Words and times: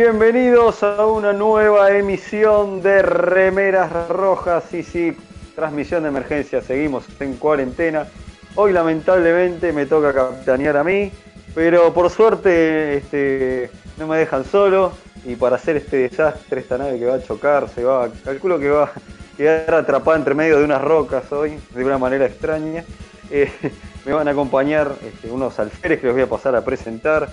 Bienvenidos 0.00 0.84
a 0.84 1.04
una 1.06 1.32
nueva 1.32 1.90
emisión 1.90 2.80
de 2.82 3.02
Remeras 3.02 4.08
Rojas. 4.08 4.62
Sí, 4.70 4.84
sí, 4.84 5.16
transmisión 5.56 6.04
de 6.04 6.10
emergencia. 6.10 6.62
Seguimos 6.62 7.04
en 7.18 7.34
cuarentena. 7.34 8.06
Hoy 8.54 8.72
lamentablemente 8.72 9.72
me 9.72 9.86
toca 9.86 10.14
capitanear 10.14 10.76
a 10.76 10.84
mí, 10.84 11.10
pero 11.52 11.92
por 11.92 12.10
suerte 12.10 12.98
este, 12.98 13.72
no 13.96 14.06
me 14.06 14.18
dejan 14.18 14.44
solo. 14.44 14.92
Y 15.24 15.34
para 15.34 15.56
hacer 15.56 15.78
este 15.78 15.96
desastre, 15.96 16.60
esta 16.60 16.78
nave 16.78 16.96
que 17.00 17.06
va 17.06 17.16
a 17.16 17.22
chocar, 17.22 17.68
se 17.68 17.82
va, 17.82 18.08
calculo 18.24 18.60
que 18.60 18.70
va 18.70 18.84
a 18.84 18.92
quedar 19.36 19.74
atrapada 19.74 20.16
entre 20.16 20.36
medio 20.36 20.58
de 20.58 20.64
unas 20.64 20.80
rocas 20.80 21.32
hoy, 21.32 21.58
de 21.74 21.84
una 21.84 21.98
manera 21.98 22.24
extraña. 22.24 22.84
Eh, 23.32 23.50
me 24.06 24.12
van 24.12 24.28
a 24.28 24.30
acompañar 24.30 24.92
este, 25.04 25.28
unos 25.28 25.58
alférez 25.58 25.98
que 25.98 26.06
los 26.06 26.14
voy 26.14 26.22
a 26.22 26.28
pasar 26.28 26.54
a 26.54 26.64
presentar. 26.64 27.30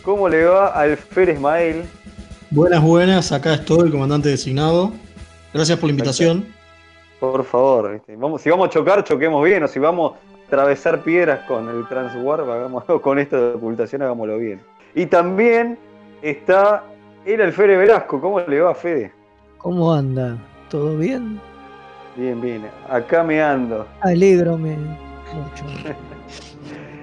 ¿Cómo 0.00 0.30
le 0.30 0.46
va 0.46 0.68
Alférez 0.68 1.38
Mael? 1.38 1.86
Buenas, 2.50 2.80
buenas, 2.80 3.32
acá 3.32 3.54
estoy, 3.54 3.90
comandante 3.90 4.28
designado. 4.28 4.92
Gracias 5.52 5.76
por 5.80 5.88
la 5.88 5.90
invitación. 5.90 6.46
Por 7.18 7.44
favor, 7.44 7.94
este, 7.94 8.14
vamos, 8.14 8.40
si 8.40 8.50
vamos 8.50 8.68
a 8.68 8.70
chocar, 8.70 9.02
choquemos 9.02 9.44
bien, 9.44 9.64
o 9.64 9.68
si 9.68 9.80
vamos 9.80 10.12
a 10.12 10.46
atravesar 10.46 11.02
piedras 11.02 11.40
con 11.48 11.68
el 11.68 11.88
Transwarp, 11.88 12.48
hagámoslo 12.48 13.02
con 13.02 13.18
esto 13.18 13.36
de 13.36 13.54
ocultación, 13.56 14.02
hagámoslo 14.02 14.38
bien. 14.38 14.60
Y 14.94 15.06
también 15.06 15.76
está 16.22 16.84
el 17.24 17.40
Alférez 17.40 17.78
Velasco, 17.78 18.20
¿cómo 18.20 18.38
le 18.38 18.60
va 18.60 18.76
Fede? 18.76 19.12
¿Cómo 19.58 19.92
anda? 19.92 20.38
¿Todo 20.70 20.96
bien? 20.96 21.40
Bien, 22.14 22.40
bien, 22.40 22.64
acá 22.88 23.24
me 23.24 23.42
ando. 23.42 23.88
Alégrome 24.02 24.76
mucho. 25.34 25.64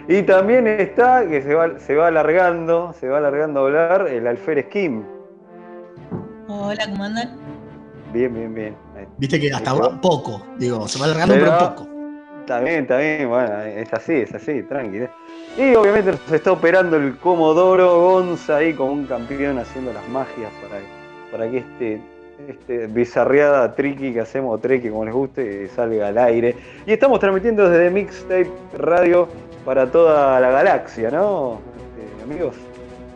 Y 0.05 0.21
también 0.23 0.67
está, 0.67 1.25
que 1.25 1.41
se 1.41 1.55
va, 1.55 1.79
se 1.79 1.95
va 1.95 2.07
alargando, 2.07 2.93
se 2.99 3.07
va 3.07 3.19
alargando 3.19 3.61
a 3.61 3.63
hablar, 3.63 4.07
el 4.09 4.27
Alférez 4.27 4.67
Kim. 4.67 5.01
Hola, 6.47 6.85
¿cómo 6.89 7.03
andan? 7.03 7.31
Bien, 8.13 8.33
bien, 8.33 8.53
bien. 8.53 8.75
Viste 9.17 9.39
que 9.39 9.51
hasta 9.51 9.71
ahora 9.71 9.99
poco, 10.01 10.45
digo, 10.57 10.87
se 10.87 10.99
va 10.99 11.05
alargando, 11.05 11.33
pero, 11.35 11.45
Pero- 11.45 11.75
poco. 11.75 11.87
Está 12.41 12.59
bien, 12.59 12.81
está 12.81 12.97
bien, 12.97 13.29
bueno, 13.29 13.61
es 13.61 13.93
así, 13.93 14.11
es 14.15 14.33
así, 14.35 14.63
tranquilo. 14.63 15.07
Y 15.57 15.73
obviamente 15.75 16.11
nos 16.11 16.29
está 16.31 16.51
operando 16.51 16.97
el 16.97 17.15
Comodoro 17.17 18.01
Gonza 18.01 18.57
ahí 18.57 18.73
como 18.73 18.91
un 18.91 19.05
campeón 19.05 19.59
haciendo 19.59 19.93
las 19.93 20.05
magias 20.09 20.51
para, 20.61 20.81
para 21.31 21.49
que 21.49 21.59
este, 21.59 22.01
este 22.49 22.87
bizarreada 22.87 23.73
tricky 23.73 24.11
que 24.11 24.19
hacemos, 24.19 24.53
o 24.53 24.57
treki 24.57 24.89
como 24.89 25.05
les 25.05 25.13
guste, 25.13 25.69
salga 25.69 26.09
al 26.09 26.17
aire. 26.17 26.53
Y 26.85 26.91
estamos 26.91 27.21
transmitiendo 27.21 27.69
desde 27.69 27.89
Mixtape 27.89 28.51
Radio 28.77 29.29
para 29.63 29.89
toda 29.89 30.37
la 30.41 30.49
galaxia, 30.49 31.11
¿no? 31.11 31.61
Este, 31.97 32.23
amigos. 32.23 32.55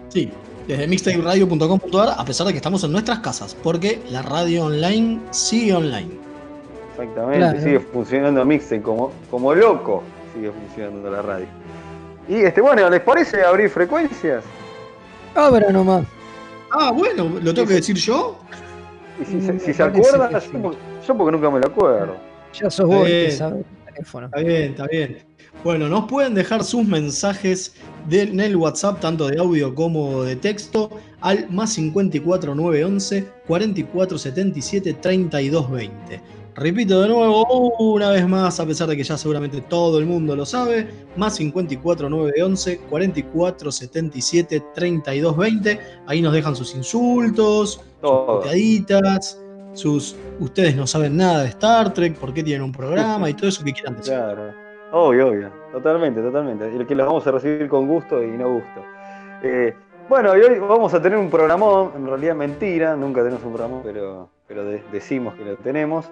Sí, 0.08 0.32
desde 0.68 0.88
mixtaperadio.com.ar, 0.88 2.16
a 2.18 2.26
pesar 2.26 2.48
de 2.48 2.54
que 2.54 2.58
estamos 2.58 2.84
en 2.84 2.92
nuestras 2.92 3.20
casas, 3.20 3.56
porque 3.56 4.02
la 4.10 4.22
radio 4.22 4.66
online 4.66 5.20
sigue 5.32 5.74
online. 5.74 6.10
Exactamente, 6.92 7.38
Claro. 7.40 7.62
sigue 7.62 7.80
funcionando 7.80 8.44
Mixtape 8.46 8.82
como, 8.82 9.12
como 9.30 9.54
loco, 9.54 10.04
sigue 10.36 10.52
funcionando 10.52 11.10
la 11.12 11.22
radio. 11.22 11.46
Y 12.28 12.36
este, 12.36 12.60
bueno, 12.62 12.90
¿les 12.90 13.02
parece 13.02 13.44
abrir 13.44 13.70
frecuencias? 13.70 14.44
Abra 15.36 15.72
nomás. 15.72 16.06
Ah, 16.72 16.92
bueno, 16.92 17.32
¿lo 17.42 17.54
tengo 17.54 17.68
que 17.68 17.76
decir 17.76 17.96
yo? 17.96 18.38
Y 19.22 19.26
si, 19.26 19.36
Mm, 19.36 19.40
se- 19.42 19.46
si 19.60 19.68
me 19.68 19.74
se 19.74 19.84
parece 19.84 20.00
acuerdan, 20.10 20.42
yo, 20.42 20.62
porque- 20.62 20.78
yo 21.08 21.18
porque 21.18 21.32
nunca 21.32 21.50
me 21.50 21.60
lo 21.60 21.68
acuerdo. 21.68 22.16
Ya 22.54 22.70
sos 22.70 22.88
vos 22.88 23.06
el 23.06 23.12
que 23.12 23.20
Bien. 23.28 23.32
sabe 23.32 23.58
el 23.60 23.94
teléfono. 23.94 24.26
Está 24.28 24.40
bien, 24.40 24.64
está 24.72 24.88
bien. 24.88 25.18
Bueno, 25.64 25.90
nos 25.90 26.06
pueden 26.08 26.34
dejar 26.34 26.64
sus 26.64 26.86
mensajes 26.86 27.74
de- 28.08 28.22
en 28.24 28.40
el 28.40 28.56
WhatsApp, 28.56 29.00
tanto 29.02 29.28
de 29.28 29.40
audio 29.40 29.74
como 29.76 30.24
de 30.24 30.36
texto, 30.36 30.90
al 31.20 31.50
más 31.50 31.74
54 31.74 32.56
911 32.56 33.28
44 33.48 34.18
77 34.18 34.94
32 34.94 35.70
20. 35.70 36.22
Repito 36.56 37.02
de 37.02 37.10
nuevo, 37.10 37.44
una 37.80 38.10
vez 38.12 38.28
más, 38.28 38.60
a 38.60 38.66
pesar 38.66 38.88
de 38.88 38.98
que 38.98 39.04
ya 39.04 39.16
seguramente 39.18 39.62
todo 39.62 40.00
el 40.00 40.06
mundo 40.08 40.36
lo 40.36 40.46
sabe, 40.46 40.88
más 41.16 41.36
54 41.36 42.10
911 42.10 42.78
44 42.90 43.72
77 43.72 44.64
32 44.74 45.38
20. 45.38 45.80
Ahí 46.08 46.22
nos 46.22 46.34
dejan 46.34 46.56
sus 46.56 46.74
insultos, 46.76 47.82
Todo. 48.02 48.38
puteaditas, 48.42 49.40
sus 49.74 50.16
ustedes 50.40 50.76
no 50.76 50.88
saben 50.88 51.18
nada 51.18 51.42
de 51.44 51.50
Star 51.50 51.94
Trek, 51.94 52.16
por 52.18 52.34
qué 52.34 52.42
tienen 52.42 52.64
un 52.64 52.72
programa 52.72 53.30
y 53.30 53.34
todo 53.34 53.50
eso 53.50 53.64
que 53.64 53.74
quieran 53.74 53.98
decir. 53.98 54.14
Claro. 54.14 54.67
Obvio, 54.92 55.28
obvio. 55.30 55.50
Totalmente, 55.72 56.22
totalmente. 56.22 56.72
Y 56.80 56.86
que 56.86 56.96
los 56.96 57.06
vamos 57.08 57.28
a 57.28 57.32
recibir 57.32 57.68
con 57.68 57.88
gusto 57.88 58.24
y 58.24 58.28
no 58.28 58.50
gusto. 58.54 58.82
Eh, 59.44 59.76
bueno, 60.10 60.36
y 60.38 60.42
hoy 60.42 60.60
vamos 60.60 60.94
a 60.94 61.02
tener 61.02 61.18
un 61.18 61.30
programón, 61.30 61.92
en 61.96 62.08
realidad 62.08 62.36
mentira, 62.36 62.96
nunca 62.96 63.22
tenemos 63.22 63.44
un 63.44 63.52
programón, 63.52 63.82
pero, 63.84 64.30
pero 64.48 64.64
de- 64.64 64.82
decimos 64.92 65.36
que 65.36 65.44
lo 65.44 65.56
tenemos. 65.58 66.10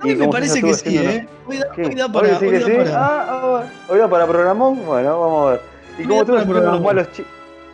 A 0.00 0.04
mí 0.04 0.14
me 0.16 0.28
parece 0.28 0.60
que 0.60 0.74
sí, 0.74 0.98
¿eh? 0.98 1.28
Hoy 1.46 1.58
da, 1.58 1.66
¿Qué? 1.74 1.84
hoy 1.86 1.94
da 1.94 2.06
¿Hoy 2.06 2.12
para. 2.12 2.28
decís 2.28 2.42
hoy 2.42 2.48
que 2.50 2.58
da 2.58 2.66
sí? 2.66 2.76
para- 2.76 3.06
Ah, 3.06 3.26
ah, 3.28 3.48
bueno. 3.48 3.66
hoy 3.88 3.98
da 4.00 4.08
para 4.08 4.26
programón, 4.26 4.84
bueno, 4.84 5.20
vamos 5.20 5.46
a 5.46 5.50
ver. 5.52 5.60
Y 5.98 6.02
como 6.02 6.20
estuvo 6.20 6.36
para 6.36 6.42
haciendo 6.42 6.68
unos 6.70 6.82
malos 6.82 7.08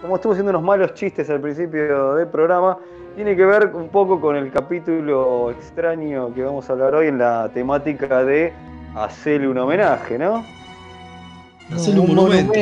como 0.03 0.17
estuvo 0.17 0.33
haciendo 0.33 0.51
unos 0.51 0.63
malos 0.63 0.95
chistes 0.95 1.31
al 1.31 1.41
principio 1.41 2.15
del 2.17 2.27
programa, 2.29 2.77
tiene 3.15 3.35
que 3.37 3.45
ver 3.47 3.71
un 3.75 3.89
poco 3.89 4.21
con 4.21 4.37
el 4.37 4.51
capítulo 4.51 5.51
extraño 5.53 6.35
que 6.35 6.43
vamos 6.45 6.69
a 6.69 6.73
hablar 6.75 6.95
hoy 6.97 7.07
en 7.07 7.19
la 7.19 7.49
temática 7.55 8.25
de 8.25 8.53
hacerle 8.95 9.49
un 9.49 9.59
homenaje, 9.59 10.19
¿no? 10.19 10.45
Hacerle 11.73 12.01
un 12.01 12.15
monumento. 12.15 12.53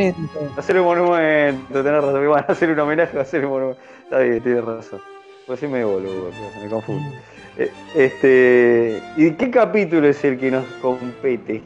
Hacerle 0.56 0.80
un 0.82 0.86
monumento, 0.88 1.82
tenés 1.82 2.02
razón. 2.02 2.26
Bueno, 2.28 2.44
hacerle 2.48 2.74
un 2.74 2.80
homenaje, 2.80 3.18
hacerle 3.18 3.46
un 3.46 3.52
monumento. 3.52 3.80
Está 4.04 4.18
bien, 4.20 4.40
tienes 4.42 4.64
razón. 4.64 5.00
Pues 5.46 5.60
sí 5.60 5.66
me 5.66 5.84
boludo, 5.84 6.30
se 6.54 6.64
me 6.64 6.70
confundo. 6.70 7.10
Eh, 7.58 7.70
Este, 7.94 9.02
¿Y 9.16 9.32
qué 9.32 9.50
capítulo 9.50 10.06
es 10.08 10.22
el 10.24 10.38
que 10.38 10.50
nos 10.50 10.64
compete? 10.80 11.62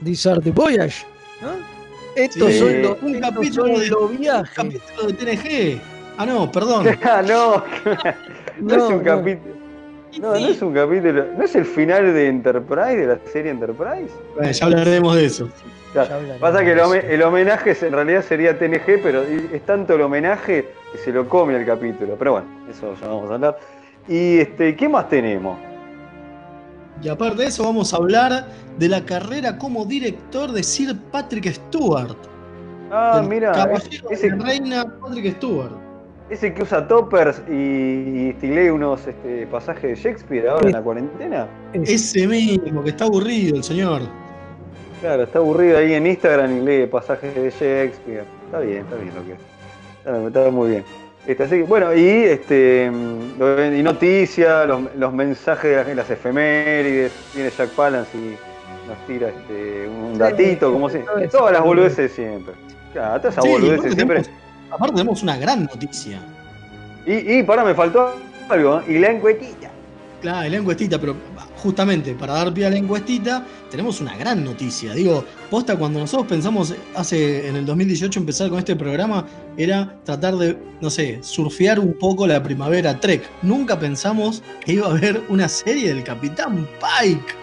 Disarte 0.00 0.50
Voyage. 0.50 1.06
¿no? 1.42 1.48
Estos 2.16 2.52
Sí, 2.52 2.58
son 2.58 2.82
los, 2.82 3.02
un 3.02 3.14
estos 3.14 3.30
capítulo 3.30 3.66
son 3.66 3.80
de- 3.80 3.86
los 3.88 4.10
Un 4.10 4.18
viajes. 4.18 4.54
capítulo 4.54 5.06
de 5.08 5.12
TNG. 5.14 5.80
Ah, 6.18 6.26
no, 6.26 6.50
perdón. 6.52 6.86
Ah, 7.02 7.22
no, 7.26 7.64
no, 8.60 8.74
es 8.74 8.76
No, 8.78 8.88
un 8.88 8.96
no. 8.98 9.02
capítulo. 9.02 9.54
No, 10.18 10.30
no 10.30 10.36
es 10.36 10.60
un 10.62 10.74
capítulo. 10.74 11.24
¿No 11.36 11.44
es 11.44 11.54
el 11.54 11.64
final 11.64 12.12
de 12.12 12.26
Enterprise, 12.28 12.96
de 12.96 13.06
la 13.06 13.18
serie 13.32 13.50
Enterprise? 13.52 14.10
Bueno, 14.34 14.50
ya 14.50 14.66
hablaremos 14.66 15.14
de 15.16 15.24
eso. 15.26 15.48
Claro, 15.92 16.16
Pasa 16.40 16.64
que 16.64 16.72
el, 16.72 16.80
home- 16.80 17.24
homenaje 17.24 17.76
en 17.86 17.92
realidad 17.92 18.22
sería 18.22 18.58
TNG, 18.58 19.00
pero 19.02 19.22
es 19.22 19.62
tanto 19.66 19.94
el 19.94 20.00
homenaje 20.02 20.68
que 20.92 20.98
se 20.98 21.12
lo 21.12 21.28
come 21.28 21.56
el 21.56 21.66
capítulo. 21.66 22.16
Pero 22.18 22.32
bueno, 22.32 22.46
eso 22.70 22.94
ya 23.00 23.08
vamos 23.08 23.30
a 23.30 23.34
hablar. 23.34 23.58
Y 24.08 24.38
este, 24.38 24.74
¿qué 24.76 24.88
más 24.88 25.08
tenemos? 25.08 25.58
Y 27.02 27.08
aparte 27.08 27.42
de 27.42 27.48
eso, 27.48 27.64
vamos 27.64 27.92
a 27.94 27.96
hablar 27.96 28.46
de 28.78 28.88
la 28.88 29.04
carrera 29.04 29.56
como 29.58 29.84
director 29.84 30.52
de 30.52 30.62
Sir 30.62 30.96
Patrick 31.10 31.50
Stewart. 31.52 32.16
Ah, 32.92 33.22
mira, 33.26 33.52
caballero 33.52 34.10
ese, 34.10 34.30
de 34.30 34.36
la 34.36 34.44
reina 34.44 34.84
Patrick 35.00 35.36
Stewart. 35.36 35.72
Ese 36.30 36.54
que 36.54 36.62
usa 36.62 36.86
toppers 36.86 37.42
y, 37.48 37.52
y 38.40 38.46
lee 38.46 38.70
unos 38.70 39.06
este, 39.06 39.46
pasajes 39.48 39.82
de 39.82 39.94
Shakespeare 39.96 40.48
ahora 40.48 40.66
en 40.68 40.72
la 40.72 40.82
cuarentena. 40.82 41.48
Ese 41.72 42.26
mismo, 42.26 42.82
que 42.82 42.90
está 42.90 43.04
aburrido 43.04 43.56
el 43.56 43.64
señor. 43.64 44.02
Claro, 45.00 45.24
está 45.24 45.38
aburrido 45.38 45.78
ahí 45.78 45.94
en 45.94 46.06
Instagram 46.06 46.58
y 46.58 46.60
lee 46.60 46.86
pasajes 46.86 47.34
de 47.34 47.50
Shakespeare. 47.50 48.24
Está 48.46 48.60
bien, 48.60 48.78
está 48.78 48.96
bien 48.96 49.14
lo 49.14 49.24
que 49.24 49.32
está, 49.32 50.26
está 50.40 50.50
muy 50.50 50.70
bien. 50.70 50.84
Este, 51.26 51.42
así 51.42 51.56
que, 51.56 51.62
bueno, 51.64 51.94
y 51.94 52.06
este 52.06 52.90
mm, 52.90 53.74
y 53.76 53.82
noticias, 53.82 54.66
los, 54.66 54.94
los 54.96 55.12
mensajes 55.12 55.86
de 55.86 55.94
las 55.94 56.08
efemérides, 56.10 57.12
viene 57.34 57.50
Jack 57.50 57.70
Palance 57.70 58.16
y 58.16 58.36
nos 58.88 58.98
tira 59.06 59.28
este, 59.28 59.88
un 59.88 60.16
datito, 60.18 60.72
como 60.72 60.88
si. 60.88 60.98
Todas 61.30 61.52
las 61.52 61.62
boludeces 61.62 61.96
de 61.96 62.08
siempre. 62.08 62.54
Claro, 62.92 63.20
todas 63.20 63.34
esas 63.34 63.44
Sí, 63.44 63.50
boludeces 63.50 63.94
siempre. 63.94 64.22
tenemos, 64.22 64.40
aparte 64.70 64.94
tenemos 64.96 65.22
una 65.22 65.36
gran 65.36 65.64
noticia. 65.64 66.20
Y, 67.06 67.38
y 67.38 67.42
pará, 67.42 67.64
me 67.64 67.74
faltó 67.74 68.14
algo, 68.48 68.80
¿eh? 68.80 68.84
y 68.88 68.98
la 68.98 69.10
encuetita. 69.10 69.70
Claro, 70.20 70.46
y 70.46 70.50
la 70.50 70.56
encuestita, 70.58 70.98
pero 71.00 71.16
justamente 71.62 72.12
para 72.12 72.34
dar 72.34 72.52
pie 72.52 72.66
a 72.66 72.70
la 72.70 72.76
encuestita, 72.76 73.42
tenemos 73.70 74.02
una 74.02 74.14
gran 74.18 74.44
noticia. 74.44 74.92
Digo, 74.92 75.24
posta, 75.48 75.76
cuando 75.76 75.98
nosotros 75.98 76.28
pensamos 76.28 76.74
hace 76.94 77.48
en 77.48 77.56
el 77.56 77.64
2018 77.64 78.20
empezar 78.20 78.50
con 78.50 78.58
este 78.58 78.76
programa, 78.76 79.24
era 79.56 79.94
tratar 80.04 80.36
de, 80.36 80.58
no 80.82 80.90
sé, 80.90 81.20
surfear 81.22 81.80
un 81.80 81.94
poco 81.94 82.26
la 82.26 82.42
primavera 82.42 83.00
Trek. 83.00 83.22
Nunca 83.40 83.78
pensamos 83.78 84.42
que 84.62 84.74
iba 84.74 84.88
a 84.88 84.90
haber 84.90 85.22
una 85.30 85.48
serie 85.48 85.88
del 85.88 86.04
Capitán 86.04 86.68
Pike. 86.80 87.34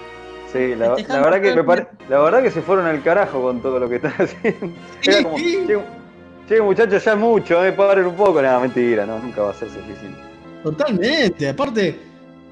Sí, 0.53 0.75
la, 0.75 0.89
la 0.89 0.95
Festejamos 0.95 1.25
verdad 1.25 1.41
que 1.41 1.47
todo 1.47 1.55
me 1.55 1.61
el 1.61 1.65
pare- 1.65 1.87
la 2.09 2.19
verdad 2.19 2.43
que 2.43 2.51
se 2.51 2.61
fueron 2.61 2.85
al 2.85 3.01
carajo 3.01 3.41
con 3.41 3.59
todo 3.59 3.79
lo 3.79 3.89
que 3.89 3.95
están 3.95 4.13
haciendo. 4.19 4.69
Era 5.03 5.23
como, 5.23 5.35
che, 5.37 5.79
che, 6.47 6.61
muchachos, 6.61 7.03
ya 7.03 7.13
es 7.13 7.17
mucho, 7.17 7.63
eh, 7.65 7.71
paren 7.73 8.05
un 8.07 8.15
poco. 8.15 8.41
Nada, 8.41 8.59
mentira, 8.59 9.05
no, 9.05 9.19
nunca 9.19 9.41
va 9.43 9.51
a 9.51 9.53
ser 9.53 9.69
suficiente. 9.69 10.17
Totalmente. 10.63 11.49
Aparte, 11.49 11.97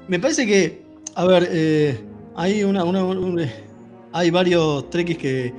me 0.08 0.18
parece 0.18 0.46
que, 0.46 0.82
a 1.14 1.24
ver, 1.24 1.48
eh, 1.50 2.00
hay 2.36 2.62
una, 2.64 2.84
una- 2.84 3.04
un- 3.04 3.40
eh, 3.40 3.52
hay 4.12 4.30
varios 4.30 4.88
trekkies 4.90 5.18
que 5.18 5.52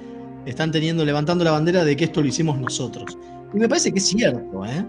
están 0.45 0.71
teniendo, 0.71 1.03
levantando 1.05 1.43
la 1.43 1.51
bandera 1.51 1.83
de 1.83 1.95
que 1.95 2.05
esto 2.05 2.21
lo 2.21 2.27
hicimos 2.27 2.57
nosotros. 2.59 3.17
Y 3.53 3.57
me 3.59 3.67
parece 3.67 3.91
que 3.91 3.99
es 3.99 4.07
cierto, 4.07 4.65
¿eh? 4.65 4.85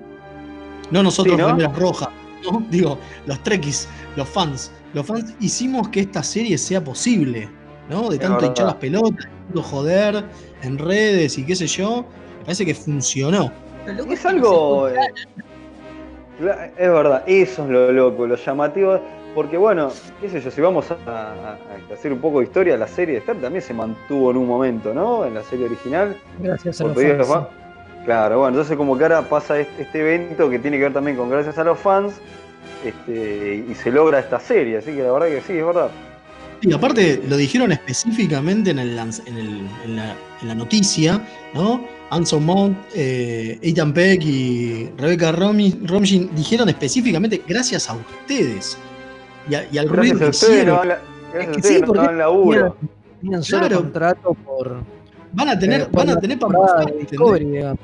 No 0.90 1.02
nosotros, 1.02 1.36
Sí, 1.36 1.42
¿no? 1.42 1.72
rojas, 1.74 2.08
¿no? 2.50 2.64
Digo, 2.70 2.98
los 3.26 3.42
trekkies, 3.42 3.88
los 4.16 4.28
fans. 4.28 4.70
Los 4.94 5.04
fans 5.06 5.34
hicimos 5.40 5.88
que 5.88 6.00
esta 6.00 6.22
serie 6.22 6.56
sea 6.56 6.82
posible, 6.82 7.48
¿no? 7.90 8.08
De 8.08 8.18
tanto 8.18 8.46
hinchar 8.46 8.66
las 8.66 8.74
pelotas, 8.76 9.24
de 9.26 9.30
tanto 9.46 9.62
joder 9.62 10.24
en 10.62 10.78
redes 10.78 11.36
y 11.38 11.44
qué 11.44 11.54
sé 11.56 11.66
yo. 11.66 12.06
Parece 12.48 12.64
que 12.64 12.74
funcionó. 12.74 13.52
Lo 13.86 14.04
Es 14.10 14.20
que 14.22 14.28
algo. 14.28 14.88
eh, 14.88 14.94
es 16.40 16.88
verdad, 16.88 17.22
eso 17.26 17.64
es 17.64 17.68
lo 17.68 17.92
loco, 17.92 18.26
lo 18.26 18.36
llamativo. 18.36 18.98
Porque 19.34 19.58
bueno, 19.58 19.92
qué 20.18 20.30
sé 20.30 20.40
yo, 20.40 20.50
si 20.50 20.62
vamos 20.62 20.90
a, 20.90 20.94
a- 21.06 21.58
a 21.90 21.94
hacer 21.94 22.10
un 22.10 22.20
poco 22.20 22.38
de 22.38 22.46
historia, 22.46 22.78
la 22.78 22.88
serie 22.88 23.16
de 23.16 23.20
Star 23.20 23.36
también 23.36 23.60
se 23.62 23.74
mantuvo 23.74 24.30
en 24.30 24.38
un 24.38 24.46
momento, 24.46 24.94
¿no? 24.94 25.26
En 25.26 25.34
la 25.34 25.42
serie 25.42 25.66
original. 25.66 26.16
Gracias 26.38 26.80
a 26.80 26.84
los 26.84 26.94
fans. 26.94 27.18
los. 27.18 27.46
Claro, 28.06 28.38
bueno, 28.38 28.48
entonces 28.56 28.78
como 28.78 28.96
que 28.96 29.02
ahora 29.04 29.20
pasa 29.28 29.60
este, 29.60 29.82
este 29.82 30.00
evento 30.00 30.48
que 30.48 30.58
tiene 30.58 30.78
que 30.78 30.84
ver 30.84 30.94
también 30.94 31.18
con 31.18 31.28
gracias 31.28 31.58
a 31.58 31.64
los 31.64 31.78
fans. 31.78 32.14
Este, 32.82 33.66
y 33.70 33.74
se 33.74 33.90
logra 33.90 34.20
esta 34.20 34.40
serie, 34.40 34.78
así 34.78 34.92
que 34.92 35.02
la 35.02 35.12
verdad 35.12 35.26
que 35.28 35.42
sí, 35.42 35.52
es 35.58 35.66
verdad. 35.66 35.90
Y 36.62 36.72
aparte 36.72 37.20
lo 37.28 37.36
dijeron 37.36 37.72
específicamente 37.72 38.70
en, 38.70 38.78
el, 38.78 38.96
lanz- 38.98 39.22
en, 39.26 39.36
el- 39.36 39.68
en 39.84 39.96
la, 39.96 40.14
en 40.40 40.48
la 40.48 40.54
noticia, 40.54 41.20
¿no? 41.52 41.84
Anson 42.10 42.44
Mount, 42.44 42.76
eh, 42.94 43.58
Ethan 43.62 43.92
Peck 43.92 44.22
y 44.24 44.90
Rebecca 44.96 45.30
Romi- 45.32 45.78
Romijn 45.86 46.34
dijeron 46.34 46.68
específicamente 46.68 47.42
gracias 47.46 47.88
a 47.90 47.94
ustedes 47.94 48.78
y, 49.48 49.54
a- 49.54 49.66
y 49.70 49.78
al 49.78 49.88
ruido 49.88 50.16
Gracias 50.16 50.18
que 50.18 50.24
a 50.24 50.28
ustedes 50.30 50.52
hicieron. 50.52 50.74
no 50.74 50.78
dan 50.80 50.88
la- 50.88 50.94
Es 50.94 51.32
gracias 51.34 51.48
a 51.48 51.52
que 51.60 51.62
sí, 51.68 51.82
porque 51.86 52.12
laburo. 52.14 52.76
Solo 53.40 53.66
Claro. 53.66 53.76
contrato 53.82 54.34
por, 54.34 54.76
Van 55.32 55.48
a 55.50 55.58
tener, 55.58 55.82
eh, 55.82 55.84
por 55.84 56.06
van 56.06 56.16
a 56.16 56.20
tener 56.20 56.38
para 56.38 56.52
mostrar, 56.54 56.86
de. 56.86 57.76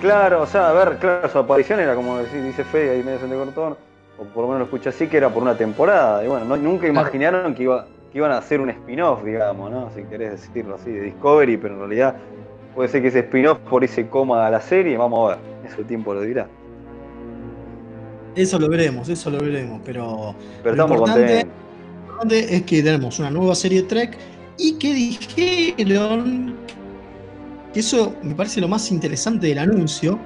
Claro. 0.00 0.42
O 0.42 0.46
sea, 0.46 0.70
a 0.70 0.72
ver, 0.72 0.96
claro, 0.98 1.28
su 1.28 1.38
aparición 1.38 1.80
era 1.80 1.94
como 1.94 2.16
decir, 2.18 2.42
dice 2.42 2.64
Fede 2.64 2.90
ahí 2.92 3.02
medio 3.02 3.18
se 3.20 3.26
cortó, 3.26 3.76
o 4.18 4.24
por 4.24 4.42
lo 4.44 4.48
menos 4.48 4.60
lo 4.60 4.64
escuché 4.64 4.88
así, 4.88 5.06
que 5.06 5.18
era 5.18 5.28
por 5.28 5.42
una 5.42 5.56
temporada. 5.56 6.24
Y 6.24 6.28
bueno, 6.28 6.46
no- 6.46 6.56
nunca 6.56 6.86
Claro. 6.86 7.00
imaginaron 7.00 7.54
que, 7.54 7.64
iba, 7.64 7.86
que 8.10 8.18
iban 8.18 8.32
a 8.32 8.38
hacer 8.38 8.60
un 8.60 8.70
spin-off, 8.70 9.22
digamos, 9.24 9.70
¿no? 9.70 9.90
Si 9.94 10.02
querés 10.04 10.32
decirlo 10.40 10.76
así, 10.76 10.90
de 10.90 11.02
Discovery, 11.02 11.56
pero 11.58 11.74
en 11.74 11.80
realidad 11.80 12.16
puede 12.74 12.88
ser 12.88 13.02
que 13.02 13.08
ese 13.08 13.20
spin-off 13.20 13.58
por 13.68 13.84
ese 13.84 14.06
coma 14.08 14.46
a 14.46 14.50
la 14.50 14.60
serie, 14.60 14.96
vamos 14.96 15.32
a 15.32 15.36
ver, 15.36 15.44
eso 15.66 15.80
el 15.80 15.86
tiempo 15.86 16.14
lo 16.14 16.22
dirá. 16.22 16.46
Eso 18.36 18.58
lo 18.58 18.68
veremos, 18.68 19.08
eso 19.08 19.28
lo 19.30 19.38
veremos, 19.40 19.80
pero 19.84 20.34
Pero 20.62 20.76
Lo 20.76 20.82
estamos 20.84 20.98
importante- 20.98 21.34
lo 21.44 22.00
importante 22.06 22.54
es 22.56 22.62
que 22.62 22.82
tenemos 22.82 23.18
una 23.18 23.30
nueva 23.30 23.54
serie 23.54 23.82
Trek 23.82 24.16
y 24.56 24.74
que 24.74 24.94
dijeron 24.94 26.54
que 27.72 27.80
eso 27.80 28.14
me 28.22 28.34
parece 28.34 28.60
lo 28.60 28.68
más 28.68 28.90
interesante 28.92 29.48
del 29.48 29.58
anuncio, 29.58 30.18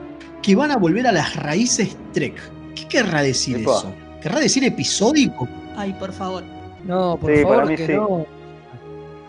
que 0.42 0.54
van 0.54 0.70
a 0.70 0.76
volver 0.76 1.06
a 1.06 1.12
las 1.12 1.34
raíces 1.36 1.96
Trek. 2.12 2.34
¿Qué 2.74 2.86
querrá 2.88 3.22
decir 3.22 3.58
Epa. 3.60 3.70
eso? 3.78 3.94
¿Querrá 4.20 4.40
decir 4.40 4.64
episódico? 4.64 5.48
Ay, 5.76 5.92
por 5.98 6.12
favor. 6.12 6.42
No, 6.84 7.16
por 7.18 7.30
Sí, 7.34 7.42
favor, 7.42 7.56
para 7.56 7.68
mí 7.68 7.76
que 7.76 7.86
sí. 7.86 7.92
no. 7.94 8.26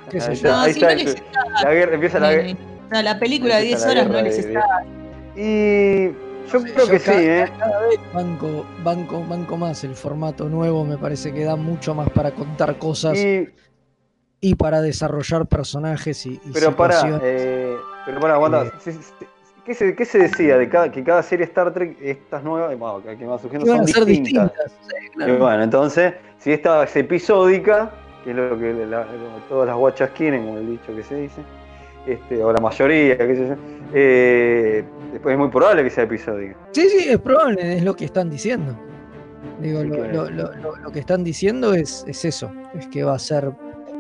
¿Qué 0.09 0.19
sé 0.19 0.31
Ahí 0.31 0.35
yo? 0.37 0.49
está, 0.49 0.61
ahí 0.61 1.01
está, 1.01 1.23
la 1.63 1.73
guerra, 1.73 1.93
empieza 1.95 2.19
la 2.19 2.33
guerra. 2.33 2.57
O 2.85 2.89
sea, 2.89 3.03
la 3.03 3.19
película 3.19 3.57
de 3.57 3.63
10 3.63 3.73
empieza 3.83 3.93
la 3.95 4.01
horas 4.01 4.13
no 4.15 4.21
les 4.21 4.39
está. 4.39 4.65
Y 5.35 6.05
yo 6.51 6.59
Sí, 6.59 6.71
creo 6.73 6.85
yo 6.85 6.91
que 6.91 6.99
sí, 6.99 7.11
¿eh? 7.13 7.51
Cada 7.57 7.79
vez 7.87 7.99
banco, 8.13 8.65
banco, 8.83 9.23
banco 9.27 9.57
más 9.57 9.83
el 9.83 9.95
formato 9.95 10.47
nuevo, 10.47 10.85
me 10.85 10.97
parece 10.97 11.33
que 11.33 11.43
da 11.43 11.55
mucho 11.55 11.95
más 11.95 12.09
para 12.11 12.31
contar 12.31 12.77
cosas 12.77 13.17
y, 13.17 13.49
Y, 14.41 14.55
para 14.55 14.81
desarrollar 14.81 15.47
personajes 15.47 16.25
y, 16.27 16.33
y 16.33 16.51
pero 16.53 16.75
para, 16.75 16.93
situaciones. 16.93 17.21
eh, 17.25 17.75
pero 18.05 18.19
para, 18.19 18.35
aguanta. 18.35 18.63
Eh. 18.85 18.93
¿Qué 19.65 19.73
se, 19.73 19.95
qué 19.95 20.05
se 20.05 20.19
decía 20.19 20.59
de 20.59 20.69
cada, 20.69 20.91
que 20.91 21.03
cada 21.03 21.23
serie 21.23 21.45
Star 21.45 21.73
Trek, 21.73 21.97
estas 21.99 22.43
nuevas, 22.43 22.77
bueno, 22.77 23.01
que 23.01 23.17
que 23.17 23.25
van 23.25 23.39
surgiendo 23.39 23.65
son 23.65 23.81
a 23.81 23.87
ser 23.87 24.05
distintas? 24.05 24.51
distintas. 24.53 24.71
sí, 25.17 25.23
Y 25.27 25.31
bueno, 25.37 25.63
entonces, 25.63 26.13
si 26.37 26.51
esta 26.51 26.83
es 26.83 26.95
episódica, 26.95 27.89
que 28.23 28.29
es 28.29 28.35
lo 28.35 28.59
que 28.59 28.71
la- 28.85 29.05
lo- 29.05 29.39
todas 29.49 29.65
las 29.67 29.75
guachas 29.75 30.11
quieren, 30.11 30.45
como 30.45 30.59
el 30.59 30.69
dicho 30.69 30.95
que 30.95 31.01
se 31.01 31.15
dice, 31.15 31.41
este, 32.07 32.43
o 32.43 32.51
la 32.51 32.59
mayoría, 32.59 33.17
qué 33.17 33.35
sé 33.35 33.47
yo, 33.47 33.55
eh, 33.93 34.83
después 35.11 35.33
es 35.33 35.39
muy 35.39 35.49
probable 35.49 35.83
que 35.83 35.89
sea 35.89 36.03
episódica. 36.03 36.55
Sí, 36.71 36.87
sí, 36.89 37.09
es 37.09 37.19
probable, 37.19 37.77
es 37.77 37.83
lo 37.83 37.95
que 37.95 38.05
están 38.05 38.29
diciendo. 38.29 38.77
Digo, 39.61 39.83
lo, 39.83 40.01
que- 40.03 40.07
lo- 40.13 40.29
lo- 40.29 40.91
que 40.91 40.99
están 40.99 41.23
diciendo 41.23 41.73
es, 41.73 42.03
es 42.07 42.25
eso, 42.25 42.51
es 42.77 42.87
que 42.87 43.03
va 43.03 43.15
a 43.15 43.19
ser, 43.19 43.51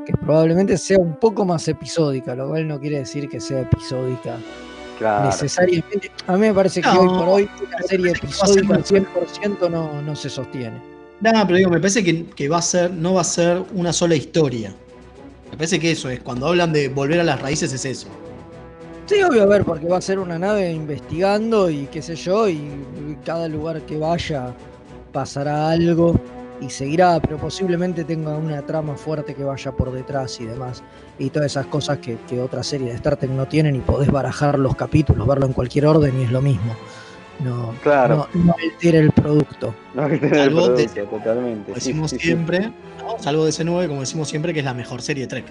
que 0.05 0.13
probablemente 0.13 0.77
sea 0.77 0.97
un 0.99 1.15
poco 1.19 1.45
más 1.45 1.67
episódica, 1.67 2.35
lo 2.35 2.49
cual 2.49 2.67
no 2.67 2.79
quiere 2.79 2.99
decir 2.99 3.29
que 3.29 3.39
sea 3.39 3.61
episódica 3.61 4.35
Claro. 4.99 5.25
necesariamente. 5.27 6.11
A 6.27 6.33
mí 6.33 6.39
me 6.39 6.53
parece 6.53 6.81
que 6.81 6.87
No, 6.87 6.99
hoy 7.01 7.07
por 7.07 7.27
hoy 7.29 7.49
una 7.67 7.77
serie 7.87 8.11
episódica 8.11 8.73
al 8.75 8.79
más- 8.79 8.91
100% 8.91 9.69
no, 9.69 10.01
no 10.01 10.15
se 10.15 10.29
sostiene. 10.29 10.81
Nada, 11.21 11.45
pero 11.45 11.57
digo, 11.57 11.69
me 11.69 11.79
parece 11.79 12.03
que, 12.03 12.25
que 12.27 12.49
va 12.49 12.57
a 12.57 12.61
ser, 12.61 12.91
no 12.91 13.13
va 13.13 13.21
a 13.21 13.25
ser 13.25 13.61
una 13.73 13.93
sola 13.93 14.15
historia. 14.15 14.73
Me 15.55 15.59
parece 15.59 15.79
que 15.79 15.91
eso 15.91 16.09
es, 16.09 16.19
cuando 16.19 16.47
hablan 16.47 16.73
de 16.73 16.89
volver 16.89 17.17
a 17.21 17.23
las 17.23 17.41
raíces 17.41 17.71
es 17.71 17.85
eso. 17.85 18.07
Sí, 19.05 19.23
obvio, 19.23 19.43
a 19.43 19.45
ver, 19.45 19.63
porque 19.63 19.87
va 19.87 19.99
a 19.99 20.01
ser 20.01 20.19
una 20.19 20.37
nave 20.37 20.69
investigando 20.69 21.69
y 21.69 21.85
qué 21.85 22.01
sé 22.01 22.17
yo, 22.17 22.49
y 22.49 22.67
cada 23.23 23.47
lugar 23.47 23.81
que 23.83 23.97
vaya 23.97 24.53
pasará 25.13 25.69
algo 25.69 26.19
y 26.59 26.69
seguirá, 26.69 27.21
pero 27.21 27.37
posiblemente 27.37 28.03
tenga 28.03 28.35
una 28.35 28.65
trama 28.65 28.97
fuerte 28.97 29.33
que 29.33 29.45
vaya 29.45 29.71
por 29.71 29.93
detrás 29.93 30.41
y 30.41 30.45
demás. 30.45 30.83
Y 31.19 31.29
todas 31.29 31.53
esas 31.53 31.67
cosas 31.67 31.99
que, 31.99 32.17
que 32.27 32.41
otras 32.41 32.67
series 32.67 32.89
de 32.89 32.95
Star 32.97 33.15
Trek 33.15 33.31
no 33.31 33.47
tienen 33.47 33.77
y 33.77 33.79
podés 33.79 34.11
barajar 34.11 34.59
los 34.59 34.75
capítulos, 34.75 35.25
verlo 35.25 35.45
en 35.45 35.53
cualquier 35.53 35.85
orden 35.85 36.19
y 36.19 36.25
es 36.25 36.31
lo 36.33 36.41
mismo. 36.41 36.75
No, 37.43 37.73
Claro. 37.83 38.27
no, 38.33 38.43
no 38.45 38.55
altera 38.61 38.99
el 38.99 39.11
producto. 39.11 39.75
No 39.93 40.07
que 40.07 40.17
tener 40.17 40.39
el 40.39 40.55
de- 40.55 40.61
producto, 40.61 41.03
totalmente. 41.17 41.65
Como 41.71 41.79
sí, 41.79 41.89
decimos 41.89 42.11
sí, 42.11 42.17
sí. 42.19 42.25
siempre, 42.27 42.59
¿no? 42.99 43.19
salvo 43.19 43.43
de 43.43 43.49
ese 43.49 43.63
9, 43.63 43.87
como 43.87 43.99
decimos 44.01 44.29
siempre, 44.29 44.53
que 44.53 44.59
es 44.59 44.65
la 44.65 44.73
mejor 44.73 45.01
serie 45.01 45.27
Trek. 45.27 45.45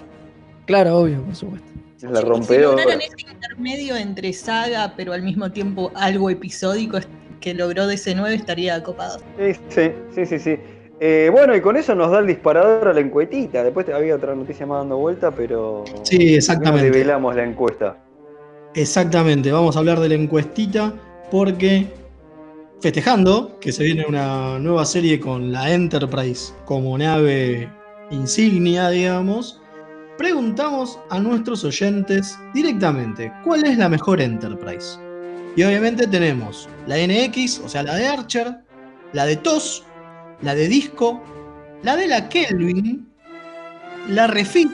Claro, 0.65 0.97
obvio, 0.97 1.21
por 1.21 1.35
supuesto. 1.35 1.67
Es 1.97 2.03
la 2.11 2.19
Si 2.21 2.25
rompedora. 2.25 2.75
lograran 2.77 3.01
ese 3.01 3.15
intermedio 3.31 3.95
entre 3.95 4.33
saga, 4.33 4.93
pero 4.97 5.13
al 5.13 5.21
mismo 5.21 5.51
tiempo 5.51 5.91
algo 5.95 6.29
episódico 6.29 6.97
que 7.39 7.53
logró 7.53 7.87
DC9 7.87 8.33
estaría 8.33 8.81
copado. 8.83 9.19
Sí, 9.39 9.53
sí, 9.69 9.91
sí, 10.13 10.25
sí, 10.25 10.39
sí. 10.39 10.57
Eh, 10.99 11.29
bueno, 11.31 11.55
y 11.55 11.61
con 11.61 11.75
eso 11.77 11.93
nos 11.93 12.09
da 12.11 12.19
el 12.19 12.27
disparador 12.27 12.87
a 12.87 12.93
la 12.93 13.01
encuetita. 13.01 13.63
Después 13.63 13.87
había 13.89 14.15
otra 14.15 14.33
noticia 14.33 14.65
más 14.65 14.79
dando 14.79 14.97
vuelta, 14.97 15.29
pero. 15.31 15.83
Sí, 16.03 16.17
no 16.31 16.37
exactamente. 16.37 16.89
develamos 16.89 17.35
la 17.35 17.43
encuesta. 17.43 17.97
Exactamente, 18.73 19.51
vamos 19.51 19.75
a 19.75 19.79
hablar 19.79 19.99
de 19.99 20.09
la 20.09 20.15
encuestita 20.15 20.93
porque 21.35 21.85
festejando 22.79 23.59
que 23.59 23.73
se 23.73 23.83
viene 23.83 24.05
una 24.07 24.57
nueva 24.57 24.85
serie 24.85 25.19
con 25.19 25.51
la 25.51 25.69
Enterprise 25.69 26.53
como 26.63 26.97
nave 26.97 27.69
insignia, 28.09 28.87
digamos, 28.87 29.61
preguntamos 30.17 30.97
a 31.09 31.19
nuestros 31.19 31.65
oyentes 31.65 32.39
directamente 32.53 33.33
cuál 33.43 33.65
es 33.65 33.77
la 33.77 33.89
mejor 33.89 34.21
Enterprise. 34.21 34.97
Y 35.57 35.63
obviamente 35.63 36.07
tenemos 36.07 36.69
la 36.87 36.95
NX, 37.05 37.59
o 37.65 37.67
sea, 37.67 37.83
la 37.83 37.95
de 37.95 38.07
Archer, 38.07 38.55
la 39.11 39.25
de 39.25 39.35
TOS, 39.35 39.83
la 40.41 40.55
de 40.55 40.69
Disco, 40.69 41.21
la 41.83 41.97
de 41.97 42.07
la 42.07 42.29
Kelvin, 42.29 43.09
la 44.07 44.27
Refit, 44.27 44.71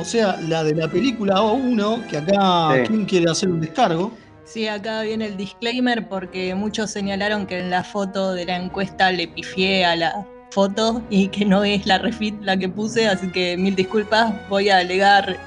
o 0.00 0.04
sea, 0.04 0.36
la 0.48 0.64
de 0.64 0.74
la 0.74 0.88
película 0.88 1.36
O1, 1.36 2.08
que 2.08 2.16
acá 2.16 2.74
Sí. 2.74 2.88
Kim 2.88 3.04
quiere 3.06 3.30
hacer 3.30 3.50
un 3.50 3.60
descargo. 3.60 4.12
Sí, 4.52 4.68
acá 4.68 5.02
viene 5.02 5.26
el 5.26 5.36
disclaimer 5.36 6.06
porque 6.08 6.54
muchos 6.54 6.90
señalaron 6.90 7.46
que 7.46 7.58
en 7.60 7.70
la 7.70 7.82
foto 7.84 8.32
de 8.34 8.44
la 8.44 8.56
encuesta 8.56 9.10
le 9.10 9.26
pifié 9.28 9.84
a 9.84 9.96
la 9.96 10.26
foto 10.50 11.00
y 11.08 11.28
que 11.28 11.46
no 11.46 11.64
es 11.64 11.86
la 11.86 11.96
refit 11.96 12.34
la 12.42 12.58
que 12.58 12.68
puse, 12.68 13.08
así 13.08 13.28
que 13.32 13.56
mil 13.56 13.74
disculpas. 13.74 14.34
Voy 14.50 14.68
a 14.68 14.76
alegar 14.78 15.38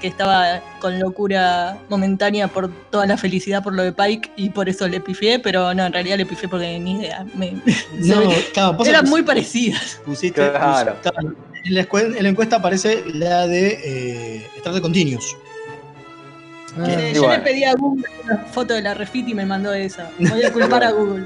que 0.00 0.08
estaba 0.08 0.60
con 0.80 0.98
locura 0.98 1.78
momentánea 1.88 2.48
por 2.48 2.68
toda 2.90 3.06
la 3.06 3.16
felicidad 3.16 3.62
por 3.62 3.74
lo 3.74 3.84
de 3.84 3.92
Pike 3.92 4.32
y 4.36 4.50
por 4.50 4.68
eso 4.68 4.88
le 4.88 4.98
pifié, 5.00 5.38
pero 5.38 5.72
no, 5.74 5.86
en 5.86 5.92
realidad 5.92 6.16
le 6.16 6.26
pifié 6.26 6.48
porque 6.48 6.76
ni 6.80 6.96
idea. 6.96 7.24
Me- 7.36 7.52
No, 8.00 8.22
claro, 8.52 8.84
eran 8.84 9.08
muy 9.08 9.22
parecidas. 9.22 10.00
pusiste, 10.04 10.50
Claro. 10.50 10.94
pus- 10.94 11.02
claro, 11.12 11.34
en, 11.64 11.74
la 11.76 11.82
escue- 11.88 12.16
en 12.16 12.22
la 12.24 12.28
encuesta 12.28 12.56
aparece 12.56 13.04
la 13.14 13.46
de 13.46 13.78
eh, 13.84 14.46
Star 14.56 14.72
Trek 14.72 14.82
Continuous. 14.82 15.36
Ah, 16.78 16.84
Eh, 16.88 17.12
yo 17.14 17.28
le 17.28 17.38
pedí 17.40 17.64
a 17.64 17.74
Google 17.74 18.04
una 18.24 18.36
foto 18.38 18.74
de 18.74 18.82
la 18.82 18.94
refit 18.94 19.28
y 19.28 19.34
me 19.34 19.44
mandó 19.46 19.72
esa. 19.72 20.10
Voy 20.18 20.42
a 20.42 20.52
culpar 20.52 20.84
a 20.84 20.90
Google. 20.92 21.24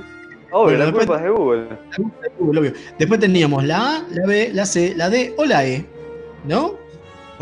Obvio, 0.51 0.77
la 0.79 0.85
después- 0.87 1.07
culpa 1.07 1.19
es 1.19 1.25
de 1.25 1.31
Google. 1.31 1.69
Google, 2.39 2.61
obvio. 2.61 2.73
Después 2.99 3.21
teníamos 3.21 3.65
la 3.65 3.97
A, 3.97 4.03
la 4.11 4.27
B, 4.27 4.51
la 4.53 4.67
C, 4.67 4.95
la 4.97 5.09
D 5.11 5.35
o 5.37 5.45
la 5.45 5.65
E, 5.67 5.85
¿no? 6.45 6.75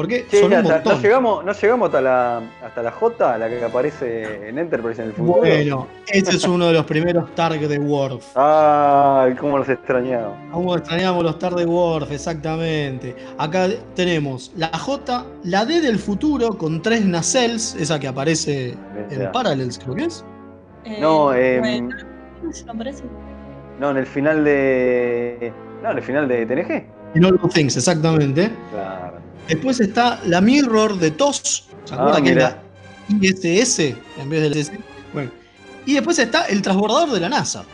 Porque 0.00 0.24
Sí, 0.30 0.38
son 0.38 0.46
un 0.46 0.54
hasta- 0.54 0.74
montón. 0.76 0.94
no, 0.96 1.02
llegamos, 1.02 1.44
no 1.44 1.52
llegamos 1.52 1.86
hasta 1.88 2.00
la, 2.00 2.40
hasta 2.64 2.82
la 2.82 2.90
J, 2.90 3.36
la 3.36 3.48
que 3.50 3.62
aparece 3.62 4.48
en 4.48 4.58
Enterprise 4.58 5.02
en 5.02 5.08
el 5.08 5.14
futuro. 5.14 5.40
Bueno, 5.40 5.88
ese 6.06 6.36
es 6.36 6.44
uno 6.48 6.68
de 6.68 6.72
los 6.72 6.86
primeros 6.86 7.34
Target 7.34 7.68
de 7.68 7.78
Worf. 7.78 8.24
Ay, 8.34 9.34
cómo 9.34 9.58
los 9.58 9.68
extrañaba. 9.68 10.34
Cómo 10.52 10.74
extrañamos 10.74 11.22
los 11.22 11.38
Target 11.38 11.58
de 11.58 11.66
Worf, 11.66 12.10
exactamente. 12.12 13.14
Acá 13.36 13.68
tenemos 13.94 14.52
la 14.56 14.68
J, 14.68 15.26
la 15.44 15.66
D 15.66 15.82
del 15.82 15.98
futuro 15.98 16.56
con 16.56 16.80
tres 16.80 17.04
nacelles, 17.04 17.74
esa 17.78 18.00
que 18.00 18.08
aparece 18.08 18.74
en. 19.10 19.30
Parallels, 19.32 19.78
creo 19.78 19.94
que 19.96 20.04
es. 20.04 20.24
Eh, 20.86 20.96
No, 20.98 21.34
eh, 21.34 21.58
bueno, 21.60 21.90
¿no 23.78 23.90
en 23.90 23.96
el 23.98 24.06
final 24.06 24.44
de. 24.44 25.52
No, 25.82 25.90
en 25.90 25.96
el 25.98 26.02
final 26.02 26.26
de 26.26 26.46
TNG. 26.46 26.86
En 27.16 27.24
All 27.26 27.38
Things, 27.52 27.76
exactamente. 27.76 28.50
Claro. 28.70 29.18
Después 29.50 29.80
está 29.80 30.20
la 30.26 30.40
Mirror 30.40 30.96
de 30.98 31.10
TOS, 31.10 31.66
¿se 31.84 31.94
Ah, 31.94 31.98
acuerdan 31.98 32.22
que 32.24 32.30
es 32.30 32.34
mira. 32.36 32.56
la 33.08 33.16
ISS 33.26 33.78
en 34.18 34.30
vez 34.30 34.42
del 34.42 34.52
SS? 34.56 34.78
Bueno. 35.12 35.30
Y 35.86 35.94
después 35.94 36.18
está 36.18 36.44
el 36.46 36.62
transbordador 36.62 37.10
de 37.10 37.20
la 37.20 37.28
NASA. 37.28 37.64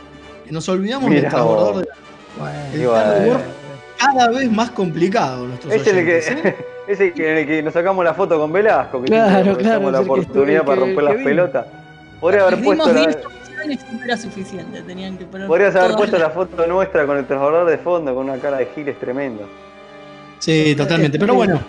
Que 0.45 0.51
nos 0.51 0.67
olvidamos 0.69 1.09
Mirá 1.09 1.21
del 1.21 1.29
transbordador 1.29 1.73
vos. 1.73 1.81
de 1.83 1.87
la 1.89 1.95
bueno, 2.39 2.59
El 2.73 2.81
Y 2.81 2.85
bueno. 2.85 3.03
Target 3.03 3.27
Worf 3.29 3.41
cada 3.97 4.29
vez 4.29 4.51
más 4.51 4.69
complicado 4.71 5.47
nuestros 5.47 5.73
Es 5.73 5.87
el 5.87 6.05
que, 6.05 6.17
¿eh? 6.19 6.55
es 6.87 6.99
el 6.99 7.13
que, 7.13 7.31
en 7.31 7.37
el 7.39 7.47
que 7.47 7.63
nos 7.63 7.73
sacamos 7.73 8.03
la 8.05 8.13
foto 8.13 8.39
con 8.39 8.51
Velasco, 8.51 9.01
que 9.01 9.07
Claro, 9.07 9.57
claro, 9.57 9.91
la 9.91 9.99
el 9.99 10.03
que 10.05 10.09
oportunidad 10.11 10.63
para 10.65 10.73
el 10.73 10.79
que- 10.79 10.85
romper 10.85 10.99
el 10.99 11.05
las 11.05 11.15
que 11.17 11.23
pelotas. 11.23 11.65
Podría 12.19 12.41
haber 12.47 12.63
puesto 12.63 12.91
la, 12.93 12.99
10 13.01 13.17
opciones 13.25 13.79
y 13.91 13.95
no 13.95 14.03
era 14.03 14.17
suficiente. 14.17 14.81
Tenían 14.81 15.17
que 15.17 15.25
poner 15.25 15.47
podrías 15.47 15.75
haber 15.75 15.95
puesto 15.95 16.17
las- 16.17 16.27
la 16.29 16.33
foto 16.33 16.65
nuestra 16.67 17.05
con 17.05 17.17
el 17.17 17.25
transbordador 17.27 17.69
de 17.69 17.77
fondo, 17.77 18.15
con 18.15 18.29
una 18.29 18.39
cara 18.39 18.57
de 18.57 18.67
giles 18.75 18.99
tremendo. 18.99 19.47
Sí, 20.39 20.75
totalmente. 20.75 21.17
Pero 21.19 21.33
bueno, 21.35 21.59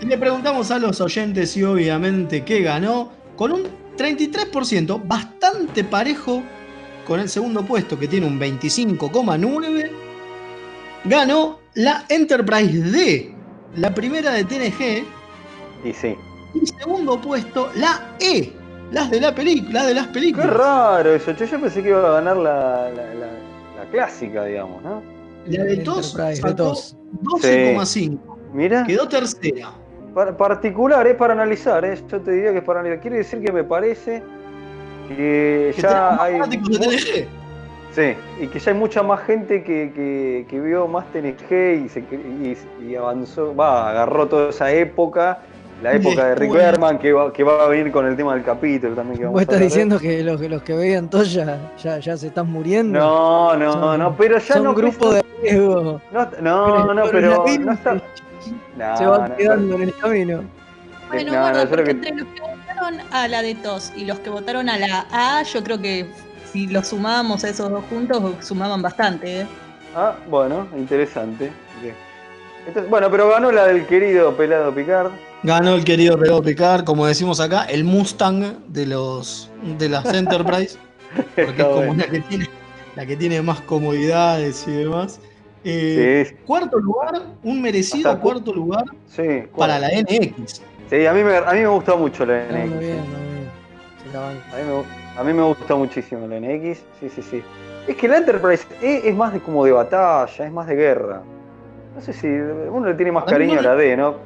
le 0.00 0.18
preguntamos 0.18 0.70
a 0.70 0.78
los 0.78 1.00
oyentes 1.00 1.56
y 1.56 1.62
obviamente 1.62 2.44
qué 2.44 2.60
ganó 2.62 3.10
con 3.36 3.52
un 3.52 3.62
33%, 3.96 5.02
bastante 5.04 5.84
parejo 5.84 6.42
con 7.06 7.20
el 7.20 7.28
segundo 7.28 7.62
puesto 7.64 7.98
que 7.98 8.08
tiene 8.08 8.26
un 8.26 8.38
25,9. 8.40 9.90
Ganó 11.04 11.58
la 11.74 12.04
Enterprise 12.08 12.80
D, 12.90 13.34
la 13.76 13.92
primera 13.94 14.32
de 14.32 14.44
TNG, 14.44 15.04
Y 15.84 15.92
sí. 15.92 16.14
y 16.54 16.66
segundo 16.66 17.20
puesto 17.20 17.70
la 17.74 18.14
E, 18.20 18.52
las 18.92 19.10
de 19.10 19.20
la 19.20 19.34
película, 19.34 19.84
de 19.84 19.94
las 19.94 20.06
Qué 20.08 20.12
películas. 20.14 20.50
raro 20.50 21.14
eso, 21.14 21.32
che, 21.34 21.46
yo 21.46 21.60
pensé 21.60 21.82
que 21.82 21.88
iba 21.88 22.06
a 22.08 22.12
ganar 22.20 22.36
la, 22.36 22.90
la, 22.90 23.14
la- 23.14 23.82
la 23.84 23.90
clásica, 23.90 24.44
digamos, 24.44 24.82
¿no? 24.82 25.02
La 25.46 25.64
de 25.64 25.76
TOS 25.78 26.12
sacó 26.12 26.54
TOS. 26.54 26.96
12,5. 27.22 28.18
Mira, 28.52 28.84
Quedó 28.84 29.08
tercera. 29.08 29.72
par- 30.14 30.36
particular, 30.36 31.06
es 31.06 31.14
para 31.16 31.32
analizar, 31.32 31.84
¿eh? 31.84 31.98
yo 32.08 32.20
te 32.20 32.30
diría 32.32 32.52
que 32.52 32.58
es 32.58 32.64
para 32.64 32.80
analizar. 32.80 33.00
Quiere 33.02 33.16
decir 33.18 33.42
que 33.42 33.52
me 33.52 33.64
parece 33.64 34.22
que 35.08 35.72
Que 35.74 35.82
ya 35.82 36.22
hay. 36.22 36.40
Sí, 37.94 38.14
y 38.40 38.46
que 38.46 38.58
ya 38.58 38.70
hay 38.72 38.78
mucha 38.78 39.02
más 39.02 39.20
gente 39.20 39.62
que, 39.62 39.92
que, 39.94 40.46
que 40.48 40.60
vio 40.60 40.88
más 40.88 41.04
TNG 41.12 41.84
y, 41.84 41.88
se, 41.90 42.00
y, 42.00 42.56
y 42.88 42.94
avanzó, 42.96 43.54
va, 43.54 43.90
agarró 43.90 44.28
toda 44.28 44.48
esa 44.48 44.72
época, 44.72 45.40
la 45.82 45.92
época 45.94 46.26
de 46.28 46.34
Rick 46.36 46.52
Berman, 46.52 46.98
que 46.98 47.12
va, 47.12 47.32
que 47.32 47.42
va 47.42 47.64
a 47.64 47.68
venir 47.68 47.90
con 47.92 48.06
el 48.06 48.16
tema 48.16 48.34
del 48.34 48.44
capítulo 48.44 48.94
también. 48.94 49.18
Que 49.18 49.24
vamos 49.24 49.34
Vos 49.34 49.40
a 49.40 49.42
estás 49.42 49.60
diciendo 49.60 49.98
que 49.98 50.22
los, 50.22 50.40
que 50.40 50.48
los 50.48 50.62
que 50.62 50.74
veían 50.74 51.08
todos 51.10 51.32
ya, 51.32 51.72
ya, 51.82 51.98
ya 51.98 52.16
se 52.16 52.28
están 52.28 52.50
muriendo. 52.50 52.98
No, 52.98 53.56
no, 53.56 53.72
Son- 53.72 53.98
no, 53.98 54.16
pero 54.16 54.38
ya 54.38 54.54
Son 54.54 54.64
no. 54.64 54.70
un 54.70 54.76
grupo 54.76 55.12
de 55.12 55.24
riesgo. 55.42 56.00
No, 56.12 56.28
no, 56.40 56.94
no, 56.94 57.02
pero 57.10 57.44
no 57.60 57.72
está. 57.72 57.94
No, 57.94 58.96
se 58.96 59.06
van 59.06 59.30
no, 59.30 59.36
quedando 59.36 59.74
en 59.76 59.82
el 59.82 59.94
camino. 59.96 60.42
Bueno, 61.08 61.32
No, 61.32 61.36
no, 61.36 61.42
guarda, 61.42 61.64
yo 61.64 61.70
creo 61.70 61.84
porque 61.84 62.00
que- 62.00 62.08
entre 62.08 62.24
los 62.24 62.34
que 62.34 62.40
votaron 62.40 63.00
a 63.10 63.28
la 63.28 63.42
de 63.42 63.54
TOS 63.56 63.92
y 63.96 64.04
los 64.04 64.18
que 64.20 64.30
votaron 64.30 64.68
a 64.68 64.78
la 64.78 65.06
A, 65.12 65.42
yo 65.42 65.62
creo 65.62 65.80
que 65.80 66.06
si 66.50 66.68
los 66.68 66.88
sumábamos 66.88 67.44
a 67.44 67.48
esos 67.48 67.70
dos 67.70 67.84
juntos, 67.90 68.22
sumaban 68.40 68.80
bastante. 68.82 69.40
¿eh? 69.42 69.46
Ah, 69.94 70.14
bueno, 70.30 70.66
interesante. 70.76 71.50
Entonces, 72.66 72.88
bueno, 72.88 73.10
pero 73.10 73.28
ganó 73.28 73.50
la 73.50 73.66
del 73.66 73.84
querido 73.86 74.36
pelado 74.36 74.72
Picard. 74.72 75.10
Ganó 75.42 75.74
el 75.74 75.84
querido 75.84 76.16
Pedro 76.18 76.40
Picard, 76.42 76.84
como 76.84 77.06
decimos 77.06 77.40
acá, 77.40 77.64
el 77.64 77.82
Mustang 77.84 78.58
de 78.68 78.86
los 78.86 79.50
de 79.78 79.88
las 79.88 80.04
Enterprise, 80.12 80.78
porque 81.34 81.62
es 81.62 81.68
como 81.68 81.94
la 81.94 82.04
que 82.06 82.20
tiene 82.20 82.48
la 82.94 83.06
que 83.06 83.16
tiene 83.16 83.42
más 83.42 83.60
comodidades 83.62 84.66
y 84.68 84.72
demás. 84.72 85.20
Eh, 85.64 86.26
Sí, 86.28 86.36
Cuarto 86.46 86.78
lugar, 86.78 87.22
un 87.42 87.62
merecido 87.62 88.10
Hasta 88.10 88.20
cuarto 88.20 88.52
lugar 88.52 88.84
sí. 89.08 89.44
para 89.56 89.78
la 89.78 89.88
NX. 89.88 90.60
Sí, 90.90 91.06
a 91.06 91.12
mí 91.12 91.22
me, 91.24 91.36
a 91.36 91.52
mí 91.52 91.60
me 91.60 91.66
gustó 91.68 91.96
mucho 91.96 92.26
la 92.26 92.44
muy 92.50 92.58
NX. 92.60 92.78
bien, 92.78 92.96
muy 92.98 93.24
bien. 93.30 93.50
A 94.14 94.28
mí, 94.58 94.62
me, 94.66 95.20
a 95.20 95.24
mí 95.24 95.32
me 95.32 95.42
gustó 95.42 95.78
muchísimo 95.78 96.26
la 96.26 96.38
NX. 96.38 96.78
Sí, 97.00 97.08
sí, 97.14 97.22
sí. 97.22 97.42
Es 97.88 97.96
que 97.96 98.06
la 98.08 98.18
Enterprise 98.18 98.64
E 98.82 99.08
es 99.08 99.14
más 99.16 99.32
de 99.32 99.40
como 99.40 99.64
de 99.64 99.72
batalla, 99.72 100.44
es 100.46 100.52
más 100.52 100.66
de 100.66 100.74
guerra. 100.76 101.22
No 101.94 102.00
sé 102.00 102.12
si 102.12 102.26
uno 102.26 102.88
le 102.88 102.94
tiene 102.94 103.10
más 103.12 103.24
A 103.24 103.26
cariño 103.26 103.58
a 103.58 103.62
la 103.62 103.74
D, 103.74 103.96
¿no? 103.96 104.16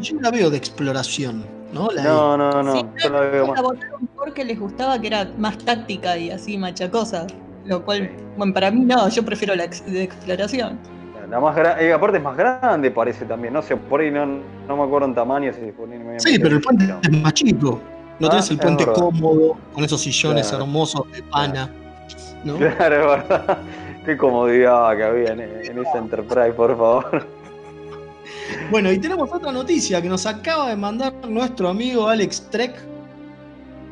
Yo 0.00 0.16
la 0.20 0.30
veo 0.30 0.50
de 0.50 0.56
exploración, 0.56 1.44
¿no? 1.72 1.90
La 1.90 2.02
No, 2.02 2.36
no, 2.36 2.62
no. 2.62 2.72
Sí, 2.74 2.86
Yo 3.04 3.10
la 3.10 3.20
veo 3.20 3.46
más. 3.46 3.62
votaron 3.62 4.08
porque 4.16 4.44
les 4.44 4.58
gustaba 4.58 5.00
que 5.00 5.06
era 5.08 5.30
más 5.38 5.58
táctica 5.58 6.16
y 6.16 6.30
así 6.30 6.56
machacosa. 6.58 7.26
Lo 7.66 7.84
cual, 7.84 8.10
Sí. 8.16 8.24
bueno, 8.36 8.54
para 8.54 8.70
mí 8.70 8.80
no, 8.80 9.08
yo 9.08 9.22
prefiero 9.24 9.54
la 9.54 9.64
ex- 9.64 9.84
de 9.84 10.02
exploración. 10.02 10.78
La 11.30 11.38
más 11.38 11.54
grande, 11.54 11.92
aparte 11.92 12.16
es 12.18 12.24
más 12.24 12.36
grande, 12.36 12.90
parece 12.90 13.24
también. 13.24 13.54
No 13.54 13.62
sé, 13.62 13.76
por 13.76 14.00
ahí 14.00 14.10
no, 14.10 14.26
no 14.26 14.76
me 14.76 14.82
acuerdo 14.82 15.06
en 15.06 15.14
tamaño. 15.14 15.52
Si 15.52 15.60
Sí, 15.60 16.38
pero 16.38 16.48
el 16.48 16.54
en 16.54 16.60
puente 16.62 16.94
es 17.02 17.10
más 17.22 17.34
chico. 17.34 17.80
No 18.18 18.26
Ah, 18.26 18.30
tenés 18.30 18.50
el 18.50 18.58
puente 18.58 18.84
verdad. 18.84 19.00
cómodo, 19.00 19.56
con 19.72 19.84
esos 19.84 20.00
sillones 20.00 20.48
Claro. 20.48 20.64
hermosos 20.64 21.10
de 21.12 21.22
pana. 21.22 21.70
¿no? 22.44 22.56
Claro, 22.58 23.14
es 23.16 23.28
verdad. 23.28 23.58
Qué 24.04 24.16
comodidad 24.16 24.96
que 24.96 25.04
había 25.04 25.32
en, 25.32 25.40
en 25.40 25.78
esa 25.78 25.98
Enterprise, 25.98 26.52
por 26.52 26.76
favor. 26.76 27.26
Bueno, 28.70 28.92
y 28.92 28.98
tenemos 28.98 29.30
otra 29.32 29.52
noticia 29.52 30.00
que 30.00 30.08
nos 30.08 30.26
acaba 30.26 30.68
de 30.70 30.76
mandar 30.76 31.12
nuestro 31.28 31.68
amigo 31.68 32.08
Alex 32.08 32.48
Trek. 32.50 32.74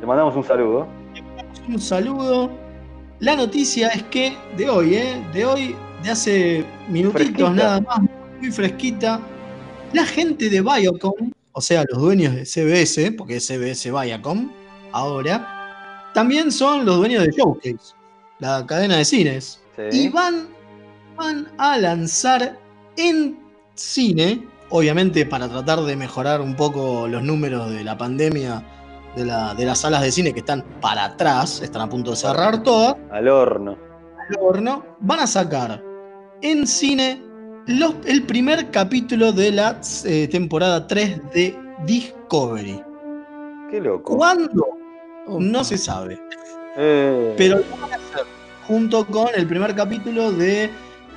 Le 0.01 0.07
mandamos 0.07 0.37
un 0.37 0.45
saludo. 0.45 0.87
Un 1.69 1.81
saludo. 1.81 2.51
La 3.21 3.37
noticia 3.37 3.89
es 3.89 4.03
que 4.05 4.37
de 4.57 4.71
hoy, 4.71 4.95
¿eh? 4.95 5.27
De 5.33 5.45
hoy, 5.45 5.77
de 6.03 6.11
hace 6.11 6.65
minutitos 6.89 7.27
Fresquita. 7.27 7.51
nada 7.51 7.81
más, 7.81 8.01
muy 8.41 8.51
fresquita, 8.53 9.21
la 9.93 10.05
gente 10.05 10.49
de 10.49 10.61
Viacom, 10.61 11.33
o 11.53 11.61
sea, 11.61 11.85
los 11.91 12.01
dueños 12.01 12.35
de 12.35 12.45
CBS, 12.47 13.13
porque 13.13 13.37
es 13.37 13.47
CBS 13.47 13.91
Viacom, 13.91 14.51
ahora, 14.93 16.11
también 16.15 16.53
son 16.53 16.87
los 16.87 16.99
dueños 16.99 17.25
de 17.25 17.33
Showcase, 17.33 17.95
la 18.39 18.65
cadena 18.65 18.99
de 18.99 19.05
cines. 19.05 19.61
Y 19.91 20.09
van 20.09 20.49
van 21.19 21.49
a 21.59 21.77
lanzar 21.79 22.57
en 22.97 23.37
cine, 23.79 24.47
obviamente 24.71 25.25
para 25.27 25.49
tratar 25.49 25.81
de 25.83 25.97
mejorar 25.97 26.41
un 26.41 26.55
poco 26.57 27.07
los 27.09 27.23
números 27.23 27.71
de 27.71 27.85
la 27.85 27.97
pandemia 27.97 28.63
de, 29.17 29.25
la- 29.25 29.55
de 29.55 29.65
las 29.65 29.79
salas 29.81 30.03
de 30.03 30.13
cine 30.13 30.33
que 30.33 30.41
están 30.41 30.63
para 30.81 31.05
atrás, 31.07 31.63
están 31.63 31.83
a 31.83 31.89
punto 31.89 32.11
de 32.11 32.17
cerrar 32.17 32.63
todas, 32.63 32.97
Al 33.11 33.29
horno. 33.29 33.77
al 34.29 34.37
horno, 34.41 34.85
van 35.01 35.21
a 35.21 35.27
sacar 35.27 35.83
en 36.43 36.67
cine 36.67 37.23
los- 37.67 37.95
el 38.07 38.23
primer 38.25 38.71
capítulo 38.71 39.33
de 39.33 39.53
la 39.53 39.81
eh, 40.05 40.29
temporada 40.29 40.87
3 40.87 41.21
de 41.33 41.59
Discovery. 41.87 42.83
Qué 43.71 43.81
loco. 43.81 44.17
¿Cuándo? 44.17 44.67
No 45.29 45.63
se 45.65 45.77
sabe. 45.79 46.19
Eh, 46.77 47.35
Pero 47.37 47.59
lo 47.59 47.65
van 47.81 47.93
a 47.93 47.97
hacer 47.97 48.25
junto 48.67 49.07
con 49.07 49.29
el 49.35 49.47
primer 49.47 49.75
capítulo 49.75 50.31
de 50.33 50.71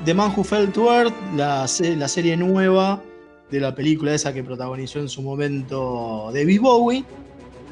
The 0.06 0.14
Man 0.14 0.34
Who 0.36 0.44
Fell 0.44 0.72
to 0.72 0.92
Earth, 0.94 1.14
la, 1.36 1.68
la 1.98 2.08
serie 2.08 2.36
nueva 2.38 3.02
de 3.50 3.60
la 3.60 3.76
película 3.76 4.14
esa 4.14 4.34
que 4.34 4.44
protagonizó 4.44 5.00
en 5.00 5.10
su 5.10 5.22
momento 5.22 6.32
David 6.34 6.62
Bowie. 6.62 7.04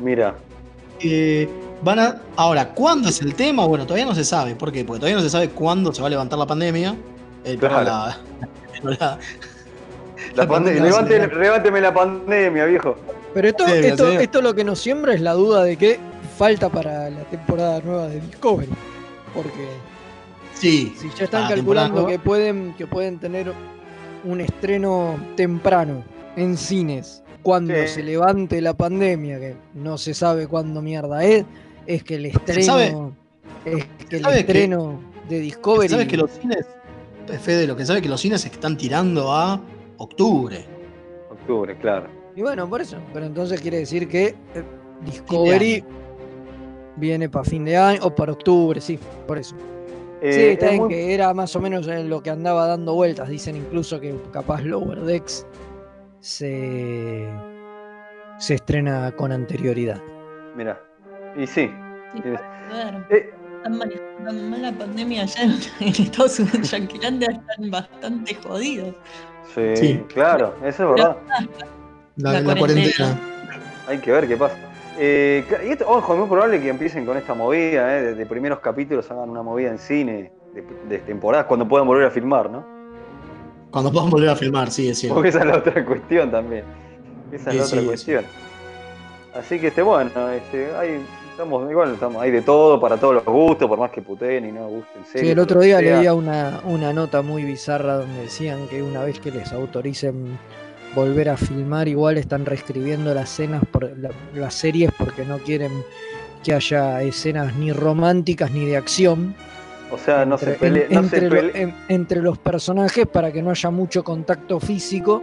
Mira, 0.01 0.35
Eh, 1.01 1.47
van 1.81 1.97
a, 1.99 2.21
ahora, 2.35 2.69
¿cuándo 2.73 3.07
es 3.09 3.21
el 3.21 3.33
tema? 3.33 3.65
Bueno, 3.65 3.85
todavía 3.85 4.05
no 4.05 4.13
se 4.13 4.25
sabe. 4.25 4.53
¿Por 4.55 4.71
qué? 4.71 4.83
Porque 4.83 4.99
todavía 4.99 5.15
no 5.15 5.23
se 5.23 5.29
sabe 5.29 5.49
cuándo 5.49 5.93
se 5.93 6.01
va 6.01 6.07
a 6.07 6.09
levantar 6.09 6.37
la 6.37 6.45
pandemia. 6.45 6.95
Eh, 7.45 7.55
Claro. 7.57 7.83
la- 7.85 8.17
la- 8.83 8.91
la 8.91 9.17
la 10.35 10.43
pande- 10.47 10.47
pandemia 10.47 10.83
levante- 10.83 11.13
se 11.21 11.27
le- 11.27 11.35
levánteme 11.41 11.81
la 11.81 11.93
pandemia, 11.93 12.65
viejo. 12.65 12.95
Pero 13.33 13.47
esto, 13.47 13.65
Sí, 13.65 13.71
esto, 13.75 14.09
sí. 14.11 14.17
esto 14.19 14.41
lo 14.41 14.53
que 14.53 14.63
nos 14.65 14.79
siembra 14.79 15.13
es 15.13 15.21
la 15.21 15.33
duda 15.33 15.63
de 15.63 15.77
que 15.77 15.99
falta 16.37 16.67
para 16.69 17.09
la 17.09 17.23
temporada 17.23 17.79
nueva 17.81 18.07
de 18.09 18.19
Discovery. 18.19 18.69
Porque 19.33 19.67
Sí, 20.59 20.93
si 20.97 21.07
ya 21.17 21.25
están 21.25 21.47
temporada 21.47 21.87
calculando 21.87 22.05
que 22.07 22.19
pueden, 22.19 22.73
que 22.77 22.85
pueden 22.87 23.19
tener 23.19 23.51
un 24.25 24.41
estreno 24.41 25.17
temprano 25.35 26.03
en 26.35 26.57
cines 26.57 27.23
cuando 27.41 27.73
Sí. 27.73 27.87
se 27.87 28.03
levante 28.03 28.61
la 28.61 28.73
pandemia, 28.73 29.39
que 29.39 29.55
no 29.73 29.97
se 29.97 30.13
sabe 30.13 30.47
cuándo 30.47 30.81
mierda 30.81 31.23
es, 31.23 31.45
es 31.87 32.03
que 32.03 32.15
el 32.15 32.25
estreno 32.27 32.63
sabe- 32.63 32.93
es 33.65 33.85
que 34.09 34.17
el 34.17 34.25
que- 34.25 34.39
estreno 34.39 34.99
de 35.29 35.39
Discovery 35.39 35.89
¿Sabes 35.89 36.07
que 36.07 36.17
los 36.17 36.31
cines, 36.31 36.65
Fede, 37.41 37.67
lo 37.67 37.75
que 37.77 37.85
sabe 37.85 38.01
que 38.01 38.09
los 38.09 38.19
cines 38.19 38.41
se 38.41 38.47
están 38.49 38.75
tirando 38.75 39.31
a 39.31 39.61
octubre? 39.97 40.65
Octubre, 41.31 41.77
claro. 41.77 42.07
Y 42.35 42.41
bueno, 42.41 42.67
por 42.67 42.81
eso. 42.81 42.97
Pero 43.13 43.25
entonces 43.25 43.61
quiere 43.61 43.77
decir 43.77 44.07
que 44.07 44.27
eh, 44.55 44.63
Discovery 45.05 45.83
viene 46.97 47.29
para 47.29 47.45
fin 47.45 47.63
de 47.65 47.77
año 47.77 47.99
o 48.03 48.13
para 48.13 48.33
octubre, 48.33 48.81
sí, 48.81 48.99
por 49.27 49.37
eso. 49.37 49.55
Eh, 50.21 50.33
sí, 50.33 50.41
está 50.41 50.65
es 50.65 50.71
bien 50.71 50.83
muy- 50.83 50.89
que 50.93 51.13
era 51.13 51.33
más 51.33 51.55
o 51.55 51.61
menos 51.61 51.87
en 51.87 52.09
lo 52.09 52.21
que 52.21 52.29
andaba 52.29 52.67
dando 52.67 52.93
vueltas. 52.93 53.29
Dicen 53.29 53.55
incluso 53.55 53.99
que 53.99 54.15
capaz 54.33 54.61
Lower 54.61 54.99
Decks 55.01 55.45
se, 56.19 57.27
se 58.37 58.55
estrena 58.55 59.11
con 59.15 59.31
anterioridad. 59.31 60.01
Mira. 60.55 60.79
Y 61.37 61.47
sí. 61.47 61.71
Sí, 62.13 62.21
claro. 62.21 63.05
eh, 63.11 63.29
Están 63.57 63.77
manejando 63.77 64.23
tan 64.25 64.49
mal 64.49 64.61
la 64.61 64.71
pandemia 64.71 65.23
allá 65.23 65.43
en, 65.43 65.51
en 65.79 65.87
Estados 65.89 66.39
Unidos, 66.39 66.71
Yanquilandia 66.71 67.27
están 67.31 67.71
bastante 67.71 68.35
jodidos. 68.35 68.95
sí, 69.53 69.75
Sí. 69.75 70.03
claro, 70.13 70.55
eso 70.65 70.83
es 70.83 70.95
verdad. 70.95 71.17
La, 72.17 72.33
La 72.33 72.41
la 72.41 72.55
cuarentena. 72.55 72.91
cuarentena. 72.97 73.19
Hay 73.87 73.97
que 73.99 74.11
ver 74.11 74.27
qué 74.27 74.37
pasa. 74.37 74.55
Eh, 75.01 75.45
y 75.65 75.69
esto, 75.71 75.85
ojo, 75.87 76.13
es 76.13 76.19
muy 76.19 76.27
probable 76.27 76.59
que 76.61 76.67
empiecen 76.69 77.05
con 77.05 77.15
esta 77.15 77.33
movida, 77.33 77.97
eh, 77.97 78.01
de, 78.01 78.15
de 78.15 78.25
primeros 78.25 78.59
capítulos 78.59 79.09
hagan 79.09 79.29
una 79.29 79.41
movida 79.41 79.69
en 79.69 79.77
cine 79.79 80.31
de, 80.53 80.63
de 80.89 80.97
temporadas 80.99 81.45
cuando 81.45 81.65
puedan 81.67 81.87
volver 81.87 82.05
a 82.05 82.11
filmar, 82.11 82.49
¿no? 82.49 82.65
Cuando 83.71 83.91
podamos 83.91 84.11
volver 84.11 84.29
a 84.29 84.35
filmar, 84.35 84.71
sí, 84.71 84.89
es 84.89 84.99
cierto. 84.99 85.15
Porque 85.15 85.29
esa 85.29 85.39
es 85.39 85.45
la 85.45 85.57
otra 85.57 85.85
cuestión 85.85 86.29
también. 86.31 86.65
Esa 87.31 87.51
es 87.51 87.55
la 87.55 87.63
Sí, 87.63 87.67
otra 87.69 87.79
sí, 87.81 87.85
cuestión. 87.85 88.25
Así 89.33 89.59
que 89.59 89.67
este, 89.67 89.81
bueno, 89.83 90.09
este, 90.31 90.75
hay, 90.75 91.05
estamos, 91.31 91.69
igual 91.69 91.93
estamos, 91.93 92.21
hay 92.21 92.31
de 92.31 92.41
todo 92.41 92.81
para 92.81 92.97
todos 92.97 93.13
los 93.13 93.23
gustos, 93.23 93.67
por 93.69 93.77
más 93.79 93.91
que 93.91 94.01
puteen 94.01 94.47
y 94.47 94.51
no 94.51 94.67
gusten. 94.67 95.05
Sí, 95.05 95.11
series, 95.13 95.31
el 95.31 95.39
otro 95.39 95.61
día 95.61 95.79
leía 95.79 96.13
una, 96.13 96.61
una 96.65 96.91
nota 96.91 97.21
muy 97.21 97.43
bizarra 97.43 97.97
donde 97.97 98.21
decían 98.23 98.67
que 98.67 98.81
una 98.81 99.03
vez 99.03 99.19
que 99.19 99.31
les 99.31 99.53
autoricen 99.53 100.39
volver 100.95 101.29
a 101.29 101.37
filmar, 101.37 101.87
igual 101.87 102.17
están 102.17 102.45
reescribiendo 102.45 103.13
las 103.13 103.31
escenas 103.31 103.63
por 103.71 103.95
la- 103.97 104.09
las 104.35 104.53
series 104.53 104.91
porque 104.97 105.23
no 105.25 105.37
quieren 105.39 105.71
que 106.43 106.53
haya 106.53 107.01
escenas 107.03 107.55
ni 107.55 107.71
románticas 107.71 108.51
ni 108.51 108.65
de 108.65 108.77
acción 108.77 109.35
O 109.91 109.97
sea, 109.97 110.25
no 110.25 110.37
se 110.37 110.51
entre, 110.51 110.59
pelee, 110.59 110.85
en- 110.89 110.93
no 110.93 110.99
entre 111.01 111.19
se 111.19 111.25
lo- 111.29 111.35
pelee- 111.35 111.61
en- 111.61 111.75
entre 111.89 112.21
los 112.21 112.37
personajes 112.37 113.05
para 113.07 113.31
que 113.31 113.41
no 113.41 113.51
haya 113.51 113.69
mucho 113.69 114.03
contacto 114.03 114.59
físico 114.59 115.21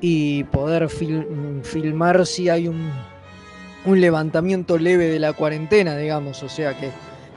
y 0.00 0.44
poder 0.44 0.88
fil- 0.88 1.62
filmar 1.62 2.26
si 2.26 2.48
hay 2.48 2.68
un, 2.68 2.90
un 3.86 4.00
levantamiento 4.00 4.76
leve 4.78 5.08
de 5.08 5.18
la 5.18 5.32
cuarentena, 5.34 5.96
digamos, 5.96 6.42
o 6.42 6.48
sea 6.48 6.78
que, 6.78 6.90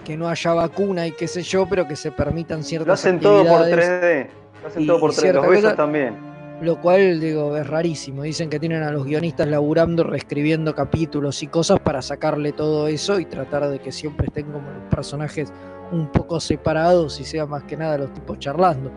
que 0.04 0.18
no 0.18 0.28
haya 0.30 0.54
vacuna 0.54 1.06
y 1.08 1.12
qué 1.12 1.28
sé 1.28 1.44
yo, 1.44 1.68
pero 1.70 1.88
que 1.88 1.96
se 1.96 2.12
permitan 2.12 2.64
ciertas 2.64 2.88
Lo 2.88 2.94
hacen 2.94 3.20
todo 3.20 3.46
por 3.46 3.62
actividades, 3.62 4.02
3D. 4.02 4.28
Lo 4.64 4.68
hacen 4.70 4.88
todo 4.88 5.00
por 5.00 5.12
3D. 5.14 5.34
Los 5.34 5.48
besos 5.50 5.76
también. 5.76 6.27
Lo 6.62 6.80
cual 6.82 7.20
digo 7.20 7.56
es 7.58 7.68
rarísimo. 7.68 8.24
Dicen 8.24 8.50
que 8.50 8.60
tienen 8.60 8.84
a 8.84 8.92
los 8.92 9.06
guionistas 9.06 9.48
laburando, 9.48 10.04
reescribiendo 10.04 10.74
capítulos 10.74 11.42
y 11.44 11.48
cosas 11.48 11.80
para 11.80 12.02
sacarle 12.02 12.52
todo 12.52 12.88
eso 12.88 13.20
y 13.20 13.26
tratar 13.26 13.70
de 13.70 13.80
que 13.80 13.92
siempre 13.92 14.28
estén 14.28 14.52
como 14.52 14.70
los 14.72 14.84
personajes 14.90 15.52
un 15.92 16.12
poco 16.12 16.40
separados 16.40 17.20
y 17.20 17.24
sea 17.24 17.46
más 17.46 17.64
que 17.64 17.78
nada 17.78 17.98
los 17.98 18.14
tipos 18.14 18.40
charlando. 18.40 18.92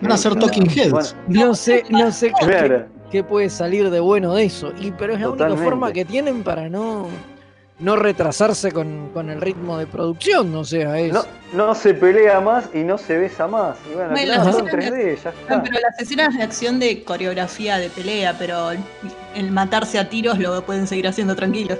Van 0.00 0.12
a 0.12 0.16
ser 0.16 0.34
Talking 0.34 0.68
Heads. 0.68 0.90
Bueno, 1.26 1.46
No 1.46 1.54
sé, 1.54 1.84
no 1.90 2.10
sé 2.12 2.32
qué, 2.38 2.46
claro. 2.46 2.86
qué 3.10 3.24
puede 3.24 3.48
salir 3.48 3.88
de 3.90 4.00
bueno 4.00 4.34
de 4.34 4.44
eso. 4.44 4.72
Y, 4.80 4.90
pero 4.90 5.14
es 5.14 5.20
la 5.20 5.30
única 5.30 5.56
forma 5.56 5.92
que 5.92 6.04
tienen 6.04 6.42
para 6.42 6.68
no, 6.68 7.06
no 7.78 7.96
retrasarse 7.96 8.72
con, 8.72 9.10
con 9.12 9.28
el 9.28 9.40
ritmo 9.40 9.76
de 9.78 9.86
producción. 9.86 10.54
O 10.54 10.64
sea, 10.64 10.98
es. 10.98 11.12
No, 11.12 11.24
no 11.52 11.74
se 11.74 11.94
pelea 11.94 12.40
más 12.40 12.68
y 12.74 12.78
no 12.78 12.96
se 12.98 13.16
besa 13.18 13.46
más. 13.46 13.76
Y 13.90 13.94
bueno, 13.94 14.14
las 14.14 14.54
son 14.54 14.66
escenas 14.68 14.90
3D, 14.92 15.16
ya 15.22 15.30
No, 15.48 15.56
está. 15.56 15.62
pero 15.62 15.78
las 15.80 16.00
escenas 16.00 16.34
de 16.36 16.42
acción 16.42 16.78
de 16.78 17.04
coreografía 17.04 17.78
de 17.78 17.90
pelea, 17.90 18.34
pero 18.38 18.70
el, 19.34 19.50
matarse 19.50 19.98
a 19.98 20.08
tiros 20.08 20.38
lo 20.38 20.62
pueden 20.64 20.86
seguir 20.86 21.06
haciendo 21.06 21.36
tranquilos. 21.36 21.78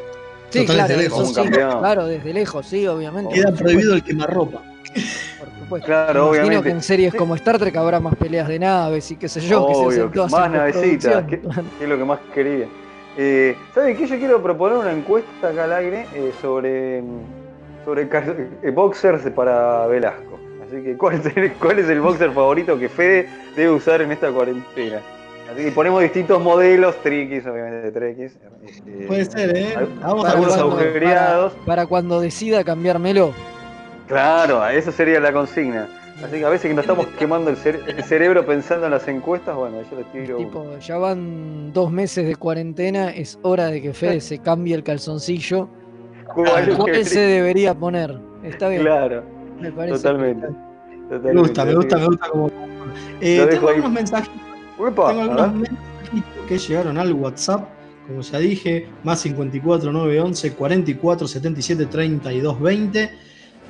sí, 0.50 0.66
total, 0.66 0.86
claro, 0.86 0.88
desde 0.88 1.02
lejos. 1.02 1.34
sí, 1.34 1.42
claro, 1.50 2.06
desde 2.06 2.32
lejos, 2.34 2.66
sí, 2.66 2.86
obviamente. 2.86 3.34
Queda 3.34 3.48
por 3.50 3.58
prohibido 3.58 3.94
el 3.94 4.00
supuesto, 4.00 4.06
quemarropa. 4.06 4.62
por 5.38 5.48
supuesto. 5.60 5.86
Claro, 5.86 6.12
Imagino 6.26 6.30
obviamente. 6.30 6.62
que 6.64 6.70
en 6.70 6.82
series 6.82 7.14
como 7.14 7.34
Star 7.36 7.58
Trek 7.58 7.74
habrá 7.76 8.00
más 8.00 8.14
peleas 8.16 8.48
de 8.48 8.58
naves 8.58 9.10
y 9.10 9.16
qué 9.16 9.28
sé 9.28 9.40
yo, 9.40 9.66
que 9.66 9.74
se 9.74 9.80
Obvio, 9.80 9.88
hacen 10.04 10.12
todas 10.12 10.32
más 10.32 10.50
navecitas, 10.50 11.24
que 11.24 11.40
es 11.80 11.88
lo 11.88 11.96
que 11.98 12.04
más 12.04 12.18
quería. 12.34 12.66
Eh, 13.16 13.56
¿Saben 13.74 13.96
qué? 13.96 14.06
Yo 14.06 14.18
quiero 14.18 14.42
proponer 14.42 14.78
una 14.78 14.92
encuesta 14.92 15.48
acá 15.48 15.64
al 15.64 15.72
aire 15.72 16.06
eh, 16.14 16.32
sobre, 16.40 17.02
sobre 17.84 18.02
eh, 18.62 18.70
boxers 18.70 19.22
para 19.30 19.86
Velasco. 19.86 20.38
Así 20.66 20.82
que, 20.82 20.96
¿cuál 20.96 21.14
es, 21.16 21.36
el, 21.36 21.52
¿cuál 21.54 21.78
es 21.78 21.88
el 21.88 22.00
boxer 22.00 22.32
favorito 22.32 22.78
que 22.78 22.88
Fede 22.88 23.28
debe 23.54 23.70
usar 23.70 24.02
en 24.02 24.12
esta 24.12 24.30
cuarentena? 24.30 25.00
Así 25.50 25.64
que 25.64 25.70
ponemos 25.70 26.02
distintos 26.02 26.42
modelos, 26.42 26.96
triquis, 27.02 27.46
obviamente 27.46 27.92
trequis. 27.92 28.36
este, 28.66 29.06
Puede 29.06 29.24
ser, 29.24 29.56
¿eh? 29.56 29.88
Vamos 30.02 30.28
algunos 30.28 30.58
agujereados. 30.58 31.52
Para, 31.52 31.66
para 31.66 31.86
cuando 31.86 32.20
decida 32.20 32.64
cambiármelo. 32.64 33.32
Claro, 34.08 34.66
eso 34.68 34.90
sería 34.92 35.20
la 35.20 35.32
consigna. 35.32 35.88
Así 36.24 36.38
que 36.38 36.44
a 36.44 36.48
veces 36.48 36.68
que 36.68 36.74
nos 36.74 36.84
estamos 36.84 37.06
quemando 37.18 37.50
el, 37.50 37.56
cere- 37.56 37.80
el 37.86 38.02
cerebro 38.02 38.44
pensando 38.46 38.86
en 38.86 38.92
las 38.92 39.06
encuestas, 39.06 39.54
bueno, 39.54 39.76
yo 39.90 39.98
les 39.98 40.12
tiro. 40.12 40.38
uno. 40.38 40.46
Tipo, 40.46 40.78
ya 40.78 40.96
van 40.96 41.72
dos 41.72 41.92
meses 41.92 42.26
de 42.26 42.36
cuarentena, 42.36 43.10
es 43.10 43.38
hora 43.42 43.66
de 43.66 43.82
que 43.82 43.92
Fede 43.92 44.20
se 44.20 44.38
cambie 44.38 44.74
el 44.74 44.82
calzoncillo. 44.82 45.68
¿Cuál 46.34 46.68
es 46.70 46.74
¿Cuál 46.76 46.92
que- 46.92 47.04
se 47.04 47.20
debería 47.20 47.74
poner? 47.74 48.18
Está 48.42 48.68
bien, 48.68 48.82
Claro, 48.82 49.22
me 49.60 49.70
parece. 49.72 49.96
totalmente. 49.98 50.46
Me 51.22 51.32
gusta, 51.40 51.64
me 51.64 51.74
gusta, 51.74 51.96
me 51.98 52.06
gusta 52.06 52.28
como. 52.30 52.46
Eh, 53.20 53.46
tengo 53.50 53.68
ahí. 53.68 53.74
algunos 53.74 53.92
mensajes, 53.92 54.30
Uepa, 54.78 55.08
tengo 55.08 55.22
algunos 55.22 55.52
ver. 55.60 55.70
mensajitos 55.70 56.46
que 56.48 56.58
llegaron 56.58 56.98
al 56.98 57.12
WhatsApp, 57.12 57.68
como 58.06 58.20
ya 58.22 58.38
dije, 58.38 58.88
más 59.04 59.20
54 59.20 59.92
911 59.92 60.52
44 60.54 61.28
77 61.28 61.86
32 61.86 62.60
20. 62.60 63.10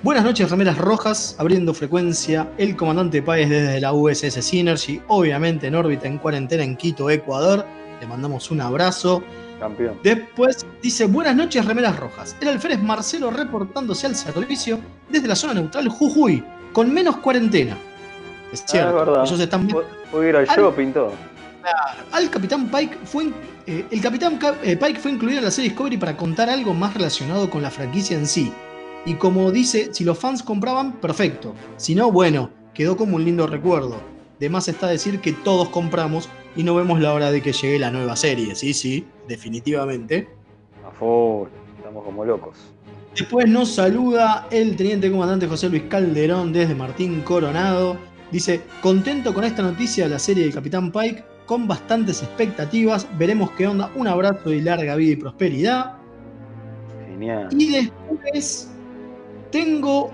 Buenas 0.02 0.24
noches, 0.24 0.48
remeras 0.50 0.78
rojas, 0.78 1.34
abriendo 1.38 1.74
frecuencia 1.74 2.48
el 2.58 2.76
comandante 2.76 3.22
Páez 3.22 3.48
desde 3.48 3.80
la 3.80 3.92
USS 3.92 4.40
Synergy, 4.44 5.00
obviamente 5.08 5.66
en 5.66 5.74
órbita 5.74 6.06
en 6.06 6.18
cuarentena 6.18 6.62
en 6.62 6.76
Quito, 6.76 7.10
Ecuador. 7.10 7.66
Le 8.00 8.06
mandamos 8.06 8.50
un 8.50 8.60
abrazo. 8.60 9.22
Campeón. 9.58 9.98
Después 10.04 10.64
dice, 10.82 11.06
buenas 11.06 11.34
noches, 11.34 11.64
remeras 11.64 11.98
rojas. 11.98 12.36
El 12.40 12.48
alférez 12.48 12.80
Marcelo 12.80 13.30
reportándose 13.30 14.06
al 14.06 14.14
servicio 14.14 14.78
desde 15.08 15.26
la 15.26 15.34
zona 15.34 15.54
neutral 15.54 15.88
Jujuy, 15.88 16.44
con 16.72 16.92
menos 16.92 17.16
cuarentena. 17.16 17.76
Es 18.52 18.62
cierto, 18.66 18.98
Ah, 18.98 19.00
es 19.00 19.06
verdad. 19.06 19.24
ellos 19.26 19.40
están 19.40 19.68
Pu- 19.68 19.82
Puedo 20.10 20.28
ir 20.28 20.36
al 20.36 20.46
shopping 20.46 20.92
todo. 20.92 21.12
al 22.12 22.30
Capitán 22.30 22.68
Pike 22.70 22.98
fue 23.04 23.30
eh, 23.66 23.84
el 23.90 24.00
Capitán 24.00 24.36
Ca- 24.38 24.54
eh, 24.62 24.76
Pike 24.76 25.00
fue 25.00 25.10
incluido 25.10 25.38
en 25.38 25.44
la 25.46 25.50
serie 25.50 25.70
Discovery 25.70 25.96
para 25.96 26.16
contar 26.16 26.48
algo 26.48 26.72
más 26.74 26.94
relacionado 26.94 27.50
con 27.50 27.60
la 27.62 27.70
franquicia 27.72 28.16
en 28.16 28.26
sí. 28.28 28.52
Y 29.06 29.14
como 29.14 29.52
dice, 29.52 29.90
si 29.94 30.02
los 30.02 30.18
fans 30.18 30.42
compraban, 30.42 30.94
perfecto. 31.00 31.54
Si 31.76 31.94
no, 31.94 32.10
bueno, 32.10 32.50
quedó 32.74 32.96
como 32.96 33.14
un 33.14 33.24
lindo 33.24 33.46
recuerdo. 33.46 34.00
De 34.40 34.50
más 34.50 34.66
está 34.66 34.88
decir 34.88 35.20
que 35.20 35.32
todos 35.32 35.68
compramos 35.68 36.28
y 36.56 36.64
no 36.64 36.74
vemos 36.74 37.00
la 37.00 37.14
hora 37.14 37.30
de 37.30 37.40
que 37.40 37.52
llegue 37.52 37.78
la 37.78 37.92
nueva 37.92 38.16
serie. 38.16 38.56
Sí, 38.56 38.74
sí, 38.74 39.06
definitivamente. 39.28 40.28
A 40.84 40.90
full, 40.90 41.48
estamos 41.78 42.04
como 42.04 42.24
locos. 42.24 42.56
Después 43.16 43.48
nos 43.48 43.70
saluda 43.70 44.48
el 44.50 44.74
teniente 44.74 45.08
comandante 45.08 45.46
José 45.46 45.68
Luis 45.68 45.84
Calderón 45.88 46.52
desde 46.52 46.74
Martín 46.74 47.20
Coronado. 47.22 47.96
Dice, 48.32 48.60
contento 48.82 49.32
con 49.32 49.44
esta 49.44 49.62
noticia 49.62 50.04
de 50.04 50.10
la 50.10 50.18
serie 50.18 50.42
del 50.42 50.52
Capitán 50.52 50.90
Pike, 50.90 51.24
con 51.46 51.68
bastantes 51.68 52.24
expectativas, 52.24 53.06
veremos 53.16 53.52
qué 53.52 53.68
onda, 53.68 53.90
un 53.94 54.08
abrazo 54.08 54.52
y 54.52 54.60
larga 54.60 54.96
vida 54.96 55.12
y 55.12 55.16
prosperidad. 55.16 55.94
Genial. 57.08 57.48
Y 57.52 57.70
después 57.70 58.68
tengo 59.50 60.10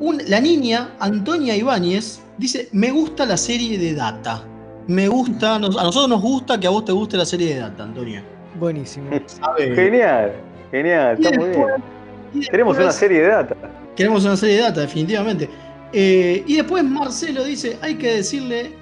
un- 0.00 0.20
la 0.28 0.40
niña 0.40 0.90
Antonia 1.00 1.56
Ibáñez, 1.56 2.20
dice, 2.38 2.68
me 2.72 2.90
gusta 2.90 3.24
la 3.26 3.36
serie 3.36 3.78
de 3.78 3.94
Data. 3.94 4.44
Me 4.88 5.08
gusta, 5.08 5.58
nos- 5.58 5.76
a 5.76 5.82
nosotros 5.84 6.08
nos 6.08 6.22
gusta 6.22 6.60
que 6.60 6.66
a 6.66 6.70
vos 6.70 6.84
te 6.84 6.92
guste 6.92 7.16
la 7.16 7.24
serie 7.26 7.54
de 7.54 7.60
Data, 7.60 7.82
Antonia. 7.84 8.22
Buenísimo. 8.58 9.10
Genial, 9.58 10.32
genial, 10.70 11.16
está 11.20 11.38
muy 11.38 11.48
bien. 11.50 12.46
Queremos 12.50 12.76
una 12.76 12.92
serie 12.92 13.22
de 13.22 13.28
data. 13.28 13.54
Queremos 13.94 14.24
una 14.24 14.36
serie 14.36 14.56
de 14.56 14.62
data, 14.62 14.80
definitivamente. 14.82 15.48
Eh, 15.92 16.42
y 16.46 16.56
después 16.56 16.84
Marcelo 16.84 17.44
dice, 17.44 17.78
hay 17.80 17.94
que 17.96 18.16
decirle 18.16 18.72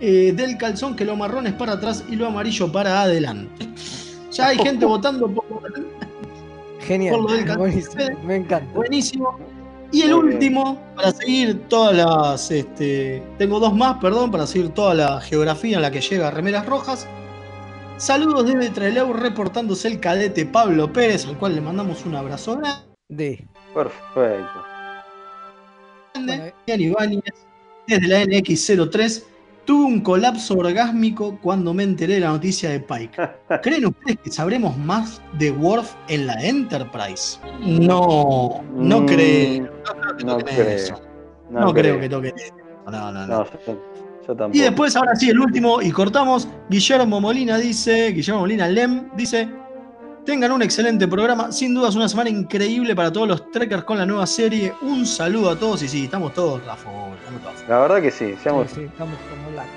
eh, 0.00 0.32
del 0.34 0.56
calzón 0.56 0.96
que 0.96 1.04
lo 1.04 1.14
marrón 1.14 1.46
es 1.46 1.52
para 1.52 1.72
atrás 1.74 2.04
y 2.08 2.16
lo 2.16 2.26
amarillo 2.26 2.72
para 2.72 3.02
adelante. 3.02 3.68
Ya 4.32 4.46
hay 4.48 4.56
gente 4.58 4.86
votando 4.86 5.28
por 5.28 5.44
Genial. 6.90 7.14
Por 7.14 7.30
lo 7.30 7.36
del 7.36 7.44
calzón. 7.44 7.58
Buenísimo. 7.58 8.20
Me 8.24 8.36
encanta. 8.36 8.74
buenísimo. 8.74 9.38
Y 9.92 10.02
el 10.02 10.12
Muy 10.12 10.22
bien. 10.22 10.34
último, 10.34 10.82
para 10.96 11.12
seguir 11.12 11.68
todas 11.68 11.94
las... 11.96 12.50
Este, 12.50 13.22
tengo 13.38 13.60
dos 13.60 13.76
más, 13.76 13.98
perdón, 13.98 14.32
para 14.32 14.44
seguir 14.44 14.70
toda 14.70 14.94
la 14.94 15.20
geografía 15.20 15.76
en 15.76 15.82
la 15.82 15.92
que 15.92 16.00
llega 16.00 16.32
Remeras 16.32 16.66
Rojas. 16.66 17.06
Saludos 17.96 18.46
desde 18.46 18.70
Trelew 18.70 19.12
reportándose 19.12 19.86
el 19.86 20.00
cadete 20.00 20.46
Pablo 20.46 20.92
Pérez, 20.92 21.26
al 21.26 21.38
cual 21.38 21.54
le 21.54 21.60
mandamos 21.60 22.04
un 22.06 22.16
abrazo 22.16 22.56
grande. 22.56 23.46
Perfecto. 23.72 24.64
Bueno, 26.14 26.44
Ibáñez, 26.66 27.22
desde 27.86 28.08
la 28.08 28.22
NX03, 28.24 29.22
tuve 29.64 29.84
un 29.84 30.00
colapso 30.00 30.54
orgásmico 30.58 31.38
cuando 31.42 31.72
me 31.74 31.82
enteré 31.82 32.14
de 32.14 32.20
la 32.20 32.28
noticia 32.28 32.70
de 32.70 32.80
Pike. 32.80 33.30
¿Creen 33.62 33.86
ustedes 33.86 34.18
que 34.24 34.30
sabremos 34.30 34.76
más 34.78 35.20
de 35.38 35.50
Worf 35.50 35.94
en 36.08 36.26
la 36.26 36.34
Enterprise? 36.42 37.38
No, 37.60 38.62
no 38.74 39.00
Mm, 39.00 39.06
creo. 39.06 39.68
No 40.24 40.38
creo. 40.38 40.68
eso. 40.68 41.00
No, 41.50 41.72
creo 41.74 42.00
que 42.00 42.08
toquen 42.08 42.34
eso. 42.36 42.54
No, 42.90 43.12
no, 43.12 43.26
no. 43.26 43.26
No, 43.26 43.44
yo, 43.44 43.78
yo 44.26 44.36
tampoco. 44.36 44.50
Y 44.52 44.60
después, 44.60 44.96
ahora 44.96 45.14
sí, 45.16 45.30
el 45.30 45.38
último, 45.40 45.80
y 45.82 45.90
cortamos. 45.90 46.48
Guillermo 46.68 47.20
Molina 47.20 47.56
dice, 47.58 48.12
Guillermo 48.12 48.40
Molina 48.40 48.68
Lem 48.68 49.08
dice, 49.16 49.48
tengan 50.30 50.52
un 50.52 50.62
excelente 50.62 51.08
programa, 51.08 51.50
sin 51.50 51.74
dudas 51.74 51.96
una 51.96 52.08
semana 52.08 52.30
increíble 52.30 52.94
para 52.94 53.12
todos 53.12 53.26
los 53.26 53.50
trekkers 53.50 53.82
con 53.82 53.98
la 53.98 54.06
nueva 54.06 54.28
serie. 54.28 54.72
Un 54.80 55.04
saludo 55.04 55.50
a 55.50 55.56
todos 55.56 55.82
y 55.82 55.88
sí, 55.88 56.04
estamos 56.04 56.32
todos 56.34 56.60
a 56.68 56.76
favor, 56.76 57.16
estamos 57.18 57.42
todos 57.42 57.54
a 57.54 57.58
favor. 57.58 57.68
La 57.68 57.80
verdad 57.80 58.00
que 58.00 58.12
sí. 58.12 58.36
seamos- 58.40 58.68
sí, 58.68 58.76
sí, 58.76 58.82
estamos 58.84 59.16
como 59.28 59.56
lacos. 59.56 59.72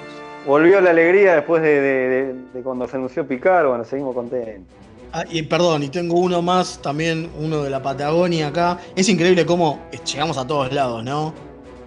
Volvió 0.45 0.79
la 0.79 0.91
alegría 0.91 1.33
después 1.33 1.63
de, 1.63 1.81
de- 1.81 2.07
de- 2.07 2.33
de 2.53 2.61
cuando 2.61 2.87
se 2.87 2.97
anunció 2.97 3.27
Picard. 3.27 3.65
Bueno, 3.67 3.83
seguimos 3.83 4.13
contentos. 4.13 4.71
Ah, 5.11 5.23
y 5.27 5.41
perdón, 5.41 5.81
y 5.81 5.89
tengo 5.89 6.19
uno 6.19 6.43
más, 6.43 6.79
también 6.83 7.31
uno 7.39 7.63
de 7.63 7.71
la 7.71 7.81
Patagonia 7.81 8.49
acá. 8.49 8.77
Es 8.95 9.09
increíble 9.09 9.47
cómo 9.47 9.79
llegamos 10.05 10.37
a 10.37 10.45
todos 10.45 10.71
lados, 10.71 11.03
¿no? 11.03 11.33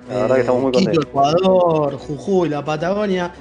La 0.09 0.23
verdad 0.23 0.35
que 0.35 0.41
estamos 0.41 0.63
muy 0.63 0.73
Quito, 0.73 0.85
contentos. 1.03 1.05
Ecuador, 1.09 1.99
Jujuy, 1.99 2.49
la 2.49 2.65
Patagonia. 2.65 3.33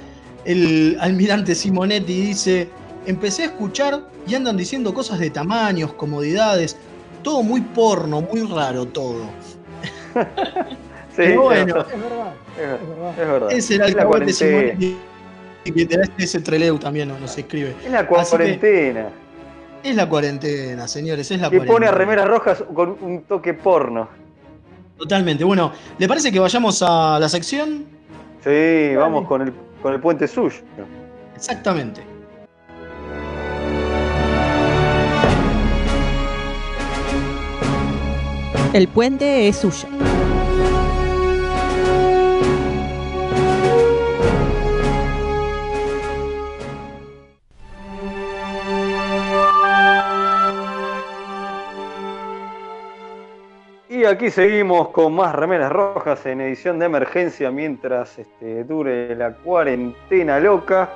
El 0.44 0.96
almirante 1.00 1.56
Simonetti 1.56 2.12
dice, 2.20 2.68
empecé 3.06 3.42
a 3.42 3.46
escuchar 3.46 4.02
y 4.26 4.34
andan 4.34 4.56
diciendo 4.56 4.92
cosas 4.92 5.18
de 5.18 5.30
tamaños, 5.30 5.92
comodidades, 5.94 6.76
todo 7.22 7.42
muy 7.42 7.60
porno, 7.60 8.20
muy 8.20 8.42
raro 8.42 8.86
todo. 8.86 9.24
Sí, 11.16 11.22
Pero 11.22 11.44
bueno, 11.44 11.78
es 11.80 12.02
verdad, 12.02 12.34
Es 12.58 12.68
verdad, 12.68 12.76
es 12.82 12.88
verdad, 12.88 12.96
verdad. 12.98 13.10
es 13.22 13.28
verdad. 13.28 13.52
Ese 13.52 13.74
era 13.76 13.86
el. 13.86 14.34
Simonetti. 14.34 14.96
Que 15.64 15.86
te 15.86 15.96
da 15.96 16.04
ese 16.18 16.40
Treleu 16.40 16.78
también 16.78 17.08
nos, 17.08 17.18
nos 17.18 17.38
escribe. 17.38 17.74
Es 17.82 17.90
la 17.90 18.06
cuarentena. 18.06 19.08
Es 19.82 19.96
la 19.96 20.06
cuarentena, 20.10 20.86
señores, 20.86 21.30
es 21.30 21.40
la 21.40 21.48
Que 21.48 21.56
cuarentena. 21.56 21.72
pone 21.74 21.86
a 21.86 21.90
remeras 21.92 22.28
rojas 22.28 22.62
con 22.74 22.98
un 23.00 23.22
toque 23.22 23.54
porno. 23.54 24.08
Totalmente. 24.98 25.42
Bueno, 25.42 25.72
¿le 25.98 26.06
parece 26.06 26.30
que 26.30 26.38
vayamos 26.38 26.82
a 26.86 27.18
la 27.18 27.28
sección? 27.30 27.86
Sí, 28.44 28.94
vamos 28.94 29.26
con 29.26 29.40
el, 29.40 29.54
con 29.82 29.94
el 29.94 30.00
puente 30.00 30.28
suyo. 30.28 30.58
Exactamente. 31.34 32.02
El 38.72 38.88
puente 38.88 39.48
es 39.48 39.56
suyo. 39.56 39.88
Y 53.88 54.04
aquí 54.04 54.30
seguimos 54.30 54.88
con 54.88 55.14
más 55.14 55.34
remeras 55.34 55.72
rojas 55.72 56.26
en 56.26 56.40
edición 56.42 56.78
de 56.78 56.86
emergencia 56.86 57.50
mientras 57.50 58.18
este, 58.18 58.64
dure 58.64 59.16
la 59.16 59.32
cuarentena 59.32 60.38
loca. 60.38 60.90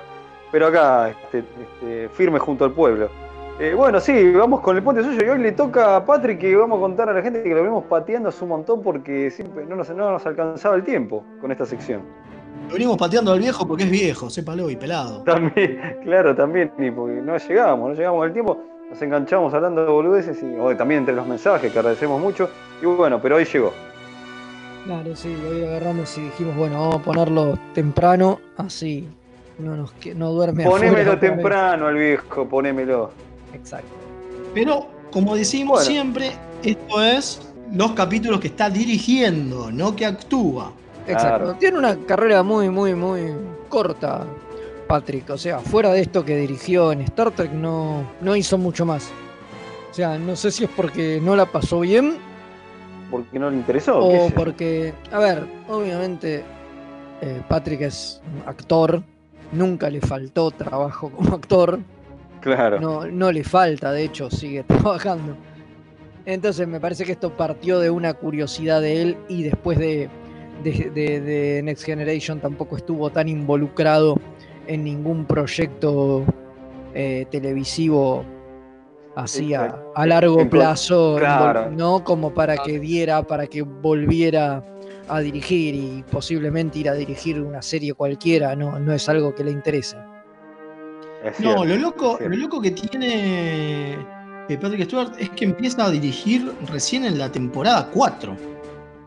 Pero 0.52 0.66
acá, 0.66 1.08
este, 1.08 1.38
este, 1.38 2.08
firme 2.10 2.38
junto 2.38 2.64
al 2.64 2.72
pueblo. 2.72 3.29
Eh, 3.60 3.74
bueno, 3.74 4.00
sí, 4.00 4.32
vamos 4.32 4.60
con 4.60 4.74
el 4.76 4.82
puente 4.82 5.02
suyo. 5.04 5.22
Y 5.22 5.28
hoy 5.28 5.38
le 5.38 5.52
toca 5.52 5.96
a 5.96 6.04
Patrick 6.06 6.38
que 6.40 6.56
vamos 6.56 6.78
a 6.78 6.80
contar 6.80 7.10
a 7.10 7.12
la 7.12 7.20
gente 7.20 7.42
que 7.42 7.50
lo 7.50 7.56
venimos 7.56 7.84
pateando 7.84 8.30
hace 8.30 8.42
un 8.42 8.48
montón 8.50 8.82
porque 8.82 9.30
siempre 9.30 9.66
no 9.66 9.76
nos, 9.76 9.90
no 9.90 10.10
nos 10.12 10.24
alcanzaba 10.24 10.76
el 10.76 10.82
tiempo 10.82 11.24
con 11.42 11.52
esta 11.52 11.66
sección. 11.66 12.00
Lo 12.68 12.72
venimos 12.74 12.96
pateando 12.96 13.32
al 13.32 13.38
viejo 13.38 13.66
porque 13.68 13.84
es 13.84 13.90
viejo, 13.90 14.30
sépalo 14.30 14.70
y 14.70 14.76
pelado. 14.76 15.22
También, 15.24 15.78
claro, 16.04 16.34
también, 16.34 16.72
y 16.78 16.90
porque 16.90 17.20
no 17.20 17.36
llegamos, 17.36 17.90
no 17.90 17.94
llegamos 17.94 18.24
al 18.24 18.32
tiempo, 18.32 18.62
nos 18.88 19.02
enganchamos 19.02 19.52
hablando 19.52 19.84
de 19.84 19.90
boludeces 19.90 20.42
y 20.42 20.56
o 20.58 20.74
también 20.74 21.00
entre 21.00 21.14
los 21.14 21.26
mensajes 21.26 21.70
que 21.70 21.78
agradecemos 21.78 22.18
mucho. 22.20 22.48
Y 22.80 22.86
bueno, 22.86 23.20
pero 23.20 23.36
hoy 23.36 23.44
llegó. 23.44 23.72
Claro, 24.86 25.14
sí, 25.14 25.36
hoy 25.50 25.64
agarramos 25.64 26.16
y 26.16 26.22
dijimos, 26.22 26.56
bueno, 26.56 26.80
vamos 26.80 26.96
a 26.96 27.02
ponerlo 27.02 27.58
temprano, 27.74 28.40
así 28.56 29.06
no 29.58 29.76
nos 29.76 29.92
que- 29.92 30.14
no 30.14 30.30
duerme 30.30 30.64
Ponémelo 30.64 31.12
afuera 31.12 31.20
temprano 31.20 31.86
al 31.88 31.94
viejo, 31.96 32.46
ponémelo. 32.48 33.10
Exacto. 33.54 33.88
Pero, 34.54 34.86
como 35.12 35.36
decimos 35.36 35.80
Bueno. 35.80 35.86
siempre, 35.90 36.32
esto 36.62 37.02
es 37.02 37.40
los 37.72 37.92
capítulos 37.92 38.40
que 38.40 38.48
está 38.48 38.68
dirigiendo, 38.70 39.70
no 39.70 39.94
que 39.94 40.06
actúa. 40.06 40.72
Exacto. 41.06 41.38
Claro. 41.44 41.54
Tiene 41.58 41.78
una 41.78 41.96
carrera 42.04 42.42
muy, 42.42 42.68
muy, 42.68 42.94
muy 42.94 43.32
corta, 43.68 44.26
Patrick. 44.88 45.30
O 45.30 45.38
sea, 45.38 45.60
fuera 45.60 45.92
de 45.92 46.00
esto 46.00 46.24
que 46.24 46.36
dirigió 46.36 46.92
en 46.92 47.02
Star 47.02 47.30
Trek, 47.30 47.52
no, 47.52 48.04
no 48.20 48.34
hizo 48.36 48.58
mucho 48.58 48.84
más. 48.84 49.10
O 49.90 49.94
sea, 49.94 50.18
no 50.18 50.36
sé 50.36 50.50
si 50.50 50.64
es 50.64 50.70
porque 50.76 51.20
no 51.22 51.34
la 51.34 51.46
pasó 51.46 51.80
bien 51.80 52.16
Porque 53.10 53.38
no 53.40 53.50
le 53.50 53.56
interesó. 53.56 53.98
o 53.98 54.30
porque, 54.30 54.94
a 55.10 55.18
ver, 55.18 55.44
obviamente 55.68 56.44
eh, 57.20 57.42
Patrick 57.48 57.80
es 57.82 58.20
un 58.24 58.48
actor, 58.48 59.02
nunca 59.52 59.90
le 59.90 60.00
faltó 60.00 60.50
trabajo 60.52 61.10
como 61.10 61.34
actor, 61.34 61.80
Claro. 62.40 62.80
no, 62.80 63.06
no 63.06 63.30
le 63.32 63.44
falta, 63.44 63.92
de 63.92 64.04
hecho, 64.04 64.30
sigue 64.30 64.62
trabajando. 64.66 65.36
Entonces 66.26 66.66
me 66.68 66.80
parece 66.80 67.04
que 67.04 67.12
esto 67.12 67.36
partió 67.36 67.78
de 67.80 67.90
una 67.90 68.14
curiosidad 68.14 68.80
de 68.80 69.02
él 69.02 69.16
y 69.28 69.42
después 69.42 69.78
de, 69.78 70.08
de- 70.62 70.90
de- 70.94 71.20
de 71.20 71.62
Next 71.62 71.84
Generation 71.84 72.40
tampoco 72.40 72.76
estuvo 72.76 73.10
tan 73.10 73.28
involucrado 73.28 74.16
en 74.66 74.84
ningún 74.84 75.24
proyecto 75.24 76.24
eh, 76.94 77.26
televisivo 77.30 78.24
así 79.16 79.54
a, 79.54 80.06
largo 80.06 80.48
plazo, 80.48 81.16
claro. 81.18 81.70
no 81.70 82.04
como 82.04 82.32
para 82.32 82.56
que 82.58 82.78
diera, 82.78 83.22
para 83.22 83.46
que 83.46 83.62
volviera 83.62 84.62
a 85.08 85.20
dirigir 85.20 85.74
y 85.74 86.04
posiblemente 86.10 86.78
ir 86.78 86.88
a 86.88 86.94
dirigir 86.94 87.40
una 87.40 87.60
serie 87.62 87.94
cualquiera, 87.94 88.54
no, 88.54 88.78
no 88.78 88.92
es 88.92 89.08
algo 89.08 89.34
que 89.34 89.42
le 89.42 89.50
interese. 89.50 89.96
Es 91.24 91.38
No, 91.40 91.52
cierto, 91.52 91.64
lo 91.66 91.76
loco, 91.76 92.18
lo 92.20 92.36
loco 92.36 92.60
que 92.62 92.70
tiene 92.70 93.94
eh, 94.48 94.58
Patrick 94.60 94.84
Stewart 94.84 95.12
es 95.18 95.30
que 95.30 95.44
empieza 95.44 95.84
a 95.84 95.90
dirigir 95.90 96.52
recién 96.70 97.04
en 97.04 97.18
la 97.18 97.30
temporada 97.30 97.88
4. 97.92 98.36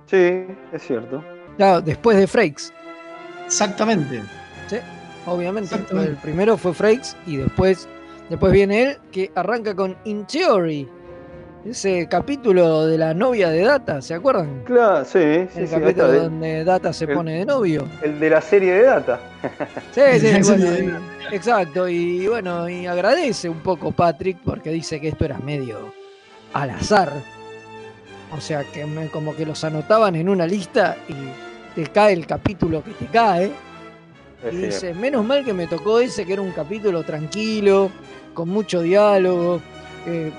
Sí, 0.06 0.45
es 0.71 0.82
cierto. 0.82 1.23
Claro, 1.58 1.82
después 1.82 2.17
de 2.17 2.28
Frakes. 2.28 2.71
Exactamente. 3.45 4.21
Obviamente, 5.26 5.73
Exactamente. 5.73 6.12
el 6.12 6.17
primero 6.17 6.58
fue 6.58 6.73
Frakes 6.73 7.15
y 7.26 7.38
después, 7.38 7.88
después 8.30 8.52
viene 8.52 8.84
él 8.84 8.97
que 9.12 9.32
arranca 9.36 9.73
con 9.73 9.95
In 10.04 10.26
Theory. 10.26 10.88
Ese 11.65 12.08
capítulo 12.10 12.86
de 12.88 12.97
la 12.97 13.13
novia 13.13 13.49
de 13.49 13.62
Data, 13.62 14.02
¿se 14.02 14.13
acuerdan? 14.13 14.63
Claro, 14.65 15.06
sí, 15.06 15.47
sí, 15.54 15.60
el 15.62 15.67
sí. 15.67 15.73
capítulo 15.73 16.13
donde 16.13 16.63
Data 16.65 16.91
se 16.91 17.06
el- 17.06 17.13
pone 17.13 17.39
de 17.39 17.45
novio. 17.45 17.88
el 18.02 18.19
de 18.19 18.30
la 18.30 18.41
serie 18.41 18.73
de 18.73 18.82
Data. 18.84 19.19
Sí, 19.93 20.02
sí, 20.19 20.43
Sí, 20.43 20.52
bueno, 20.52 20.99
y- 21.32 21.36
exacto. 21.36 21.88
Y 21.88 22.28
bueno, 22.28 22.67
y 22.69 22.86
agradece 22.86 23.47
un 23.47 23.60
poco 23.60 23.91
Patrick 23.91 24.38
porque 24.43 24.71
dice 24.71 24.99
que 24.99 25.08
esto 25.10 25.23
era 25.26 25.38
medio 25.38 25.93
al 26.52 26.71
azar. 26.71 27.12
O 28.36 28.41
sea, 28.41 28.63
que 28.65 28.86
me- 28.86 29.08
como 29.08 29.34
que 29.36 29.45
los 29.45 29.63
anotaban 29.63 30.15
en 30.15 30.28
una 30.28 30.45
lista 30.45 30.97
y 31.08 31.80
te 31.82 31.88
cae 31.91 32.13
el 32.13 32.26
capítulo 32.28 32.84
que 32.84 32.91
te 32.91 33.06
cae. 33.06 33.52
Es 34.45 34.54
Y 34.54 34.58
dice, 34.58 34.93
menos 34.93 35.23
mal 35.23 35.45
que 35.45 35.54
me 35.54 35.67
tocó 35.67 35.99
ese, 36.02 36.26
que 36.26 36.34
era 36.34 36.41
un 36.41 36.52
capítulo 36.52 37.04
tranquilo, 37.04 37.89
con 38.34 38.49
mucho 38.49 38.82
diálogo, 38.82 39.62
eh, 40.06 40.32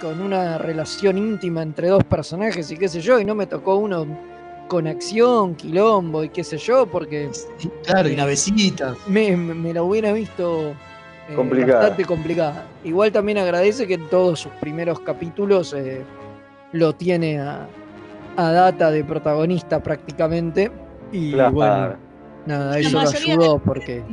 con 0.00 0.20
una 0.20 0.58
relación 0.58 1.18
íntima 1.18 1.62
entre 1.62 1.88
dos 1.88 2.04
personajes 2.04 2.70
y 2.70 2.76
qué 2.76 2.88
sé 2.88 3.00
yo, 3.00 3.18
y 3.18 3.24
no 3.24 3.34
me 3.34 3.46
tocó 3.46 3.76
uno 3.76 4.06
con 4.68 4.86
acción, 4.86 5.54
quilombo 5.54 6.24
y 6.24 6.28
qué 6.28 6.42
sé 6.44 6.58
yo, 6.58 6.86
porque 6.86 7.30
Claro, 7.84 8.08
y 8.08 8.16
navecitas. 8.16 8.96
me, 9.06 9.36
me- 9.36 9.54
me 9.54 9.72
la 9.72 9.82
hubiera 9.82 10.12
visto 10.12 10.70
eh, 11.28 11.34
Complicada. 11.34 11.80
bastante 11.80 12.04
complicada. 12.04 12.64
Igual 12.84 13.12
también 13.12 13.38
agradece 13.38 13.86
que 13.86 13.94
en 13.94 14.08
todos 14.08 14.40
sus 14.40 14.52
primeros 14.54 15.00
capítulos 15.00 15.72
eh, 15.72 16.02
lo 16.72 16.94
tiene 16.94 17.38
a, 17.40 17.66
a 18.36 18.50
Data 18.52 18.90
de 18.90 19.04
protagonista 19.04 19.80
prácticamente. 19.82 20.70
Y 21.12 21.32
Claro. 21.32 21.52
bueno, 21.52 21.94
nada, 22.46 22.72
La 22.72 22.78
eso 22.80 23.00
lo 23.02 23.08
ayudó 23.08 23.54
de- 23.54 23.60
porque... 23.60 24.04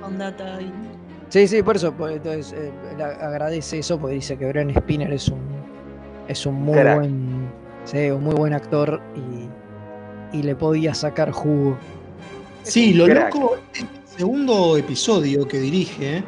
Con 0.00 0.16
data 0.18 0.60
y 0.60 0.72
Sí, 1.28 1.46
sí, 1.46 1.62
por 1.62 1.76
eso, 1.76 1.92
pues, 1.92 2.16
entonces 2.16 2.54
eh, 2.56 2.72
agradece 3.02 3.80
eso 3.80 3.98
porque 3.98 4.14
dice 4.16 4.36
que 4.38 4.46
Bren 4.46 4.74
Spinner 4.74 5.12
es 5.12 5.28
un 5.28 5.40
es 6.26 6.44
un 6.46 6.54
muy 6.54 6.74
buen 6.78 7.48
sí, 7.84 8.10
un 8.10 8.22
muy 8.24 8.34
buen 8.34 8.52
actor 8.54 9.00
y, 10.32 10.38
y 10.38 10.42
le 10.42 10.54
podía 10.54 10.94
sacar 10.94 11.30
jugo. 11.30 11.76
Sí, 12.62 12.92
lo 12.94 13.06
crack. 13.06 13.34
loco, 13.34 13.56
el 13.74 13.86
segundo 14.18 14.76
episodio 14.76 15.46
que 15.48 15.58
dirige, 15.58 16.22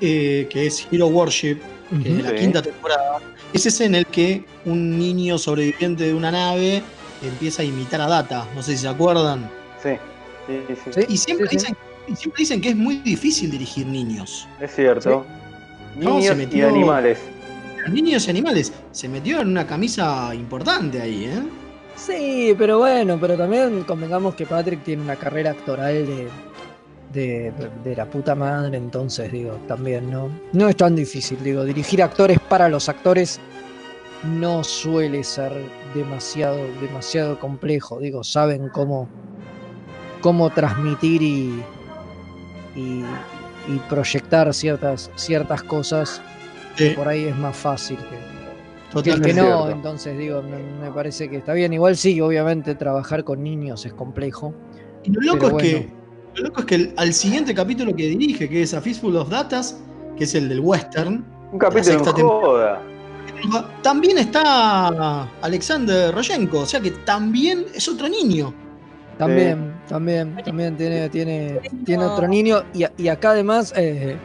eh, 0.00 0.46
que 0.50 0.66
es 0.66 0.86
Hero 0.90 1.08
Worship, 1.08 1.58
que 2.02 2.08
es 2.10 2.16
de 2.18 2.22
la 2.22 2.30
Sí. 2.30 2.36
quinta 2.36 2.62
temporada, 2.62 3.18
es 3.52 3.66
ese 3.66 3.84
en 3.86 3.94
el 3.94 4.06
que 4.06 4.44
un 4.64 4.98
niño 4.98 5.36
sobreviviente 5.38 6.04
de 6.04 6.14
una 6.14 6.30
nave 6.30 6.82
empieza 7.22 7.60
a 7.62 7.64
imitar 7.66 8.00
a 8.00 8.06
Data. 8.06 8.46
No 8.54 8.62
sé 8.62 8.72
si 8.72 8.78
se 8.78 8.88
acuerdan. 8.88 9.50
Sí, 9.82 9.90
sí, 10.46 10.74
sí, 10.84 10.90
Sí. 10.94 11.06
Y 11.08 11.16
siempre, 11.18 11.48
sí, 11.50 11.58
sí. 11.58 11.72
Y 12.10 12.16
siempre 12.16 12.40
dicen 12.40 12.60
que 12.60 12.70
es 12.70 12.76
muy 12.76 12.96
difícil 12.96 13.50
dirigir 13.50 13.86
niños. 13.86 14.48
es 14.60 14.74
cierto. 14.74 15.24
Niños 15.96 16.36
se 16.36 16.56
y 16.56 16.60
animales. 16.62 17.18
Niños 17.88 18.26
y 18.26 18.30
animales. 18.30 18.72
Se 18.90 19.08
metió 19.08 19.40
en 19.40 19.48
una 19.48 19.66
camisa 19.66 20.34
importante 20.34 21.00
ahí, 21.00 21.26
¿eh? 21.26 21.42
Sí, 21.94 22.54
pero 22.58 22.78
bueno, 22.78 23.18
pero 23.20 23.36
también 23.36 23.84
convengamos 23.84 24.34
que 24.34 24.46
Patrick 24.46 24.82
tiene 24.82 25.02
una 25.02 25.16
carrera 25.16 25.50
actoral 25.50 26.06
de, 26.06 26.28
de, 27.12 27.52
de 27.84 27.96
la 27.96 28.06
puta 28.06 28.34
madre, 28.34 28.76
entonces 28.76 29.30
digo, 29.30 29.52
también 29.68 30.10
no, 30.10 30.30
no 30.52 30.68
es 30.68 30.76
tan 30.76 30.96
difícil, 30.96 31.38
digo, 31.44 31.64
dirigir 31.64 32.02
actores 32.02 32.38
para 32.40 32.68
los 32.68 32.88
actores 32.88 33.38
no 34.24 34.64
suele 34.64 35.22
ser 35.24 35.52
demasiado, 35.94 36.58
demasiado 36.80 37.38
complejo, 37.38 38.00
digo, 38.00 38.24
saben 38.24 38.70
cómo, 38.70 39.08
cómo 40.22 40.48
transmitir 40.50 41.22
y, 41.22 41.62
y, 42.80 43.04
y 43.72 43.78
proyectar 43.88 44.52
ciertas, 44.54 45.10
ciertas 45.16 45.62
cosas, 45.62 46.20
Sí, 46.76 46.90
por 46.90 47.08
ahí 47.08 47.24
es 47.24 47.36
más 47.36 47.56
fácil 47.56 47.96
que, 47.98 48.04
que 48.04 48.16
el 48.16 48.90
totalmente. 49.20 49.28
que 49.28 49.34
no, 49.34 49.42
cierto. 49.64 49.70
entonces 49.70 50.16
digo, 50.18 50.40
me, 50.42 50.58
me 50.80 50.90
parece 50.92 51.28
que 51.28 51.36
está 51.36 51.52
bien. 51.52 51.72
Igual 51.72 51.96
sí, 51.96 52.20
obviamente 52.20 52.74
trabajar 52.76 53.24
con 53.24 53.42
niños 53.42 53.84
es 53.84 53.92
complejo. 53.92 54.54
Y 55.02 55.10
lo 55.10 55.20
loco, 55.20 55.58
es 55.58 55.62
que, 55.62 55.88
lo 56.36 56.44
loco 56.44 56.60
es 56.60 56.66
que 56.66 56.74
el- 56.76 56.94
al 56.96 57.12
siguiente 57.12 57.54
capítulo 57.54 57.94
que 57.94 58.06
dirige, 58.06 58.48
que 58.48 58.62
es 58.62 58.72
A 58.72 58.80
Fistful 58.80 59.16
of 59.16 59.28
Datas, 59.28 59.78
que 60.16 60.24
es 60.24 60.34
el 60.34 60.48
del 60.48 60.60
western, 60.60 61.24
Un 61.52 61.58
capítulo 61.58 61.98
en 61.98 62.04
joda. 62.28 62.82
también 63.82 64.16
está 64.18 65.28
Alexander 65.42 66.14
Royenko, 66.14 66.60
o 66.60 66.66
sea 66.66 66.80
que 66.80 66.90
también 66.92 67.66
es 67.74 67.88
otro 67.88 68.08
niño. 68.08 68.54
También, 69.26 69.74
también, 69.88 70.36
también 70.44 70.76
tiene, 70.76 71.08
tiene, 71.10 71.60
tiene 71.84 72.04
otro 72.04 72.26
niño. 72.26 72.62
Y, 72.74 72.84
y 72.96 73.08
acá 73.08 73.30
además 73.30 73.72
eh, 73.76 74.16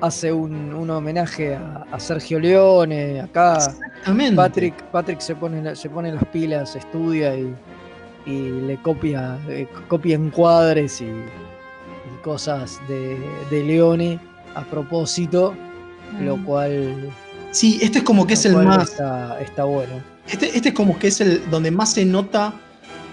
hace 0.00 0.32
un, 0.32 0.72
un 0.72 0.90
homenaje 0.90 1.54
a, 1.54 1.86
a 1.92 2.00
Sergio 2.00 2.40
Leone. 2.40 3.20
Acá 3.20 3.56
Exactamente. 3.56 4.36
Patrick, 4.36 4.82
Patrick 4.84 5.20
se 5.20 5.34
pone, 5.34 5.76
se 5.76 5.90
pone 5.90 6.10
las 6.12 6.24
pilas, 6.26 6.74
estudia 6.74 7.36
y, 7.36 7.54
y 8.26 8.48
le 8.66 8.80
copia, 8.82 9.38
eh, 9.48 9.66
copia 9.88 10.16
encuadres 10.16 11.00
y, 11.00 11.04
y 11.04 12.22
cosas 12.22 12.80
de, 12.88 13.18
de 13.50 13.62
Leone 13.62 14.18
a 14.54 14.62
propósito, 14.64 15.54
lo 16.20 16.36
Mm. 16.36 16.44
cual 16.44 16.94
Sí, 17.52 17.78
este 17.82 17.98
es 17.98 18.04
como 18.04 18.26
que 18.26 18.34
es 18.34 18.44
el 18.46 18.54
más. 18.56 18.90
Está, 18.90 19.40
está 19.40 19.64
bueno. 19.64 19.94
Este, 20.28 20.46
este 20.56 20.68
es 20.70 20.74
como 20.74 20.98
que 20.98 21.08
es 21.08 21.20
el 21.20 21.50
donde 21.50 21.70
más 21.72 21.92
se 21.94 22.04
nota 22.04 22.52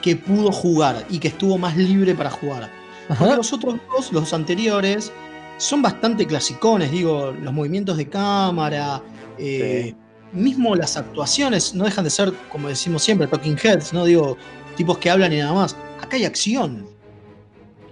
que 0.08 0.15
pudo 0.15 0.52
jugar 0.52 1.06
y 1.10 1.20
que 1.20 1.28
estuvo 1.28 1.58
más 1.58 1.76
libre 1.76 2.15
para 2.15 2.30
jugar. 2.30 2.70
Porque 3.08 3.36
los 3.36 3.52
otros 3.54 3.76
dos, 3.93 4.12
los 4.13 4.34
anteriores, 4.34 5.12
son 5.58 5.82
bastante 5.82 6.26
clasicones, 6.26 6.91
digo, 6.91 7.32
los 7.41 7.54
movimientos 7.54 7.98
de 7.98 8.08
cámara, 8.08 9.02
eh, 9.38 9.93
mismo 10.32 10.76
las 10.76 10.98
actuaciones 10.98 11.74
no 11.74 11.86
dejan 11.86 12.04
de 12.04 12.10
ser, 12.10 12.34
como 12.52 12.67
decimos 12.67 13.02
siempre, 13.04 13.28
talking 13.28 13.58
heads, 13.62 13.91
¿no? 13.93 14.06
Digo, 14.06 14.38
tipos 14.76 14.98
que 14.98 15.10
hablan 15.10 15.34
y 15.34 15.38
nada 15.39 15.54
más. 15.54 15.76
Acá 16.02 16.15
hay 16.17 16.26
acción. 16.26 16.86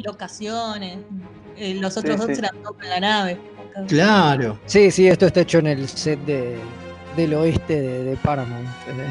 locaciones. 0.03 0.97
eh, 1.57 1.73
los 1.75 1.95
otros 1.97 2.15
Sí, 2.19 2.27
dos 2.27 2.37
sí. 2.37 2.43
eran 2.43 2.51
en 2.83 2.89
la 2.89 2.99
nave. 2.99 3.39
Acá- 3.71 3.85
Claro. 3.87 4.59
Sí, 4.65 4.91
sí, 4.91 5.07
esto 5.07 5.25
está 5.25 5.41
hecho 5.41 5.59
en 5.59 5.67
el 5.67 5.87
set 5.87 6.19
de, 6.25 6.57
del 7.15 7.33
oeste 7.33 7.81
de, 7.81 8.03
de 8.03 8.17
Paramount. 8.17 8.67
eh. 8.87 9.07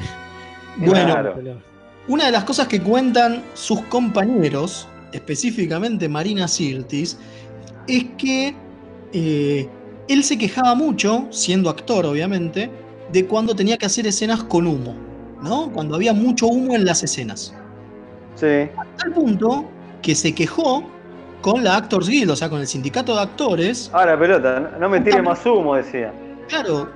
Bueno, 0.77 0.93
Claro. 1.15 1.63
Una 2.07 2.27
de 2.27 2.33
las 2.33 2.45
cosas 2.45 2.69
que 2.69 2.81
cuentan 2.83 3.43
sus 3.55 3.81
compañeros, 3.83 4.87
específicamente 5.13 6.09
Marina 6.09 6.47
Sirtis, 6.47 7.19
es 7.89 8.05
que 8.19 8.55
eh, 9.13 9.69
él 10.09 10.25
se 10.25 10.37
quejaba 10.37 10.75
mucho, 10.75 11.27
siendo 11.31 11.71
actor 11.71 12.05
obviamente, 12.05 12.71
de 13.11 13.27
cuando 13.27 13.55
tenía 13.55 13.79
que 13.79 13.87
hacer 13.87 14.07
escenas 14.07 14.45
con 14.45 14.67
humo, 14.67 14.95
¿no? 15.43 15.71
Cuando 15.73 15.95
había 15.95 16.13
mucho 16.13 16.47
humo 16.47 16.75
en 16.75 16.85
las 16.85 17.03
escenas. 17.03 17.55
Sí. 18.35 18.69
A 18.77 18.85
tal 18.99 19.13
punto 19.13 19.65
que 20.03 20.15
se 20.15 20.35
quejó 20.35 20.85
con 21.41 21.65
la 21.65 21.77
Actors 21.77 22.09
Guild, 22.09 22.31
o 22.31 22.37
sea, 22.37 22.51
con 22.51 22.61
el 22.61 22.67
sindicato 22.67 23.15
de 23.15 23.23
actores. 23.23 23.91
Ah, 23.95 24.05
la 24.05 24.19
pelota, 24.19 24.73
no 24.79 24.89
me 24.89 25.01
tire 25.01 25.23
más 25.23 25.45
humo, 25.47 25.75
decía. 25.75 26.13
Claro, 26.49 26.91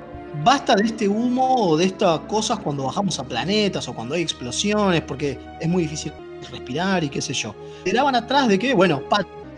basta 0.44 0.74
de 0.74 0.84
este 0.84 1.08
humo 1.08 1.54
o 1.70 1.76
de 1.76 1.86
estas 1.86 2.20
cosas 2.20 2.58
cuando 2.60 2.84
bajamos 2.84 3.18
a 3.18 3.24
planetas 3.24 3.88
o 3.88 3.94
cuando 3.94 4.14
hay 4.14 4.22
explosiones, 4.22 5.00
porque 5.02 5.38
es 5.60 5.68
muy 5.68 5.82
difícil 5.82 6.12
respirar 6.50 7.02
y 7.04 7.08
qué 7.08 7.20
sé 7.20 7.32
yo. 7.34 7.54
Le 7.84 7.92
daban 7.92 8.14
atrás 8.14 8.48
de 8.48 8.58
que, 8.58 8.74
bueno, 8.74 9.02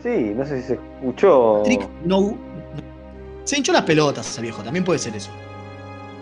Sí, 0.03 0.33
no 0.35 0.47
sé 0.47 0.63
si 0.63 0.69
se 0.69 0.75
escuchó. 0.75 1.59
Patrick 1.59 1.87
no, 2.05 2.21
no- 2.21 2.39
Se 3.45 3.59
hinchó 3.59 3.73
las 3.73 3.83
pelotas 3.83 4.29
ese 4.31 4.41
viejo, 4.41 4.63
también 4.63 4.85
puede 4.85 4.99
ser 4.99 5.15
eso. 5.15 5.31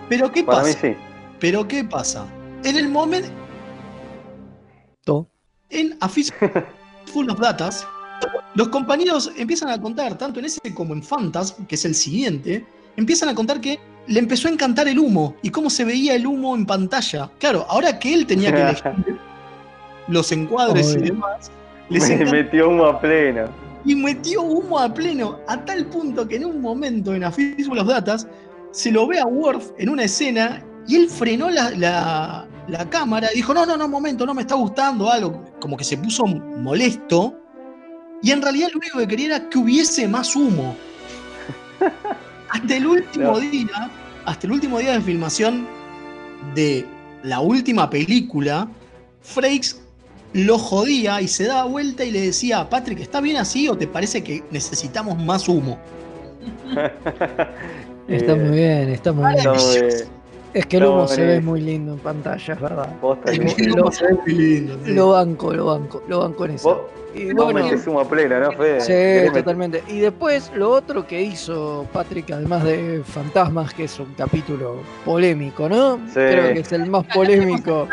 Pero 0.09 0.33
¿qué 0.33 0.43
Para 0.43 0.63
mí 0.65 0.73
pasa? 0.73 0.81
sí. 0.89 0.95
Pero 1.39 1.69
¿qué 1.69 1.85
pasa? 1.85 2.27
En 2.65 2.77
el 2.77 2.89
momento. 2.89 3.29
To- 5.05 5.29
En 5.71 5.97
A 6.01 6.09
Full 7.13 7.31
of 7.31 7.39
Datas, 7.41 7.87
los 8.55 8.69
compañeros 8.69 9.31
empiezan 9.37 9.69
a 9.71 9.81
contar, 9.81 10.17
tanto 10.19 10.41
en 10.41 10.47
ese 10.47 10.61
como 10.75 10.93
en 10.95 11.03
Phantasm, 11.03 11.65
que 11.67 11.75
es 11.77 11.85
el 11.85 11.95
siguiente, 11.95 12.67
empiezan 12.97 13.29
a 13.29 13.35
contar 13.35 13.61
que 13.61 13.79
le 14.09 14.19
empezó 14.19 14.49
a 14.49 14.51
encantar 14.51 14.89
el 14.89 14.99
humo 14.99 15.37
y 15.43 15.51
cómo 15.51 15.71
se 15.71 15.85
veía 15.85 16.15
el 16.15 16.27
humo 16.27 16.55
en 16.57 16.67
pantalla. 16.67 17.31
Claro, 17.39 17.67
ahora 17.69 17.99
que 17.99 18.13
él 18.15 18.27
tenía 18.27 18.53
que 18.53 18.61
elegir 18.63 19.19
los 20.09 20.33
encuadres 20.33 20.95
y 20.95 21.03
demás, 21.03 21.51
les 21.91 22.09
Me 22.09 22.25
metió 22.25 22.69
humo 22.71 22.87
a 22.87 23.01
pleno. 23.01 23.49
y 23.85 23.95
metió 23.95 24.43
humo 24.43 24.79
a 24.79 24.93
pleno, 24.93 25.39
a 25.47 25.63
tal 25.65 25.87
punto 25.87 26.27
que 26.27 26.37
en 26.37 26.47
un 26.47 26.61
momento 26.61 27.15
en 27.15 27.25
A 27.25 27.31
Fistful 27.31 27.79
of 27.79 27.89
Datas 27.89 28.27
se 28.73 28.91
lo 28.91 29.07
ve 29.07 29.19
a 29.19 29.27
Worf 29.27 29.71
en 29.79 29.89
una 29.91 30.05
escena 30.05 30.63
y 30.87 30.97
él 30.97 31.09
frenó 31.09 31.51
la, 31.51 31.71
la- 31.71 32.47
la 32.69 32.89
cámara 32.91 33.29
y 33.33 33.37
dijo, 33.37 33.55
no, 33.55 33.65
no, 33.65 33.77
no, 33.79 33.87
un 33.87 33.91
momento, 33.91 34.27
no 34.27 34.35
me 34.35 34.43
está 34.43 34.55
gustando 34.55 35.11
algo, 35.11 35.43
como 35.59 35.75
que 35.77 35.85
se 35.85 35.97
puso 35.97 36.27
molesto 36.27 37.35
y 38.23 38.31
en 38.31 38.43
realidad 38.43 38.69
lo 38.73 38.79
único 38.79 38.99
que 38.99 39.09
quería 39.09 39.27
era 39.37 39.49
que 39.49 39.59
hubiese 39.59 40.07
más 40.09 40.35
humo. 40.37 40.77
Hasta 42.51 42.77
el 42.77 42.87
último 42.87 43.33
No. 43.33 43.41
día, 43.41 43.91
hasta 44.29 44.47
el 44.47 44.53
último 44.53 44.79
día 44.79 44.93
de 44.93 45.01
filmación 45.01 45.67
de 46.55 46.85
la 47.23 47.41
última 47.41 47.89
película, 47.89 48.69
Frakes 49.23 49.81
lo 50.35 50.59
jodía 50.59 51.23
y 51.23 51.29
se 51.29 51.47
daba 51.47 51.65
vuelta 51.65 52.05
y 52.05 52.11
le 52.11 52.21
decía, 52.21 52.69
Patrick, 52.69 53.01
¿está 53.01 53.23
bien 53.23 53.39
así 53.39 53.69
o 53.69 53.77
te 53.77 53.87
parece 53.87 54.23
que 54.23 54.45
necesitamos 54.51 55.19
más 55.19 55.49
humo? 55.49 55.79
Está 58.09 58.35
muy 58.37 58.57
bien, 58.57 58.89
está 58.89 59.13
muy 59.13 59.35
bien. 59.35 60.09
Es 60.59 60.67
que 60.67 60.79
el 60.79 60.83
No, 60.83 60.93
humo 60.95 61.07
se 61.09 61.25
ve 61.25 61.41
muy 61.41 61.61
lindo 61.61 61.93
en 61.93 61.99
pantalla, 62.01 62.55
es 62.55 62.61
verdad. 62.61 62.97
Posta 63.01 63.31
El 63.31 63.43
humo- 63.43 63.77
lo, 63.77 63.93
Se 63.93 64.07
ve 64.07 64.15
muy 64.15 64.35
lindo, 64.35 64.79
sí. 64.85 64.93
lo 64.93 65.11
banco, 65.11 65.53
lo 65.55 65.67
banco, 65.67 66.03
lo 66.09 66.19
banco 66.19 66.45
en 66.47 66.51
eso. 66.53 66.69
Vos, 66.69 66.79
Y 67.15 67.33
bueno, 67.33 67.63
metés 67.65 67.87
humo 67.87 68.01
a 68.01 68.09
pleno, 68.09 68.41
¿no, 68.41 68.51
Fede? 68.53 68.81
Sí, 68.81 68.87
¿Querés 68.89 69.23
meter- 69.31 69.43
totalmente. 69.45 69.85
Y 69.87 70.01
después 70.01 70.51
lo 70.57 70.71
otro 70.73 71.07
que 71.07 71.23
hizo 71.23 71.87
Patrick, 71.93 72.33
además 72.33 72.65
de 72.65 73.03
Fantasmas, 73.05 73.73
que 73.73 73.85
es 73.85 74.01
un 74.01 74.13
capítulo 74.15 74.77
polémico, 75.05 75.69
¿no? 75.69 75.99
Sí. 76.09 76.15
Creo 76.15 76.53
que 76.53 76.61
es 76.61 76.73
el 76.73 76.91
más 76.91 77.05
polémico. 77.15 77.87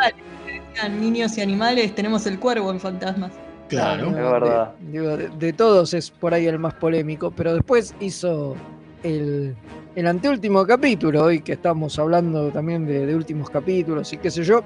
Niños 0.99 1.37
y 1.37 1.41
animales, 1.41 1.93
tenemos 1.93 2.25
el 2.25 2.39
cuervo 2.39 2.71
en 2.71 2.79
fantasmas. 2.79 3.31
Claro. 3.69 4.07
Es 4.07 4.15
verdad. 4.15 4.73
De, 4.79 4.91
digo, 4.91 5.17
de- 5.17 5.29
de 5.29 5.53
todos 5.53 5.93
es 5.93 6.09
por 6.09 6.33
ahí 6.33 6.47
el 6.47 6.57
más 6.59 6.73
polémico, 6.73 7.31
pero 7.31 7.53
después 7.53 7.93
hizo 7.99 8.55
el, 9.03 9.55
el 9.95 10.07
anteúltimo 10.07 10.65
capítulo, 10.65 11.23
hoy 11.23 11.41
que 11.41 11.53
estamos 11.53 11.97
hablando 11.99 12.49
también 12.51 12.85
de, 12.85 13.05
de 13.05 13.15
últimos 13.15 13.49
capítulos 13.49 14.11
y 14.13 14.17
qué 14.17 14.29
sé 14.29 14.43
yo, 14.43 14.61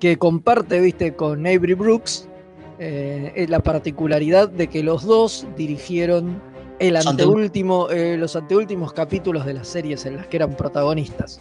que 0.00 0.16
comparte, 0.16 0.80
viste, 0.80 1.14
con 1.14 1.46
Avery 1.46 1.74
Brooks, 1.74 2.28
eh, 2.78 3.46
la 3.48 3.60
particularidad 3.60 4.48
de 4.48 4.66
que 4.68 4.82
los 4.82 5.04
dos 5.04 5.46
dirigieron 5.56 6.40
el 6.78 6.96
anteúltimo, 6.96 7.90
eh, 7.90 8.16
los 8.16 8.34
anteúltimos 8.36 8.92
capítulos 8.94 9.44
de 9.44 9.54
las 9.54 9.68
series 9.68 10.06
en 10.06 10.16
las 10.16 10.26
que 10.26 10.38
eran 10.38 10.56
protagonistas. 10.56 11.40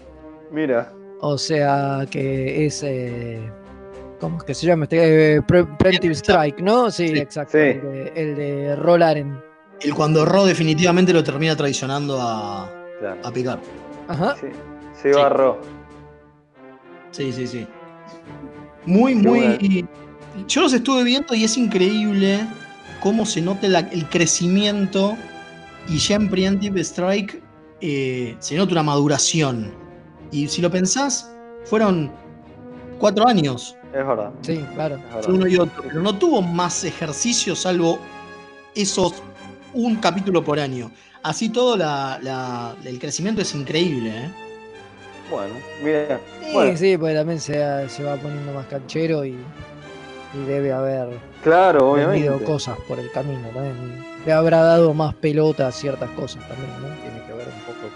Mira, 0.51 0.91
O 1.21 1.37
sea 1.37 2.05
que 2.09 2.65
es. 2.65 2.83
eh, 2.83 3.39
¿Cómo 4.19 4.37
es 4.39 4.43
que 4.43 4.53
se 4.53 4.67
llama? 4.67 4.83
Este, 4.83 5.35
eh, 5.35 5.41
Pre- 5.41 5.65
Strike, 6.13 6.59
¿no? 6.61 6.91
Sí, 6.91 7.07
Sí. 7.07 7.17
exacto. 7.19 7.53
Sí. 7.57 7.63
El, 7.63 7.81
de, 7.81 8.11
el 8.15 8.35
de 8.35 8.75
Roll 8.75 9.01
Aren. 9.01 9.37
El 9.81 9.93
cuando 9.95 10.25
Ro 10.25 10.45
definitivamente 10.45 11.13
lo 11.13 11.23
termina 11.23 11.55
traicionando 11.55 12.19
a, 12.21 12.69
claro. 12.99 13.21
a 13.23 13.31
Picard. 13.31 13.59
Ajá. 14.07 14.35
Sí, 14.39 14.47
se 15.01 15.13
barró. 15.13 15.59
Sí, 17.11 17.31
sí, 17.31 17.47
sí. 17.47 17.67
Muy, 18.85 19.21
Qué 19.21 19.27
muy. 19.27 19.85
Yo 20.47 20.61
los 20.61 20.73
estuve 20.73 21.03
viendo 21.03 21.33
y 21.33 21.43
es 21.43 21.57
increíble 21.57 22.39
cómo 23.01 23.25
se 23.25 23.41
nota 23.41 23.67
la- 23.67 23.79
el 23.79 24.07
crecimiento 24.09 25.15
y 25.87 25.97
ya 25.97 26.15
en 26.15 26.29
Preemptive 26.29 26.79
Strike 26.81 27.41
eh, 27.81 28.35
se 28.39 28.55
nota 28.57 28.73
una 28.73 28.83
maduración. 28.83 29.71
Y 30.31 30.47
si 30.47 30.61
lo 30.61 30.69
pensás, 30.69 31.31
fueron 31.65 32.11
cuatro 32.99 33.27
años 33.27 33.75
Es 33.93 34.05
verdad. 34.05 34.31
Sí, 34.41 34.57
claro. 34.75 34.95
es 34.97 35.15
verdad. 35.15 35.29
uno 35.29 35.47
y 35.47 35.55
otro, 35.57 35.83
pero 35.87 36.01
no 36.01 36.15
tuvo 36.17 36.41
más 36.41 36.83
ejercicio 36.83 37.55
salvo 37.55 37.97
esos 38.75 39.23
un 39.73 39.95
capítulo 39.97 40.43
por 40.43 40.59
año. 40.59 40.91
Así 41.23 41.49
todo, 41.49 41.75
la- 41.77 42.19
la- 42.21 42.75
el 42.85 42.99
crecimiento 42.99 43.41
es 43.41 43.53
increíble. 43.55 44.09
¿eh? 44.09 44.29
Bueno, 45.29 45.53
mira. 45.83 46.19
Sí, 46.41 46.53
Bueno, 46.53 46.77
sí, 46.77 46.97
porque 46.97 47.13
también 47.15 47.39
se, 47.39 47.89
se 47.89 48.03
va 48.03 48.15
poniendo 48.15 48.51
más 48.53 48.65
canchero 48.67 49.23
y, 49.25 49.35
y 50.33 50.45
debe 50.47 50.71
haber 50.71 51.09
claro, 51.43 51.91
obviamente. 51.91 52.43
cosas 52.43 52.77
por 52.87 52.99
el 52.99 53.11
camino. 53.11 53.47
También 53.53 54.03
le 54.25 54.33
habrá 54.33 54.61
dado 54.63 54.93
más 54.93 55.13
pelota 55.15 55.67
a 55.67 55.71
ciertas 55.71 56.09
cosas 56.11 56.47
también, 56.47 56.71
¿no? 56.81 56.87
Tiene 57.01 57.25
que 57.27 57.33
ver 57.33 57.47
un 57.47 57.61
poco 57.61 57.95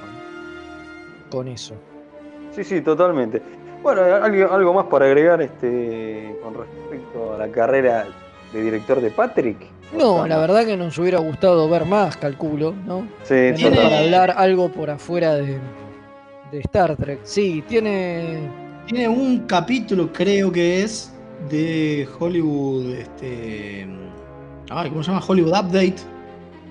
con, 1.30 1.30
con 1.40 1.48
eso. 1.48 1.74
Sí, 2.56 2.64
sí, 2.64 2.82
totalmente. 2.82 3.42
Bueno, 3.82 4.02
algo, 4.04 4.54
algo 4.54 4.74
más 4.74 4.86
para 4.86 5.06
agregar 5.06 5.42
este 5.42 6.38
con 6.44 6.54
respecto 6.54 7.34
a 7.34 7.38
la 7.40 7.48
carrera 7.50 8.06
de 8.54 8.62
director 8.62 9.02
de 9.02 9.10
Patrick. 9.10 9.58
No, 9.98 10.26
la 10.28 10.38
verdad 10.38 10.66
que 10.66 10.76
nos 10.76 10.98
hubiera 10.98 11.20
gustado 11.20 11.70
ver 11.70 11.86
más, 11.86 12.18
calculo, 12.18 12.74
¿no? 12.86 13.08
Sí, 13.24 13.36
para 13.64 14.00
hablar 14.00 14.34
algo 14.38 14.70
por 14.70 14.90
afuera 14.90 15.36
de, 15.36 15.60
de 16.52 16.60
Star 16.60 16.96
Trek. 16.98 17.20
Sí, 17.24 17.64
tiene. 17.68 18.40
Tiene 18.88 19.08
un 19.08 19.40
capítulo, 19.48 20.12
creo 20.12 20.52
que 20.52 20.84
es, 20.84 21.14
de 21.50 22.08
Hollywood. 22.20 22.94
Este. 22.96 23.88
Ay, 24.70 24.90
¿Cómo 24.90 25.04
se 25.04 25.12
llama? 25.12 25.24
Hollywood 25.26 25.52
Update. 25.52 25.96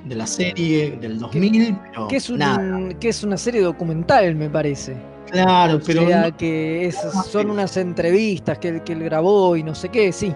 De 0.05 0.17
la 0.17 0.27
serie 0.27 0.99
del 1.01 1.19
2000. 1.21 1.77
Pero 1.93 2.09
Que 2.09 2.17
es, 2.17 2.29
un- 2.29 2.39
nada. 2.41 2.89
que 2.99 3.09
es 3.09 3.23
una 3.23 3.37
serie 3.37 3.61
documental, 3.63 4.35
me 4.35 4.51
parece. 4.51 4.97
Claro, 5.31 5.81
pero. 5.87 6.03
o 6.03 6.07
sea, 6.09 6.23
no- 6.29 6.37
que 6.37 6.87
es- 6.87 7.01
son 7.31 7.51
unas 7.51 7.77
entrevistas 7.77 8.59
que, 8.59 8.83
que 8.83 8.93
él 8.95 9.05
grabó 9.05 9.57
y 9.57 9.63
no 9.63 9.75
sé 9.77 9.89
qué, 9.91 10.11
sí. 10.13 10.35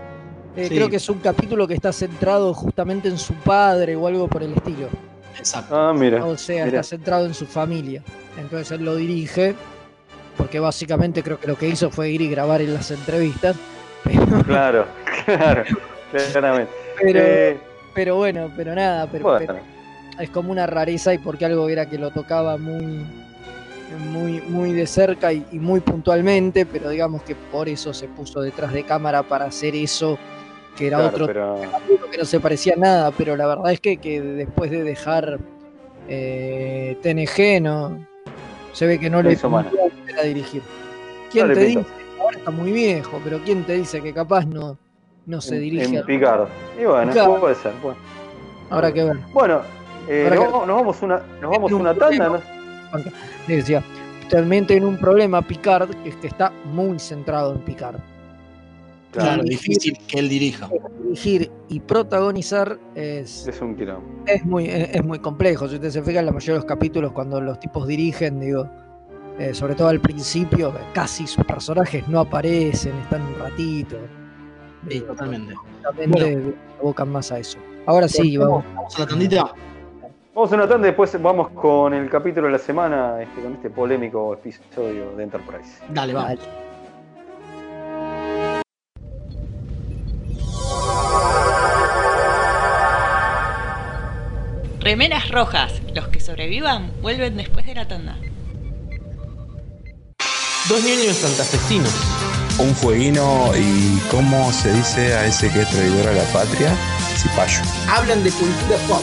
Eh, 0.57 0.69
Sí. 0.69 0.75
Creo 0.75 0.89
que 0.89 0.97
es 0.97 1.09
un 1.09 1.19
capítulo 1.19 1.69
que 1.69 1.75
está 1.75 1.93
centrado 1.93 2.55
justamente 2.55 3.09
en 3.09 3.19
su 3.19 3.35
padre 3.35 3.95
o 3.97 4.07
algo 4.07 4.27
por 4.29 4.43
el 4.43 4.53
estilo. 4.55 4.89
Exacto. 5.39 5.77
Ah, 5.77 5.93
mira. 5.93 6.25
O 6.25 6.37
sea, 6.37 6.65
mira. 6.65 6.81
está 6.81 6.97
centrado 6.97 7.27
en 7.27 7.35
su 7.35 7.47
familia. 7.47 8.03
Entonces 8.39 8.71
él 8.73 8.85
lo 8.85 8.97
dirige, 8.97 9.55
porque 10.37 10.59
básicamente 10.61 11.23
creo 11.23 11.39
que 11.39 11.47
lo 11.47 11.57
que 11.57 11.69
hizo 11.69 11.91
fue 11.91 12.11
ir 12.11 12.23
y 12.23 12.31
grabar 12.31 12.63
en 12.63 12.73
las 12.75 12.91
entrevistas. 12.91 13.55
Pero, 14.05 14.43
Claro, 14.45 14.87
claro, 15.27 15.65
claramente. 16.33 16.73
pero, 17.01 17.21
Eh, 17.21 17.59
pero 17.95 18.17
bueno, 18.17 18.51
pero 18.57 18.75
nada, 18.75 19.09
pero, 19.11 19.25
bueno, 19.25 19.39
pero 19.47 19.59
es 20.23 20.31
como 20.31 20.53
una 20.53 20.67
rareza 20.67 21.13
y 21.13 21.19
porque 21.19 21.45
algo 21.45 21.69
era 21.69 21.87
que 21.91 21.99
lo 21.99 22.11
tocaba 22.11 22.57
muy 22.57 23.05
muy 24.13 24.41
muy 24.43 24.73
de 24.73 24.87
cerca 24.87 25.33
y, 25.33 25.45
y 25.53 25.59
muy 25.59 25.81
puntualmente, 25.81 26.67
pero 26.67 26.89
digamos 26.91 27.23
que 27.23 27.35
por 27.35 27.69
eso 27.69 27.93
se 27.95 28.07
puso 28.09 28.41
detrás 28.41 28.73
de 28.73 28.85
cámara 28.85 29.23
para 29.25 29.47
hacer 29.47 29.75
eso, 29.75 30.19
que 30.77 30.87
era 30.89 30.99
claro, 30.99 31.15
otro 31.15 31.27
pero 31.27 31.61
que 32.11 32.19
no 32.19 32.25
se 32.25 32.39
parecía 32.41 32.75
a 32.75 32.79
nada, 32.79 33.11
pero 33.17 33.37
la 33.37 33.47
verdad 33.47 33.73
es 33.73 33.81
que, 33.81 33.97
que 33.97 34.21
después 34.21 34.71
de 34.71 34.83
dejar 34.85 35.39
eh, 36.09 36.97
TNG 37.03 37.63
no 37.63 38.07
se 38.73 38.87
ve 38.87 38.99
que 38.99 39.09
no 39.11 39.23
le 39.23 39.37
a 39.37 40.23
dirigir. 40.23 40.63
¿Quién 41.33 41.49
No 41.49 41.55
te 41.55 41.61
dice? 41.65 41.85
Ahora 42.21 42.39
está 42.39 42.51
muy 42.51 42.73
viejo, 42.73 43.21
pero 43.25 43.41
¿quién 43.45 43.65
te 43.65 43.75
dice 43.75 44.03
que 44.03 44.13
capaz 44.13 44.45
no, 44.47 44.79
no 45.27 45.41
se 45.41 45.59
dirige? 45.59 45.97
en 45.99 46.05
Picard. 46.07 46.49
Y 46.81 46.85
bueno, 46.85 47.13
Claro. 47.13 47.41
puede 47.41 47.55
ser. 47.55 47.73
Bueno, 47.83 47.99
Habrá 48.71 48.93
que 48.93 49.05
ver. 49.05 49.17
Bueno, 49.33 49.61
eh, 50.09 50.27
nos, 50.29 50.33
que- 50.33 50.45
vamos- 50.47 50.67
nos 50.67 50.77
vamos 50.77 51.03
una, 51.03 51.23
nos 51.41 51.51
vamos 51.51 51.73
un 51.73 51.81
una 51.81 51.95
tanda. 51.95 52.41
decía, 53.47 53.83
también 54.29 54.67
tiene 54.67 54.87
un 54.87 54.97
problema 54.99 55.41
Picard, 55.43 55.91
que 56.03 56.09
es 56.11 56.17
que 56.17 56.27
está 56.27 56.53
muy 56.65 56.99
centrado 56.99 57.53
en 57.55 57.61
Picard. 57.61 57.97
Claro, 59.23 59.43
dirigir- 59.43 59.49
difícil 59.69 59.99
que 60.07 60.19
él 60.19 60.29
dirija. 60.29 60.69
Dirigir 61.03 61.51
y 61.69 61.81
protagonizar 61.81 62.79
es, 62.95 63.47
Es 63.47 63.61
un 63.61 63.75
quilombo. 63.77 64.07
es 64.27 64.45
muy, 64.45 64.67
es, 64.67 64.91
es 64.95 65.05
muy 65.05 65.19
complejo. 65.19 65.69
Si 65.69 65.75
ustedes 65.75 65.95
se 65.95 66.03
fijan, 66.03 66.27
la 66.27 66.33
mayoría 66.33 66.55
de 66.55 66.59
los 66.61 66.65
capítulos, 66.67 67.13
cuando 67.13 67.41
los 67.41 67.59
tipos 67.61 67.87
dirigen, 67.87 68.41
digo, 68.41 68.69
eh, 69.39 69.53
sobre 69.55 69.75
todo 69.75 69.89
al 69.89 70.01
principio, 70.01 70.73
casi 70.95 71.27
sus 71.27 71.45
personajes 71.45 72.07
no 72.09 72.21
aparecen, 72.21 72.95
están 72.99 73.23
un 73.23 73.39
ratito. 73.39 73.97
Sí, 74.89 75.01
totalmente. 75.01 75.55
justamente 75.83 76.55
abocan 76.81 77.09
más 77.11 77.33
a 77.33 77.39
eso. 77.39 77.59
Ahora 77.87 78.09
sí, 78.09 78.37
vamos. 78.37 78.65
Vamos 78.75 78.97
a 78.97 79.01
la 79.01 79.07
tandita. 79.07 79.53
Vamos 80.35 80.53
a 80.53 80.55
una 80.57 80.69
tanda 80.69 80.87
y 80.87 80.91
después 80.91 81.21
vamos 81.23 81.49
con 81.51 81.95
el 81.95 82.11
capítulo 82.11 82.47
de 82.47 82.53
la 82.53 82.59
semana, 82.59 83.23
este, 83.23 83.41
con 83.41 83.55
este 83.55 83.71
polémico 83.71 84.35
episodio 84.35 85.17
de 85.17 85.23
Enterprise. 85.25 85.83
Dale. 85.89 86.13
Dale. 86.13 86.39
Remeras 94.87 95.31
rojas. 95.33 95.73
Los 95.97 96.07
que 96.07 96.21
sobrevivan 96.21 96.93
vuelven 97.03 97.37
después 97.37 97.67
de 97.67 97.75
la 97.75 97.89
tanda. 97.89 98.17
Dos 100.69 100.85
niños 100.85 101.17
santafesinos. 101.17 101.93
Un 102.61 102.73
fueguino 102.73 103.51
y 103.57 103.99
¿cómo 104.13 104.53
se 104.53 104.73
dice 104.73 105.13
a 105.15 105.27
ese 105.27 105.51
que 105.51 105.63
es 105.63 105.71
traidor 105.71 106.07
a 106.07 106.13
la 106.13 106.23
patria? 106.27 106.73
Cipayo. 107.17 107.63
Hablan 107.89 108.23
de 108.23 108.31
cultura 108.31 108.77
pop. 108.87 109.03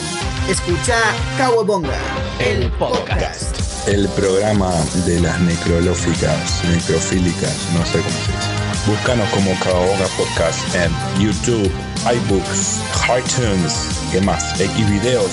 Escucha 0.50 0.96
Kawabonga, 1.38 1.98
el 2.40 2.72
podcast. 2.72 3.60
El 3.86 4.08
programa 4.08 4.72
de 5.06 5.20
las 5.20 5.38
necrolóficas, 5.42 6.64
necrofílicas, 6.64 7.58
no 7.74 7.86
sé 7.86 7.98
cómo 7.98 8.10
se 8.10 8.32
dice. 8.32 8.64
Búscanos 8.88 9.30
como 9.32 9.54
Caoga 9.60 10.08
Podcast 10.18 10.76
en 10.76 10.92
YouTube, 11.22 11.70
iBooks, 12.06 12.80
iTunes, 13.18 14.00
¿qué 14.14 14.22
más? 14.22 14.62
X 14.62 14.90
videos 14.90 15.30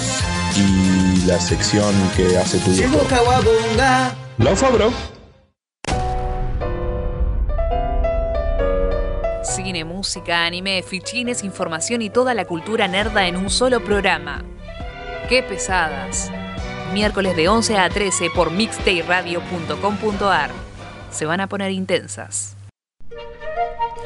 y 0.57 1.27
la 1.27 1.39
sección 1.39 1.95
que 2.17 2.37
hace 2.37 2.59
tu 2.59 2.71
viejo. 2.71 2.99
Bro. 4.39 4.93
Cine, 9.43 9.85
música, 9.85 10.47
anime, 10.47 10.83
fichines, 10.83 11.45
información 11.45 12.03
y 12.03 12.11
toda 12.11 12.35
la 12.35 12.45
cultura 12.45 12.89
nerda 12.89 13.27
en 13.27 13.37
un 13.37 13.51
solo 13.51 13.83
programa. 13.83 14.45
¡Qué 15.29 15.43
pesadas! 15.43 16.31
Miércoles 16.93 17.37
de 17.37 17.49
11 17.49 17.79
a 17.79 17.89
13 17.89 18.31
por 18.35 18.51
mixtayradio.com.ar. 18.51 20.51
Se 21.11 21.27
van 21.27 21.41
a 21.41 21.49
poner 21.49 21.71
intensas. 21.71 22.57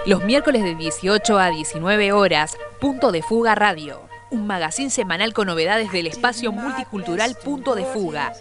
Los 0.06 0.22
miércoles 0.22 0.62
de 0.62 0.74
18 0.74 1.38
a 1.38 1.48
19 1.48 2.12
horas, 2.12 2.56
Punto 2.80 3.10
de 3.10 3.22
Fuga 3.22 3.54
Radio. 3.54 4.03
Un 4.34 4.46
magazín 4.48 4.90
semanal 4.90 5.32
con 5.32 5.46
novedades 5.46 5.92
del 5.92 6.08
espacio 6.08 6.50
multicultural 6.50 7.36
Punto 7.36 7.76
de 7.76 7.84
Fuga. 7.84 8.32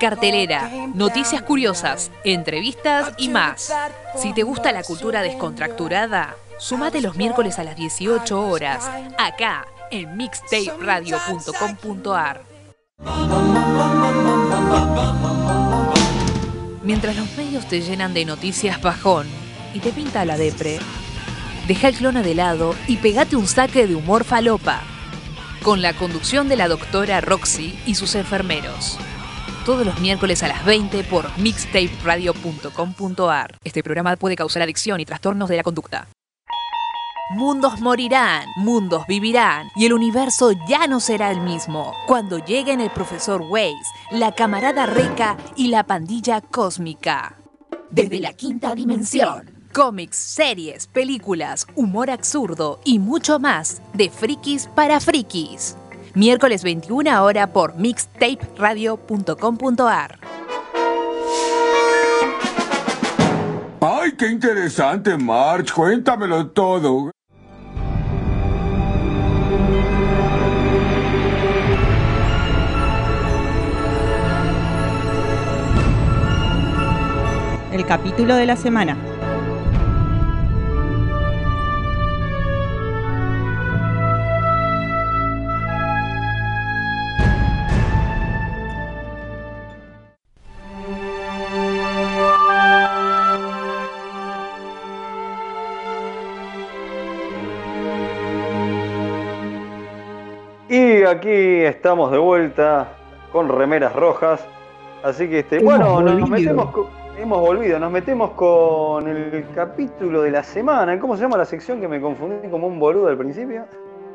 Cartelera, 0.00 0.68
noticias 0.94 1.42
curiosas, 1.42 2.10
entrevistas 2.24 3.12
y 3.16 3.28
más. 3.28 3.72
Si 4.16 4.32
te 4.32 4.42
gusta 4.42 4.72
la 4.72 4.82
cultura 4.82 5.22
descontracturada, 5.22 6.34
sumate 6.58 7.00
los 7.00 7.14
miércoles 7.14 7.60
a 7.60 7.64
las 7.64 7.76
18 7.76 8.48
horas, 8.48 8.90
acá 9.16 9.68
en 9.92 10.16
mixtaperadio.com.ar. 10.16 12.42
Mientras 16.82 17.16
los 17.16 17.36
medios 17.36 17.68
te 17.68 17.80
llenan 17.80 18.12
de 18.12 18.24
noticias 18.24 18.82
bajón 18.82 19.28
y 19.72 19.78
te 19.78 19.92
pinta 19.92 20.24
la 20.24 20.36
depre, 20.36 20.80
deja 21.70 21.86
el 21.86 21.94
clona 21.94 22.22
de 22.22 22.34
lado 22.34 22.74
y 22.88 22.96
pegate 22.96 23.36
un 23.36 23.46
saque 23.46 23.86
de 23.86 23.94
humor 23.94 24.24
falopa, 24.24 24.82
con 25.62 25.82
la 25.82 25.92
conducción 25.92 26.48
de 26.48 26.56
la 26.56 26.66
doctora 26.66 27.20
Roxy 27.20 27.78
y 27.86 27.94
sus 27.94 28.16
enfermeros. 28.16 28.98
Todos 29.64 29.86
los 29.86 30.00
miércoles 30.00 30.42
a 30.42 30.48
las 30.48 30.64
20 30.64 31.04
por 31.04 31.30
mixtaperadio.com.ar. 31.38 33.56
Este 33.62 33.84
programa 33.84 34.16
puede 34.16 34.34
causar 34.34 34.62
adicción 34.62 34.98
y 34.98 35.04
trastornos 35.04 35.48
de 35.48 35.58
la 35.58 35.62
conducta. 35.62 36.08
Mundos 37.36 37.80
morirán, 37.80 38.48
mundos 38.56 39.06
vivirán 39.06 39.68
y 39.76 39.86
el 39.86 39.92
universo 39.92 40.50
ya 40.68 40.88
no 40.88 40.98
será 40.98 41.30
el 41.30 41.40
mismo 41.40 41.94
cuando 42.08 42.44
lleguen 42.44 42.80
el 42.80 42.90
profesor 42.90 43.44
Weiss, 43.48 43.86
la 44.10 44.34
camarada 44.34 44.86
Reca 44.86 45.36
y 45.54 45.68
la 45.68 45.84
pandilla 45.84 46.40
cósmica. 46.40 47.36
Desde 47.92 48.18
la 48.18 48.32
quinta 48.32 48.74
dimensión. 48.74 49.49
Cómics, 49.72 50.16
series, 50.16 50.88
películas, 50.88 51.64
humor 51.76 52.10
absurdo 52.10 52.80
y 52.84 52.98
mucho 52.98 53.38
más 53.38 53.80
de 53.94 54.10
frikis 54.10 54.68
para 54.74 54.98
frikis. 54.98 55.76
Miércoles 56.14 56.64
21 56.64 57.22
hora 57.22 57.52
por 57.52 57.76
mixtaperadio.com.ar. 57.76 60.18
¡Ay, 63.80 64.10
qué 64.18 64.26
interesante, 64.26 65.16
March! 65.16 65.72
Cuéntamelo 65.72 66.48
todo. 66.48 67.12
El 77.72 77.86
capítulo 77.86 78.34
de 78.34 78.46
la 78.46 78.56
semana. 78.56 78.96
Aquí 101.10 101.30
estamos 101.30 102.10
de 102.12 102.18
vuelta 102.18 102.88
con 103.32 103.48
remeras 103.48 103.94
rojas. 103.94 104.44
Así 105.02 105.28
que 105.28 105.40
este, 105.40 105.56
Hemos 105.58 105.78
bueno, 105.78 106.00
nos 106.02 106.28
metemos 106.28 106.70
co- 106.70 106.90
hemos 107.18 107.40
volvido, 107.40 107.78
nos 107.78 107.90
metemos 107.90 108.30
con 108.32 109.08
el 109.08 109.44
capítulo 109.54 110.22
de 110.22 110.30
la 110.30 110.42
semana. 110.42 110.98
¿Cómo 110.98 111.16
se 111.16 111.22
llama 111.22 111.36
la 111.38 111.44
sección 111.44 111.80
que 111.80 111.88
me 111.88 112.00
confundí 112.00 112.48
como 112.48 112.66
un 112.66 112.78
boludo 112.78 113.08
al 113.08 113.16
principio? 113.16 113.64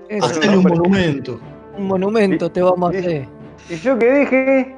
Es 0.10 0.24
Hacerle 0.24 0.58
un 0.58 0.64
monumento. 0.64 1.40
un 1.78 1.88
monumento 1.88 2.52
te 2.52 2.62
vamos 2.62 2.94
a 2.94 2.98
hacer. 2.98 3.28
¿Y 3.70 3.76
yo 3.78 3.98
qué 3.98 4.12
dije? 4.14 4.76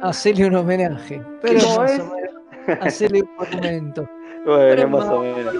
Hacerle 0.00 0.46
un 0.46 0.56
homenaje. 0.56 1.20
Pero 1.42 1.60
¿Cómo 1.60 1.76
más 1.80 1.92
es? 1.92 2.00
o 2.00 2.04
menos, 2.14 2.82
hacerle 2.82 3.22
un 3.22 3.30
monumento. 3.38 4.08
Bueno, 4.44 4.58
Pero 4.74 4.88
más 4.88 5.04
o 5.08 5.20
menos. 5.20 5.54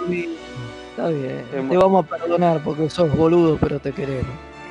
Está 0.90 1.06
bien. 1.08 1.38
Es 1.38 1.50
Te 1.52 1.60
mo- 1.62 1.80
vamos 1.80 2.04
a 2.04 2.08
perdonar 2.16 2.60
porque 2.64 2.90
sos 2.90 3.16
boludo, 3.16 3.56
pero 3.60 3.78
te 3.78 3.92
queremos. 3.92 4.26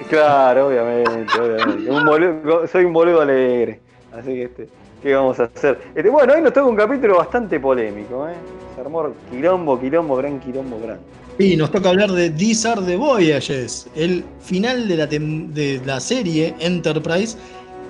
Claro, 0.09 0.67
obviamente, 0.67 1.39
obviamente. 1.39 1.89
Un 1.91 2.03
boludo- 2.05 2.67
soy 2.67 2.85
un 2.85 2.93
boludo 2.93 3.21
alegre. 3.21 3.79
Así 4.13 4.27
que 4.27 4.43
este, 4.43 4.69
¿qué 5.01 5.13
vamos 5.15 5.39
a 5.39 5.43
hacer? 5.43 5.79
Este, 5.95 6.09
bueno, 6.09 6.33
hoy 6.33 6.41
nos 6.41 6.53
toca 6.53 6.67
un 6.67 6.75
capítulo 6.75 7.17
bastante 7.17 7.59
polémico, 7.59 8.27
¿eh? 8.27 8.33
Se 8.75 8.81
armó 8.81 9.09
quilombo, 9.29 9.79
quilombo, 9.79 10.15
gran 10.17 10.39
quilombo, 10.39 10.79
gran. 10.83 10.99
Y 11.39 11.55
nos 11.55 11.71
toca 11.71 11.89
hablar 11.89 12.11
de 12.11 12.29
These 12.29 12.67
Are 12.67 12.81
the 12.81 12.97
Voyages, 12.97 13.87
el 13.95 14.23
final 14.41 14.87
de 14.87 14.97
la, 14.97 15.09
tem- 15.09 15.47
de 15.49 15.81
la 15.85 15.99
serie 15.99 16.53
Enterprise, 16.59 17.37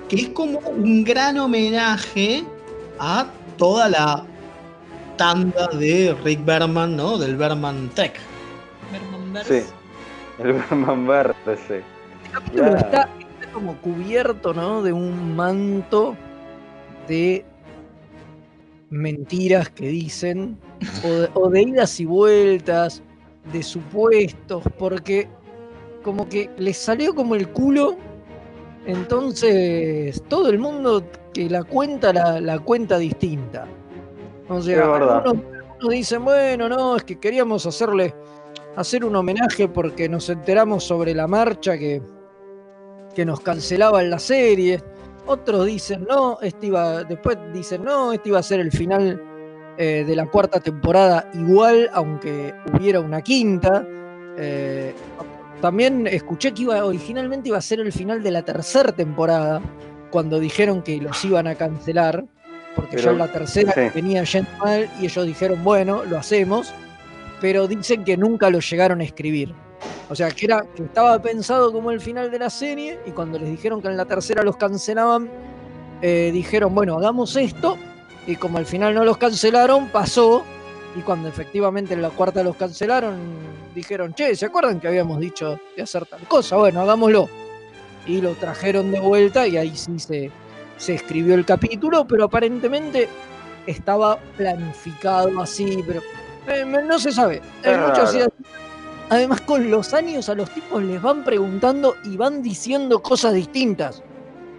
que 0.08 0.16
es 0.16 0.28
como 0.30 0.58
un 0.60 1.02
gran 1.04 1.38
homenaje 1.38 2.44
a 2.98 3.26
toda 3.58 3.88
la 3.88 4.24
tanda 5.16 5.66
de 5.68 6.14
Rick 6.24 6.44
Berman, 6.44 6.96
¿no? 6.96 7.18
Del 7.18 7.36
Berman 7.36 7.88
Tech. 7.94 8.14
Sí. 9.44 9.62
El 10.38 10.52
Berman 10.54 11.06
Verde, 11.06 11.34
sí. 11.68 11.74
Capítulo 12.32 12.76
está, 12.76 13.08
está 13.18 13.52
como 13.52 13.76
cubierto, 13.80 14.54
¿no? 14.54 14.82
De 14.82 14.92
un 14.92 15.36
manto 15.36 16.16
de 17.08 17.44
mentiras 18.90 19.70
que 19.70 19.88
dicen, 19.88 20.58
o 21.04 21.08
de, 21.08 21.30
o 21.34 21.48
de 21.48 21.62
idas 21.62 22.00
y 22.00 22.04
vueltas, 22.04 23.02
de 23.52 23.62
supuestos, 23.62 24.62
porque 24.78 25.28
como 26.02 26.28
que 26.28 26.50
les 26.58 26.76
salió 26.76 27.14
como 27.14 27.34
el 27.34 27.48
culo, 27.48 27.96
entonces 28.86 30.22
todo 30.28 30.48
el 30.50 30.58
mundo 30.58 31.04
que 31.32 31.48
la 31.48 31.64
cuenta, 31.64 32.12
la, 32.12 32.40
la 32.40 32.58
cuenta 32.58 32.98
distinta. 32.98 33.66
O 34.48 34.60
sea, 34.60 34.82
algunos, 34.82 35.24
algunos 35.24 35.90
dicen, 35.90 36.24
bueno, 36.24 36.68
no, 36.68 36.96
es 36.96 37.04
que 37.04 37.18
queríamos 37.18 37.64
hacerle 37.64 38.14
hacer 38.76 39.04
un 39.04 39.16
homenaje 39.16 39.68
porque 39.68 40.08
nos 40.08 40.28
enteramos 40.28 40.84
sobre 40.84 41.14
la 41.14 41.26
marcha 41.26 41.78
que, 41.78 42.02
que 43.14 43.24
nos 43.24 43.40
cancelaban 43.40 44.10
la 44.10 44.18
serie. 44.18 44.82
Otros 45.26 45.66
dicen, 45.66 46.06
no, 46.08 46.38
este 46.40 46.66
iba, 46.66 47.04
después 47.04 47.38
dicen, 47.52 47.84
no, 47.84 48.12
este 48.12 48.30
iba 48.30 48.38
a 48.38 48.42
ser 48.42 48.60
el 48.60 48.72
final 48.72 49.22
eh, 49.78 50.04
de 50.06 50.16
la 50.16 50.26
cuarta 50.26 50.60
temporada 50.60 51.30
igual, 51.34 51.88
aunque 51.92 52.52
hubiera 52.72 53.00
una 53.00 53.22
quinta. 53.22 53.86
Eh, 54.36 54.92
también 55.60 56.06
escuché 56.08 56.52
que 56.52 56.62
iba, 56.62 56.84
originalmente 56.84 57.48
iba 57.50 57.58
a 57.58 57.62
ser 57.62 57.80
el 57.80 57.92
final 57.92 58.22
de 58.22 58.30
la 58.32 58.42
tercera 58.42 58.90
temporada, 58.92 59.60
cuando 60.10 60.40
dijeron 60.40 60.82
que 60.82 60.96
los 60.98 61.24
iban 61.24 61.46
a 61.46 61.54
cancelar, 61.54 62.24
porque 62.74 62.96
ya 62.96 63.02
Pero- 63.02 63.12
en 63.12 63.18
la 63.18 63.28
tercera 63.28 63.72
sí. 63.72 63.80
venía 63.94 64.24
yendo 64.24 64.50
mal 64.58 64.90
y 65.00 65.04
ellos 65.06 65.24
dijeron, 65.26 65.62
bueno, 65.62 66.04
lo 66.04 66.18
hacemos, 66.18 66.74
pero 67.40 67.68
dicen 67.68 68.02
que 68.04 68.16
nunca 68.16 68.50
lo 68.50 68.58
llegaron 68.60 69.00
a 69.00 69.04
escribir. 69.04 69.54
O 70.08 70.14
sea, 70.14 70.30
que, 70.30 70.46
era, 70.46 70.64
que 70.74 70.84
estaba 70.84 71.20
pensado 71.20 71.72
como 71.72 71.90
el 71.90 72.00
final 72.00 72.30
de 72.30 72.38
la 72.38 72.50
serie 72.50 73.00
y 73.06 73.10
cuando 73.10 73.38
les 73.38 73.48
dijeron 73.48 73.80
que 73.80 73.88
en 73.88 73.96
la 73.96 74.04
tercera 74.04 74.42
los 74.42 74.56
cancelaban, 74.56 75.30
eh, 76.02 76.30
dijeron, 76.32 76.74
bueno, 76.74 76.98
hagamos 76.98 77.36
esto 77.36 77.78
y 78.26 78.36
como 78.36 78.58
al 78.58 78.66
final 78.66 78.94
no 78.94 79.04
los 79.04 79.16
cancelaron, 79.16 79.88
pasó 79.88 80.44
y 80.96 81.00
cuando 81.00 81.28
efectivamente 81.28 81.94
en 81.94 82.02
la 82.02 82.10
cuarta 82.10 82.42
los 82.42 82.56
cancelaron, 82.56 83.16
dijeron, 83.74 84.14
che, 84.14 84.36
¿se 84.36 84.46
acuerdan 84.46 84.80
que 84.80 84.88
habíamos 84.88 85.18
dicho 85.20 85.58
de 85.76 85.82
hacer 85.82 86.04
tal 86.06 86.20
cosa? 86.28 86.56
Bueno, 86.56 86.80
hagámoslo. 86.82 87.28
Y 88.06 88.20
lo 88.20 88.32
trajeron 88.34 88.90
de 88.90 89.00
vuelta 89.00 89.46
y 89.46 89.56
ahí 89.56 89.76
sí 89.76 89.98
se, 89.98 90.30
se 90.76 90.94
escribió 90.94 91.34
el 91.34 91.44
capítulo, 91.44 92.06
pero 92.06 92.24
aparentemente 92.24 93.08
estaba 93.66 94.18
planificado 94.36 95.40
así, 95.40 95.82
pero 95.86 96.02
eh, 96.48 96.64
no 96.64 96.98
se 96.98 97.12
sabe. 97.12 97.40
Hay 97.64 97.76
muchas 97.76 98.14
ideas. 98.14 98.28
Además, 99.12 99.42
con 99.42 99.70
los 99.70 99.92
años 99.92 100.30
a 100.30 100.34
los 100.34 100.48
tipos 100.48 100.82
les 100.82 101.02
van 101.02 101.22
preguntando 101.22 101.96
y 102.02 102.16
van 102.16 102.40
diciendo 102.40 103.02
cosas 103.02 103.34
distintas. 103.34 104.02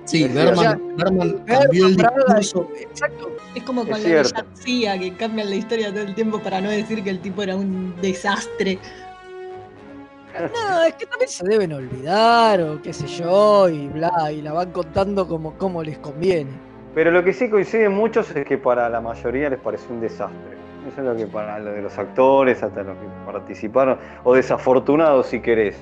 Sí, 0.05 0.25
Es 0.25 0.33
Berman, 0.35 0.57
cierto. 0.59 0.83
Berman 0.95 1.43
cambió 1.47 1.87
el 1.87 1.95
discurso. 1.95 2.69
Exacto. 2.79 3.31
Es 3.55 3.63
como 3.63 3.81
Es 3.81 3.89
con 3.89 3.97
la 4.03 4.05
cierto. 4.05 4.29
García, 4.35 4.99
que 4.99 5.13
cambian 5.15 5.49
la 5.49 5.55
historia 5.55 5.89
todo 5.91 6.03
el 6.03 6.13
tiempo 6.13 6.39
para 6.39 6.61
no 6.61 6.69
decir 6.69 7.03
que 7.03 7.09
el 7.09 7.19
tipo 7.19 7.41
era 7.41 7.55
un 7.55 7.95
desastre. 7.99 8.77
No, 10.35 10.83
es 10.83 10.93
que 10.95 11.05
también 11.07 11.29
se 11.29 11.45
deben 11.47 11.73
olvidar 11.73 12.59
o 12.61 12.81
qué 12.81 12.91
sé 12.93 13.05
yo 13.07 13.69
y 13.69 13.87
bla, 13.87 14.31
y 14.31 14.41
la 14.41 14.51
van 14.53 14.71
contando 14.71 15.27
como, 15.27 15.53
como 15.57 15.83
les 15.83 15.97
conviene. 15.99 16.51
Pero 16.95 17.09
lo 17.11 17.23
que 17.23 17.33
sí 17.33 17.49
coinciden 17.49 17.93
muchos 17.93 18.29
es 18.35 18.45
que 18.45 18.57
para 18.59 18.87
la 18.89 18.99
mayoría 19.01 19.49
les 19.51 19.59
pareció 19.59 19.93
un 19.93 20.01
desastre. 20.01 20.62
Eso 20.87 21.01
es 21.01 21.05
lo 21.07 21.15
que 21.15 21.27
para 21.27 21.59
lo 21.59 21.71
de 21.71 21.81
los 21.81 21.97
actores, 21.97 22.61
hasta 22.61 22.83
los 22.83 22.97
que 22.97 23.05
participaron, 23.25 23.97
o 24.23 24.35
desafortunados 24.35 25.27
si 25.27 25.39
querés. 25.39 25.75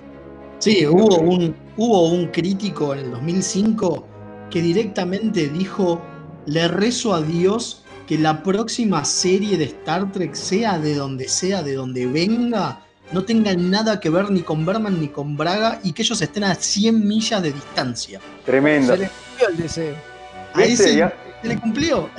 Sí, 0.60 0.86
hubo 0.86 1.18
un, 1.18 1.56
hubo 1.76 2.10
un 2.10 2.28
crítico 2.28 2.93
en 2.93 2.99
el 2.99 3.12
2005 3.12 4.06
que 4.52 4.62
directamente 4.62 5.47
dijo, 5.47 5.99
le 6.45 6.68
rezo 6.68 7.16
a 7.16 7.22
Dios 7.22 7.84
que 8.06 8.18
la 8.18 8.43
próxima 8.43 9.04
serie 9.06 9.58
de 9.58 9.64
Star 9.66 10.12
Trek, 10.12 10.36
sea 10.36 10.78
de 10.78 10.93
donde 10.93 11.28
sea, 11.28 11.64
de 11.64 11.74
donde 11.74 12.06
venga, 12.06 12.82
no 13.12 13.24
tenga 13.24 13.56
nada 13.56 13.99
que 13.99 14.10
ver 14.10 14.30
ni 14.30 14.41
con 14.41 14.66
Berman 14.66 14.99
ni 14.99 15.08
con 15.08 15.36
Braga 15.36 15.80
y 15.84 15.93
que 15.93 16.04
ellos 16.04 16.22
estén 16.22 16.43
a 16.43 16.54
100 16.54 17.08
millas 17.08 17.41
de 17.41 17.52
distancia. 17.52 18.20
Tremendo. 18.45 18.93
Se 18.93 18.99
les 18.99 19.10
cumplió 19.10 19.49
el 19.49 19.58
deseo. 19.58 19.95
A 20.54 20.58
¿Viste? 20.60 20.84
ese, 20.84 21.12
Se 21.41 21.47
le 21.47 21.60
cumplió. 21.60 22.10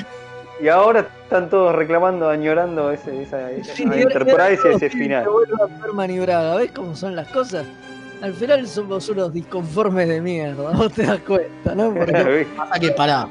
Y 0.60 0.68
ahora 0.68 1.08
están 1.32 1.48
todos 1.48 1.74
reclamando, 1.74 2.28
añorando 2.28 2.90
ese, 2.90 3.22
esa, 3.22 3.50
esa 3.50 3.74
Sí, 3.74 3.84
Enterprise 3.84 4.60
y 4.70 4.74
ese 4.76 4.90
final. 4.90 5.24
que 5.24 5.30
vuelva 5.30 5.66
Berman 5.80 6.10
y 6.10 6.18
Braga. 6.18 6.56
¿Ves 6.56 6.72
cómo 6.72 6.94
son 6.94 7.16
las 7.16 7.26
cosas? 7.28 7.64
Al 8.20 8.34
final 8.34 8.68
somos 8.68 9.08
unos 9.08 9.32
disconformes 9.32 10.08
de 10.08 10.20
mierda, 10.20 10.70
vos 10.76 10.92
te 10.92 11.06
das 11.06 11.20
cuenta, 11.20 11.74
¿no? 11.74 11.94
Porque 11.94 12.46
Pasa 12.54 12.78
que 12.78 12.90
pará. 12.90 13.28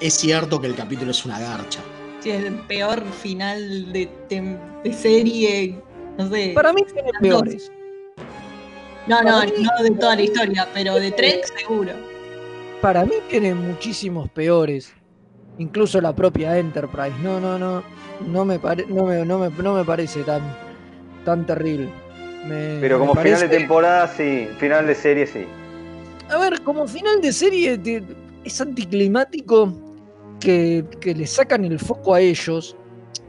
Es 0.00 0.14
cierto 0.14 0.60
que 0.60 0.68
el 0.68 0.76
capítulo 0.76 1.10
es 1.10 1.24
una 1.24 1.40
garcha. 1.40 1.80
Sí, 2.20 2.30
es 2.30 2.44
el 2.44 2.54
peor 2.60 3.02
final 3.20 3.92
de, 3.92 4.08
serie. 4.92 5.82
No 6.18 6.28
sé. 6.28 6.52
para 6.54 6.72
mí 6.72 6.82
tiene 6.92 7.10
peores. 7.20 7.72
No, 9.08 9.20
no, 9.22 9.42
no 9.42 9.82
de 9.82 9.90
toda 9.98 10.14
la 10.14 10.22
historia, 10.22 10.68
pero 10.72 10.94
de 10.94 11.10
Trek 11.10 11.44
seguro. 11.58 11.90
Para 12.80 13.04
mí 13.04 13.14
tiene 13.28 13.52
muchísimos 13.52 14.28
peores. 14.30 14.94
Incluso 15.58 16.00
la 16.00 16.14
propia 16.14 16.58
Enterprise. 16.58 17.14
No, 17.22 17.38
no, 17.40 17.58
no. 17.58 17.82
No 18.26 18.44
me, 18.44 18.58
pare- 18.58 18.86
no 18.88 19.04
me, 19.04 19.24
no 19.24 19.38
me, 19.38 19.50
no 19.50 19.74
me 19.74 19.84
parece 19.84 20.22
tan, 20.22 20.40
tan 21.24 21.44
terrible. 21.46 21.88
Me- 22.46 22.78
Pero 22.80 22.98
como 22.98 23.14
me 23.14 23.22
final 23.22 23.40
de 23.40 23.48
temporada, 23.48 24.08
sí. 24.08 24.48
Final 24.58 24.86
de 24.86 24.94
serie, 24.94 25.26
sí. 25.26 25.44
A 26.30 26.38
ver, 26.38 26.62
como 26.62 26.86
final 26.86 27.20
de 27.20 27.32
serie 27.32 27.76
te- 27.78 28.02
es 28.44 28.60
anticlimático 28.60 29.72
que, 30.40 30.84
que 31.00 31.14
le 31.14 31.26
sacan 31.26 31.64
el 31.64 31.78
foco 31.78 32.14
a 32.14 32.20
ellos. 32.20 32.76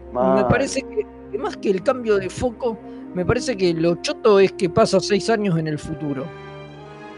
Me 0.08 0.20
Mal. 0.20 0.48
parece 0.48 0.82
que, 0.82 1.06
que 1.32 1.38
más 1.38 1.58
que 1.58 1.70
el 1.72 1.84
cambio 1.84 2.18
de 2.18 2.30
foco, 2.30 2.80
me 3.14 3.26
parece 3.26 3.58
que 3.58 3.74
lo 3.74 3.96
choto 4.02 4.40
es 4.40 4.52
que 4.54 4.70
pasa 4.70 5.00
seis 5.00 5.30
años 5.30 5.58
en 5.58 5.68
el 5.68 5.78
futuro. 5.80 6.26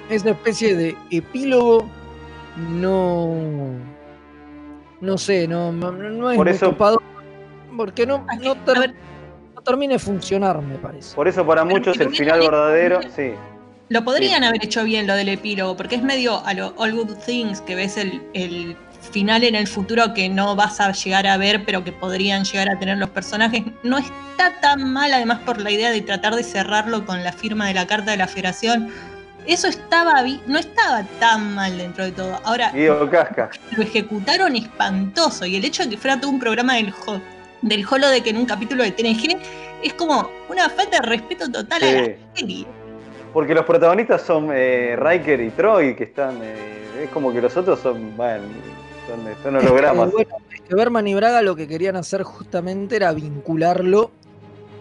Es 0.10 0.22
una 0.24 0.32
especie 0.32 0.76
de 0.76 0.96
epílogo, 1.12 1.86
no. 2.72 3.95
No 5.06 5.18
sé, 5.18 5.48
no, 5.48 5.72
no, 5.72 5.92
no 5.92 6.32
es 6.32 6.38
Por 6.38 6.50
eso- 6.50 6.76
porque 7.78 8.06
no, 8.08 8.26
no, 8.42 8.56
ter- 8.56 8.94
no 9.54 9.62
termina 9.62 9.94
de 9.94 10.00
funcionar, 10.00 10.62
me 10.62 10.76
parece. 10.78 11.14
Por 11.16 11.28
eso 11.28 11.46
para 11.46 11.64
muchos 11.64 12.00
el 12.00 12.10
final 12.16 12.40
verdadero, 12.40 13.02
sí. 13.16 13.32
Lo 13.90 14.04
podrían 14.04 14.44
haber 14.44 14.66
hecho 14.66 14.84
bien 14.84 15.06
lo 15.06 15.14
del 15.14 15.30
epílogo, 15.30 15.78
porque 15.78 15.96
es 15.96 16.02
medio 16.02 16.44
a 16.46 16.54
lo 16.56 16.74
All 16.78 16.94
Good 16.96 17.18
Things, 17.26 17.62
que 17.62 17.76
ves 17.76 17.98
el, 17.98 18.20
el 18.34 18.76
final 19.12 19.44
en 19.44 19.54
el 19.54 19.68
futuro 19.68 20.14
que 20.16 20.28
no 20.28 20.56
vas 20.56 20.80
a 20.82 20.92
llegar 20.92 21.28
a 21.28 21.38
ver, 21.38 21.64
pero 21.66 21.84
que 21.84 21.92
podrían 21.92 22.44
llegar 22.46 22.68
a 22.70 22.80
tener 22.80 22.98
los 22.98 23.10
personajes. 23.12 23.62
No 23.84 24.00
está 24.00 24.60
tan 24.60 24.92
mal, 24.92 25.14
además, 25.14 25.40
por 25.46 25.62
la 25.62 25.70
idea 25.70 25.92
de 25.92 26.02
tratar 26.02 26.34
de 26.36 26.44
cerrarlo 26.44 27.06
con 27.06 27.24
la 27.24 27.32
firma 27.32 27.68
de 27.68 27.76
la 27.76 27.86
Carta 27.86 28.10
de 28.10 28.18
la 28.18 28.28
Federación. 28.28 28.90
Eso 29.48 29.68
estaba 29.68 30.24
no 30.48 30.58
estaba 30.60 31.04
tan 31.20 31.54
mal 31.56 31.78
dentro 31.78 32.04
de 32.06 32.12
todo. 32.12 32.40
Ahora, 32.44 32.72
Guido 32.72 33.10
Casca. 33.10 33.50
lo 33.78 33.84
ejecutaron 33.84 34.56
espantoso 34.56 35.46
y 35.46 35.56
el 35.56 35.66
hecho 35.66 35.84
de 35.84 35.92
que 35.92 35.98
fuera 35.98 36.20
todo 36.20 36.32
un 36.32 36.40
programa 36.40 36.76
del, 36.76 36.92
ho- 37.06 37.22
del 37.62 37.86
holodeck 37.90 38.26
en 38.28 38.38
un 38.38 38.46
capítulo 38.46 38.84
de 38.84 38.92
TNG 38.92 39.38
es 39.84 39.94
como 39.94 40.30
una 40.50 40.68
falta 40.70 41.00
de 41.00 41.08
respeto 41.08 41.52
total 41.52 41.84
a 41.84 41.92
la 41.92 42.06
serie. 42.34 42.66
Porque 43.34 43.54
los 43.54 43.66
protagonistas 43.66 44.22
son 44.22 44.50
eh, 44.54 44.96
Riker 44.98 45.42
y 45.42 45.50
Troy, 45.52 45.96
que 45.96 46.06
están. 46.06 46.40
eh, 46.42 47.04
es 47.04 47.10
como 47.10 47.32
que 47.34 47.42
los 47.42 47.56
otros 47.58 47.80
son. 47.82 48.16
Bueno, 48.16 48.44
son, 49.08 49.26
son 49.44 49.60
que, 49.60 49.66
hologramas. 49.68 50.12
bueno, 50.12 50.30
es 50.54 50.62
que 50.62 50.74
Berman 50.74 51.06
y 51.08 51.14
Braga 51.14 51.42
lo 51.42 51.56
que 51.56 51.68
querían 51.68 51.98
hacer 51.98 52.24
justamente 52.24 52.96
era 52.96 53.12
vincularlo 53.12 54.10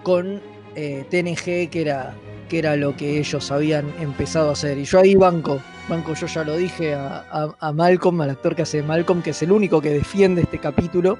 con 0.05 0.41
eh, 0.77 1.05
TNG, 1.11 1.69
que 1.69 1.81
era, 1.83 2.15
que 2.49 2.59
era 2.59 2.77
lo 2.77 2.97
que 2.97 3.19
ellos 3.19 3.51
habían 3.51 3.87
empezado 4.01 4.51
a 4.51 4.53
hacer. 4.53 4.79
Y 4.79 4.85
yo 4.85 5.01
ahí 5.01 5.15
banco, 5.15 5.61
banco, 5.89 6.15
yo 6.15 6.27
ya 6.27 6.45
lo 6.45 6.57
dije 6.57 6.95
a, 6.95 7.73
Malcolm, 7.75 8.21
al 8.21 8.31
actor 8.31 8.55
que 8.55 8.63
hace 8.63 8.83
Malcolm, 8.83 9.23
que 9.23 9.31
es 9.31 9.43
el 9.43 9.53
único 9.53 9.81
que 9.81 9.91
defiende 9.91 10.43
este 10.43 10.59
capítulo 10.59 11.19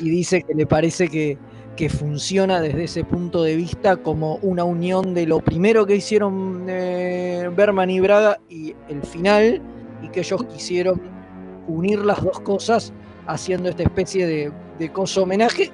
y 0.00 0.10
dice 0.10 0.42
que 0.42 0.54
le 0.54 0.66
parece 0.66 1.08
que, 1.08 1.38
que 1.76 1.88
funciona 1.88 2.60
desde 2.60 2.84
ese 2.84 3.04
punto 3.04 3.42
de 3.42 3.56
vista 3.56 3.96
como 3.96 4.36
una 4.36 4.64
unión 4.64 5.14
de 5.14 5.26
lo 5.26 5.40
primero 5.40 5.86
que 5.86 5.96
hicieron 5.96 6.66
eh, 6.68 7.48
Berman 7.54 7.90
y 7.90 8.00
Braga 8.00 8.40
y 8.48 8.74
el 8.88 9.02
final, 9.02 9.60
y 10.02 10.08
que 10.08 10.20
ellos 10.20 10.44
quisieron 10.44 11.00
unir 11.66 12.00
las 12.00 12.22
dos 12.22 12.40
cosas 12.40 12.92
haciendo 13.26 13.68
esta 13.68 13.82
especie 13.82 14.26
de, 14.26 14.52
de 14.78 14.92
coso 14.92 15.22
homenaje 15.22 15.70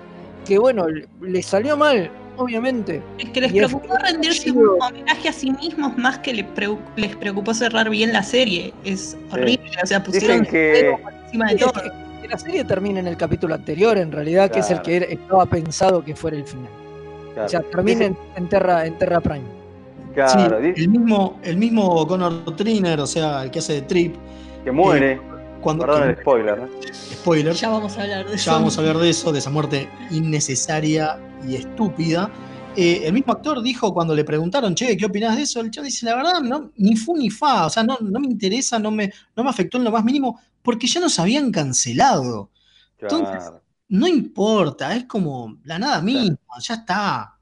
que 0.47 0.59
bueno, 0.59 0.87
le 1.21 1.43
salió 1.43 1.77
mal, 1.77 2.11
obviamente. 2.37 3.03
Es 3.19 3.31
que 3.31 3.41
les 3.41 3.53
Y 3.53 3.59
es- 3.59 3.67
preocupó 3.67 3.95
rendirse 3.97 4.51
un 4.53 4.81
homenaje 4.81 5.29
a 5.29 5.33
sí 5.33 5.51
mismos 5.53 5.97
más 5.97 6.19
que 6.19 6.35
les, 6.35 6.47
preu- 6.47 6.79
les 6.97 7.15
preocupó 7.17 7.55
cerrar 7.55 7.89
bien 7.91 8.13
la 8.13 8.23
serie. 8.23 8.73
Es 8.85 9.17
horrible, 9.31 9.71
o 9.83 9.87
sea, 9.87 10.03
pusieron 10.03 10.41
Dicen 10.41 10.51
que- 10.53 10.91
encima 11.25 11.49
de 11.51 11.57
todo. 11.57 11.73
que- 11.73 11.91
que 12.23 12.29
la 12.29 12.39
serie 12.39 12.65
termina 12.65 13.01
en 13.01 13.07
el 13.07 13.17
capítulo 13.17 13.55
anterior, 13.55 13.97
en 13.99 14.11
realidad, 14.13 14.51
que 14.51 14.61
es 14.61 14.71
el 14.71 14.83
que 14.83 14.97
estaba 15.11 15.47
pensado 15.47 16.05
que 16.05 16.15
fuera 16.17 16.37
el 16.37 16.45
final. 16.47 16.71
Claro. 17.35 17.47
O 17.47 17.49
sea, 17.51 17.61
termina 17.63 18.05
en, 18.07 18.17
en 18.37 18.49
Terra, 18.49 18.87
en 18.87 18.97
Terra 18.99 19.21
Prime. 19.21 19.45
Claro, 20.15 20.59
Sí, 20.63 20.73
el 20.83 20.89
mismo, 20.89 21.39
el 21.43 21.57
mismo 21.59 22.07
Connor 22.07 22.57
Triner, 22.57 22.99
o 23.01 23.07
sea, 23.07 23.43
el 23.45 23.51
que 23.51 23.59
hace 23.59 23.75
de 23.75 23.83
Trip. 23.83 24.15
que 24.65 24.73
muere. 24.73 25.21
Cuando, 25.67 25.85
Perdón 25.85 26.03
que- 26.05 26.09
el 26.11 26.17
spoiler, 26.19 26.59
¿no? 26.59 26.69
spoiler. 26.95 27.55
Ya 27.55 27.69
vamos 27.71 27.99
a 27.99 28.03
hablar 28.03 28.25
de 28.29 28.35
eso. 28.37 28.45
Ya 28.47 28.53
vamos 28.53 28.79
a 28.79 28.81
hablar 28.81 28.99
de 28.99 29.11
eso, 29.11 29.33
de 29.33 29.41
esa 29.41 29.51
muerte 29.51 29.89
innecesaria 30.13 31.19
y 31.45 31.57
estúpida. 31.57 32.31
Eh, 32.77 33.03
el 33.05 33.13
mismo 33.13 33.33
actor 33.33 33.61
dijo 33.61 33.93
cuando 33.93 34.15
le 34.15 34.23
preguntaron, 34.23 34.77
che, 34.77 34.97
¿qué 34.97 35.07
opinás 35.07 35.35
de 35.35 35.43
eso? 35.43 35.59
El 35.61 35.73
chavo 35.73 35.85
dice, 35.87 36.07
la 36.07 36.15
verdad, 36.15 36.41
no, 36.41 36.71
ni 36.77 36.95
fu 36.95 37.17
ni 37.17 37.31
fa, 37.31 37.67
o 37.67 37.71
sea, 37.71 37.83
no, 37.83 37.99
no 38.01 38.21
me 38.21 38.29
interesa, 38.29 38.79
no 38.79 38.93
me, 38.93 39.13
no 39.35 39.43
me 39.43 39.51
afectó 39.51 39.79
en 39.79 39.83
lo 39.85 39.91
más 39.91 40.05
mínimo, 40.05 40.39
porque 40.63 40.87
ya 40.87 41.01
nos 41.01 41.19
habían 41.19 41.51
cancelado. 41.51 42.51
Entonces, 43.01 43.51
no 43.89 44.07
importa, 44.07 44.95
es 44.95 45.05
como 45.07 45.59
la 45.65 45.81
nada 45.81 46.01
misma, 46.01 46.39
ya 46.61 46.75
está. 46.75 47.36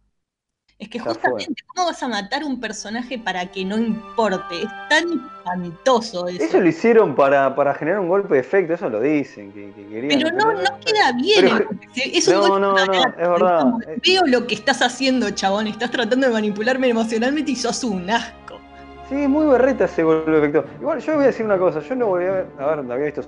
Es 0.85 0.91
que 0.91 0.99
justamente, 0.99 1.63
¿cómo 1.67 1.87
vas 1.87 2.03
a 2.03 2.09
matar 2.09 2.45
un 2.45 2.61
personaje 2.61 3.19
para 3.19 3.47
que 3.47 3.65
no 3.65 3.79
importe? 3.79 4.57
Es 4.63 4.69
tan 4.91 5.05
espantoso 5.13 6.29
eso. 6.29 6.43
Eso 6.45 6.61
lo 6.61 6.69
hicieron 6.69 7.15
para, 7.15 7.55
para 7.55 7.73
generar 7.73 8.01
un 8.01 8.09
golpe 8.09 8.35
de 8.35 8.41
efecto, 8.41 8.75
eso 8.75 8.91
lo 8.91 9.01
dicen. 9.01 9.51
Que, 9.51 9.73
que 9.73 9.87
querían 9.89 10.09
Pero 10.21 10.37
no, 10.37 10.53
no 10.53 10.79
queda 10.85 11.13
bien. 11.13 11.47
Pero- 11.57 11.71
es 11.97 12.29
un 12.29 12.35
no, 12.35 12.41
golpe 12.41 12.61
no, 12.61 12.75
no, 12.75 12.93
es 12.93 13.17
verdad. 13.17 13.61
como, 13.63 13.79
Veo 14.07 14.23
lo 14.27 14.47
que 14.47 14.55
estás 14.55 14.83
haciendo, 14.83 15.31
chabón. 15.31 15.69
Estás 15.69 15.91
tratando 15.91 16.27
de 16.27 16.33
manipularme 16.35 16.89
emocionalmente 16.89 17.53
y 17.53 17.57
sos 17.57 17.83
un 17.83 18.11
asco. 18.11 18.61
Sí, 19.09 19.23
es 19.23 19.29
muy 19.29 19.47
berreta 19.47 19.87
ese 19.87 20.03
golpe 20.03 20.31
de 20.33 20.39
efecto. 20.39 20.67
Igual 20.81 20.99
yo 21.01 21.15
voy 21.15 21.25
a 21.25 21.27
decir 21.29 21.47
una 21.47 21.57
cosa, 21.57 21.81
yo 21.81 21.95
lo 21.95 22.09
volví 22.09 22.27
a 22.27 22.33
ver, 22.33 22.47
a 22.59 22.67
ver, 22.67 22.85
lo 22.85 22.93
había 22.93 23.07
visto 23.07 23.23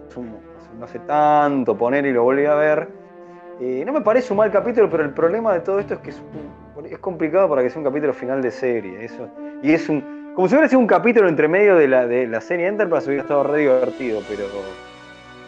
no 0.79 0.85
hace 0.85 0.99
tanto 0.99 1.75
poner 1.75 2.05
y 2.05 2.13
lo 2.13 2.23
volví 2.23 2.45
a 2.45 2.55
ver. 2.55 2.89
Eh, 3.59 3.83
no 3.87 3.95
me 3.95 4.03
parece 4.03 4.35
un 4.35 4.37
mal 4.37 4.53
capítulo, 4.53 4.91
pero 4.91 5.05
el 5.05 5.15
problema 5.15 5.55
de 5.55 5.61
todo 5.61 5.79
esto 5.79 5.95
es 5.95 6.01
que 6.01 6.11
es, 6.11 6.17
un- 6.17 6.66
es 6.85 6.99
complicado 6.99 7.49
para 7.49 7.63
que 7.63 7.71
sea 7.71 7.79
un 7.79 7.85
capítulo 7.85 8.13
final 8.13 8.43
de 8.43 8.51
serie. 8.51 9.05
Eso, 9.05 9.29
y 9.63 9.73
es 9.73 9.89
un. 9.89 10.33
Como 10.35 10.49
si 10.49 10.55
hubiera 10.55 10.69
sido 10.69 10.81
un 10.81 10.87
capítulo 10.87 11.29
entre 11.29 11.49
medio 11.49 11.77
de 11.77 11.89
la, 11.89 12.07
de 12.07 12.27
la 12.27 12.41
serie 12.41 12.67
Enterprise, 12.67 13.07
hubiera 13.07 13.23
estado 13.23 13.45
re 13.45 13.61
divertido, 13.61 14.21
pero. 14.29 14.45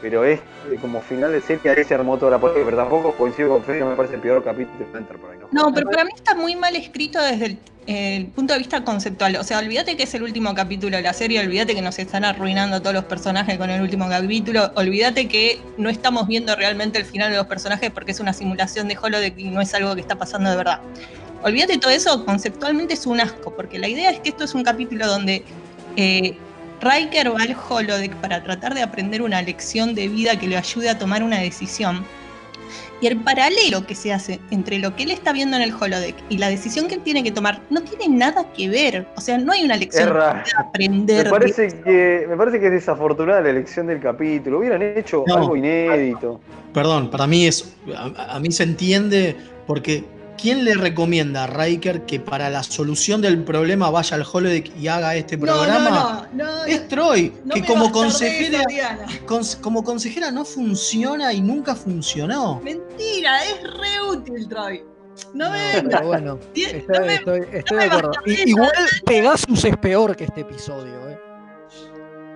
Pero 0.01 0.25
es 0.25 0.39
eh, 0.71 0.79
como 0.81 1.01
final 1.01 1.33
de 1.33 1.41
serie, 1.41 1.71
ahí 1.71 1.85
se 1.85 1.95
armó 1.95 2.17
toda 2.19 2.33
la 2.33 2.39
polémica, 2.39 2.67
pero 2.67 2.77
tampoco 2.77 3.13
coincido 3.13 3.49
con 3.49 3.79
no 3.79 3.91
me 3.91 3.97
parece 3.97 4.15
el 4.15 4.21
peor 4.21 4.45
capítulo 4.45 4.79
de 4.79 4.99
Enterprise. 4.99 5.39
¿no? 5.41 5.65
No, 5.65 5.75
pero 5.75 5.91
para 5.91 6.05
mí 6.05 6.13
está 6.15 6.35
muy 6.35 6.55
mal 6.55 6.77
escrito 6.77 7.21
desde 7.21 7.47
el, 7.47 7.59
el 7.89 8.27
punto 8.27 8.53
de 8.53 8.59
vista 8.59 8.85
conceptual. 8.85 9.37
O 9.37 9.45
sea, 9.45 9.59
olvídate 9.59 9.97
que 9.97 10.03
es 10.03 10.15
el 10.15 10.23
último 10.23 10.55
capítulo 10.55 10.97
de 10.97 11.03
la 11.03 11.13
serie, 11.15 11.41
olvídate 11.41 11.75
que 11.75 11.83
nos 11.83 11.99
están 11.99 12.25
arruinando 12.25 12.81
todos 12.81 12.95
los 12.95 13.05
personajes 13.05 13.57
con 13.59 13.71
el 13.71 13.81
último 13.81 14.09
capítulo, 14.09 14.71
olvídate 14.75 15.27
que 15.27 15.59
no 15.79 15.89
estamos 15.89 16.29
viendo 16.29 16.55
realmente 16.55 16.99
el 16.99 17.05
final 17.05 17.31
de 17.31 17.39
los 17.39 17.47
personajes 17.47 17.91
porque 17.91 18.13
es 18.13 18.21
una 18.21 18.33
simulación 18.33 18.89
de 18.89 18.99
holodeck 19.01 19.39
y 19.39 19.45
no 19.45 19.61
es 19.61 19.73
algo 19.75 19.95
que 19.95 20.03
está 20.03 20.17
pasando 20.17 20.51
de 20.51 20.57
verdad. 20.57 20.81
Olvídate 21.43 21.79
todo 21.79 21.91
eso, 21.91 22.25
conceptualmente 22.25 22.95
es 22.95 23.07
un 23.07 23.21
asco, 23.21 23.55
porque 23.55 23.79
la 23.79 23.89
idea 23.89 24.11
es 24.11 24.21
que 24.21 24.29
esto 24.31 24.45
es 24.45 24.55
un 24.55 24.65
capítulo 24.65 25.07
donde 25.07 25.45
eh, 25.97 26.37
Riker 26.81 27.35
va 27.35 27.43
al 27.43 27.57
holodeck 27.69 28.15
para 28.17 28.43
tratar 28.43 28.75
de 28.75 28.83
aprender 28.83 29.23
una 29.23 29.43
lección 29.43 29.95
de 29.95 30.09
vida 30.09 30.39
que 30.39 30.47
le 30.47 30.57
ayude 30.57 30.89
a 30.89 30.99
tomar 30.99 31.23
una 31.23 31.39
decisión. 31.41 32.05
Y 33.01 33.07
el 33.07 33.17
paralelo 33.19 33.87
que 33.87 33.95
se 33.95 34.13
hace 34.13 34.41
entre 34.51 34.79
lo 34.81 34.97
que 34.97 35.05
él 35.05 35.13
está 35.13 35.33
viendo 35.33 35.57
en 35.57 35.63
el 35.63 35.73
holodeck 35.73 36.17
y 36.29 36.39
la 36.39 36.49
decisión 36.49 36.89
que 36.89 36.97
él 36.97 37.01
tiene 37.03 37.23
que 37.23 37.31
tomar 37.31 37.61
no 37.71 37.81
tiene 37.83 38.09
nada 38.09 38.53
que 38.53 38.69
ver. 38.69 39.07
O 39.17 39.21
sea, 39.21 39.39
no 39.39 39.53
hay 39.53 39.63
una 39.65 39.77
lección 39.77 40.09
Es 40.09 40.15
raro. 40.15 40.41
que 40.45 40.51
aprender. 40.59 41.25
Me 41.27 41.31
parece, 41.31 41.69
que, 41.85 42.27
me 42.29 42.37
parece 42.37 42.59
que 42.59 42.67
es 42.67 42.73
desafortunada 42.73 43.41
la 43.41 43.51
elección 43.51 43.87
del 43.87 44.01
capítulo. 44.01 44.59
Hubieran 44.59 44.83
hecho 44.83 45.23
No. 45.29 45.37
algo 45.37 45.57
inédito. 45.57 46.41
Perdón, 46.75 47.09
para 47.11 47.27
mí 47.29 47.47
es. 47.47 47.73
A, 47.97 48.35
a 48.35 48.41
mí 48.41 48.51
se 48.51 48.65
entiende 48.65 49.37
porque 49.69 50.05
¿quién 50.41 50.65
le 50.65 50.75
recomienda 50.75 51.45
a 51.45 51.47
Riker 51.49 52.07
que 52.07 52.21
para 52.21 52.49
la 52.49 52.63
solución 52.63 53.21
del 53.21 53.43
problema 53.45 53.91
vaya 53.91 54.17
al 54.17 54.25
holodeck 54.31 54.71
y 54.79 54.89
haga 54.89 55.15
este 55.17 55.37
No, 55.37 55.43
programa? 55.47 56.29
no, 56.33 56.45
no, 56.45 56.57
no, 56.57 56.65
Es 56.65 56.87
Troy, 56.89 57.33
no 57.45 57.55
que 57.55 57.65
como 57.65 57.91
consejera, 57.93 58.63
como 59.61 59.83
consejera 59.85 60.31
no 60.31 60.45
funciona 60.45 61.33
y 61.33 61.41
nunca 61.41 61.75
funcionó. 61.75 62.61
Mentira, 62.63 63.45
es 63.45 63.63
re 63.63 64.01
útil, 64.11 64.49
Troy. 64.49 64.85
No 65.35 65.51
me 65.51 65.59
Pero 65.73 65.83
vengas. 65.89 66.07
bueno, 66.07 66.39
estoy, 66.55 66.83
no 66.87 67.01
me- 67.07 67.15
estoy- 67.17 67.47
estoy 67.53 67.77
me 67.77 67.83
de 67.85 67.91
acuerdo. 67.91 68.11
igual 68.47 68.71
Pegasus 69.05 69.65
es 69.65 69.77
peor 69.79 70.15
que 70.15 70.25
este 70.25 70.43
episodio, 70.43 71.09
¿eh? 71.09 71.19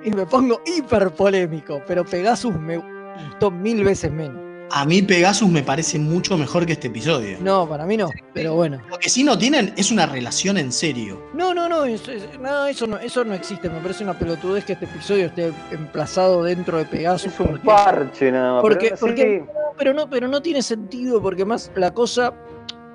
Y 0.05 0.11
me 0.11 0.27
pongo 0.27 0.61
hiper 0.67 1.13
polémico, 1.13 1.81
pero 1.87 2.05
Pegasus 2.05 2.53
me 2.57 2.79
gustó 2.79 3.53
mil 3.53 3.85
veces 3.85 4.11
menos. 4.11 4.42
A 4.75 4.87
mí 4.87 5.03
Pegasus 5.03 5.51
me 5.51 5.63
parece 5.63 5.99
mucho 5.99 6.39
mejor 6.39 6.65
que 6.65 6.73
este 6.73 6.89
episodio. 6.89 7.37
No, 7.43 7.69
para 7.69 7.85
mí 7.85 7.99
no, 7.99 8.09
pero 8.33 8.55
bueno. 8.55 8.81
Lo 8.89 8.99
que 8.99 9.11
sí 9.11 9.23
no 9.23 9.37
tienen 9.37 9.75
es 9.77 9.91
una 9.91 10.07
relación 10.07 10.57
en 10.57 10.73
serio. 10.73 11.23
No, 11.35 11.53
no, 11.53 11.69
no, 11.69 11.85
eso, 11.85 12.11
es- 12.11 12.27
no, 12.41 12.65
eso 12.67 12.87
no, 12.87 12.97
eso 12.99 13.23
no 13.23 13.35
existe. 13.35 13.69
Me 13.69 13.81
parece 13.81 14.03
una 14.03 14.19
pelotudez 14.19 14.65
que 14.65 14.73
este 14.73 14.87
episodio 14.87 15.27
esté 15.27 15.53
emplazado 15.73 16.43
dentro 16.45 16.79
de 16.79 16.87
Pegasus. 16.87 17.35
Es 17.35 17.41
un 17.41 17.49
porque- 17.49 17.67
parche 17.67 18.33
nada 18.33 18.55
más. 18.55 18.63
Porque, 18.63 18.87
pero, 18.87 18.97
sí, 18.97 19.01
porque- 19.03 19.45
no, 19.47 19.73
pero 19.77 19.93
no, 19.93 20.09
pero 20.09 20.29
no 20.29 20.41
tiene 20.41 20.63
sentido, 20.63 21.21
porque 21.21 21.45
más 21.45 21.71
la 21.77 21.93
cosa, 21.93 22.33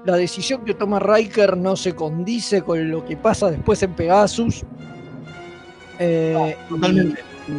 la 0.03 0.15
decisión 0.15 0.65
que 0.65 0.73
toma 0.73 0.97
Riker 0.97 1.57
no 1.57 1.75
se 1.75 1.93
condice 1.93 2.63
con 2.63 2.89
lo 2.89 3.05
que 3.05 3.17
pasa 3.17 3.51
después 3.51 3.83
en 3.83 3.93
Pegasus. 3.93 4.63
Eh, 5.99 6.55
totalmente. 6.69 7.21
y- 7.47 7.51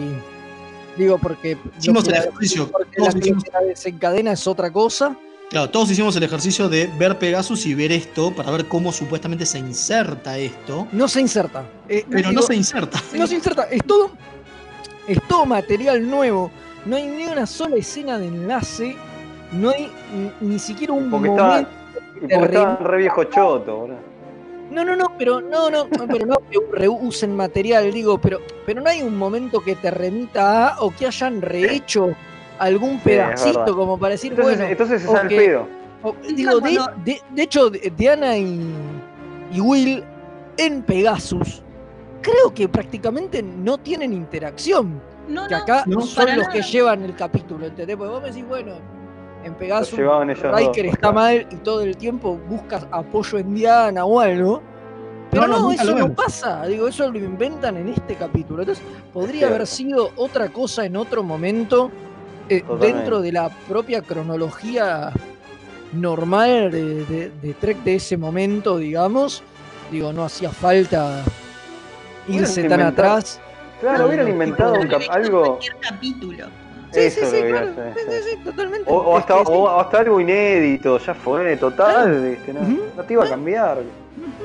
digo, 0.99 1.19
porque, 1.19 1.57
Hicimos 1.79 2.05
el 2.07 2.13
la- 2.13 2.19
ejercicio. 2.21 2.69
porque 2.71 2.97
Todos 2.97 3.15
la 3.15 3.21
que 3.21 3.27
hicimos- 3.29 3.45
la 3.53 3.61
desencadena 3.61 4.33
es 4.33 4.47
otra 4.47 4.71
cosa. 4.73 5.17
Claro, 5.51 5.71
todos 5.71 5.91
hicimos 5.91 6.15
el 6.17 6.23
ejercicio 6.25 6.69
de 6.69 6.91
ver 6.99 7.19
Pegasus 7.19 7.65
y 7.65 7.73
ver 7.75 7.91
esto 7.93 8.31
para 8.33 8.51
ver 8.51 8.67
cómo 8.67 8.93
supuestamente 8.93 9.47
se 9.47 9.59
inserta 9.59 10.37
esto. 10.37 10.87
No 10.93 11.09
se 11.09 11.23
inserta. 11.23 11.65
Eh, 11.89 12.05
Pero 12.11 12.29
digo, 12.29 12.33
no 12.33 12.43
se 12.43 12.55
inserta. 12.55 13.03
No 13.17 13.27
se 13.27 13.35
inserta, 13.37 13.63
es 13.71 13.83
todo, 13.85 14.11
es 15.07 15.19
todo 15.27 15.47
material 15.47 16.07
nuevo. 16.09 16.51
No 16.85 16.97
hay 16.97 17.07
ni 17.07 17.25
una 17.25 17.47
sola 17.47 17.77
escena 17.77 18.19
de 18.19 18.27
enlace. 18.27 18.95
No 19.53 19.71
hay 19.71 19.91
ni, 20.41 20.49
ni 20.49 20.59
siquiera 20.59 20.93
un 20.93 21.11
Porque 21.11 21.31
momento. 21.31 21.43
estaban, 21.55 21.69
y 22.17 22.35
porque 22.35 22.55
estaban 22.57 22.85
re 22.85 22.99
viejo 22.99 23.25
choto, 23.25 23.77
boludo. 23.77 23.99
No, 24.71 24.85
no, 24.85 24.95
no, 24.97 25.07
pero 25.19 25.41
no, 25.41 25.71
no, 25.71 25.87
pero 26.09 26.27
no 26.27 26.37
que 26.51 26.59
reusen 26.73 27.35
material, 27.35 27.91
digo, 27.93 28.19
pero, 28.21 28.39
pero 28.67 28.81
no 28.83 28.91
hay 28.91 29.03
un 29.03 29.17
momento 29.17 29.61
que 29.61 29.75
te 29.77 29.91
remita 29.91 30.75
a 30.75 30.81
o 30.83 30.91
que 30.91 31.07
hayan 31.07 31.41
rehecho 31.41 32.15
algún 32.59 32.99
pedacito 33.01 33.75
como 33.77 33.99
para 33.99 34.13
decir, 34.13 34.33
Entonces, 34.33 34.59
bueno. 34.59 34.71
entonces 34.71 35.05
es 35.05 35.09
al 35.11 35.29
pedo. 35.29 35.67
o- 36.03 36.15
digo, 36.35 36.61
de, 36.61 36.79
de- 37.05 37.21
de 37.31 37.43
hecho, 37.43 37.71
Diana 37.71 38.37
y, 38.37 38.61
y 39.53 39.61
Will 39.61 40.05
en 40.59 40.83
Pegasus, 40.83 41.63
creo 42.21 42.53
que 42.53 42.69
prácticamente 42.69 43.43
no 43.43 43.79
tienen 43.79 44.13
interacción. 44.13 45.01
No, 45.29 45.47
que 45.47 45.55
no, 45.55 45.61
acá 45.63 45.85
no, 45.87 46.01
son 46.03 46.27
los 46.27 46.37
nada. 46.39 46.51
que 46.51 46.63
llevan 46.63 47.03
el 47.05 47.15
capítulo, 47.15 47.67
¿entendés? 47.67 47.97
Porque 47.97 48.13
vos 48.13 48.23
me 48.23 48.29
decís, 48.29 48.47
bueno, 48.49 48.73
en 49.45 49.55
Pegasus 49.55 49.99
llevaban 49.99 50.31
ellos 50.31 50.43
Riker 50.43 50.85
dos, 50.87 50.95
está 50.95 51.13
mal 51.13 51.47
y 51.51 51.57
todo 51.57 51.83
el 51.83 51.97
tiempo 51.97 52.39
buscas 52.49 52.87
apoyo 52.91 53.39
en 53.39 53.55
Diana 53.55 54.05
o 54.05 54.21
algo. 54.21 54.63
Pero 55.31 55.43
No, 55.43 55.49
no, 55.49 55.57
no, 55.61 55.69
nunca 55.71 55.83
eso 55.83 55.91
no 55.93 55.97
vemos. 55.97 56.11
pasa. 56.17 56.65
Digo, 56.67 56.89
eso 56.89 57.11
lo 57.13 57.19
inventan 57.19 57.77
en 57.77 57.89
este 57.91 58.15
capítulo. 58.15 58.63
Entonces, 58.63 58.83
podría 59.13 59.49
haber 59.49 59.67
sido 59.67 60.11
otra 60.17 60.49
cosa 60.49 60.87
en 60.87 60.97
otro 60.97 61.23
momento 61.23 61.91
eh, 62.49 62.65
dentro 62.81 63.21
de 63.21 63.33
la 63.33 63.51
propia 63.69 64.01
cronología 64.01 65.13
normal 65.93 66.71
de, 66.71 67.05
de- 67.05 67.31
de 67.31 67.55
Trek 67.55 67.79
de 67.85 67.97
ese 67.97 68.17
momento, 68.17 68.79
digamos. 68.79 69.43
Digo, 69.91 70.13
no 70.15 70.25
hacía 70.25 70.51
falta 70.51 71.23
irse 72.27 72.63
tan 72.69 72.81
inventado- 72.81 73.13
atrás. 73.17 73.41
Claro, 73.81 74.07
hubieran 74.09 74.29
inventado 74.29 74.75
un 74.81 74.89
cap- 74.89 75.03
algo. 75.11 75.43
Cualquier 75.59 75.77
capítulo. 75.81 76.47
Sí, 76.93 77.11
sí, 77.11 77.21
Eso 77.21 77.31
sí, 77.31 77.43
claro. 77.43 77.67
Sí, 77.95 78.01
sí, 78.11 78.31
sí, 78.31 78.37
totalmente. 78.45 78.91
O, 78.91 78.97
o 78.97 79.17
hasta, 79.19 79.37
o 79.37 79.81
hasta 79.81 79.99
algo 79.99 80.21
inédito, 80.21 80.99
ya 80.99 81.15
fue, 81.15 81.57
total, 81.57 82.23
¿viste? 82.31 82.53
No, 82.55 82.61
no 82.97 83.03
te 83.05 83.13
iba 83.13 83.25
a 83.25 83.29
cambiar. 83.29 83.79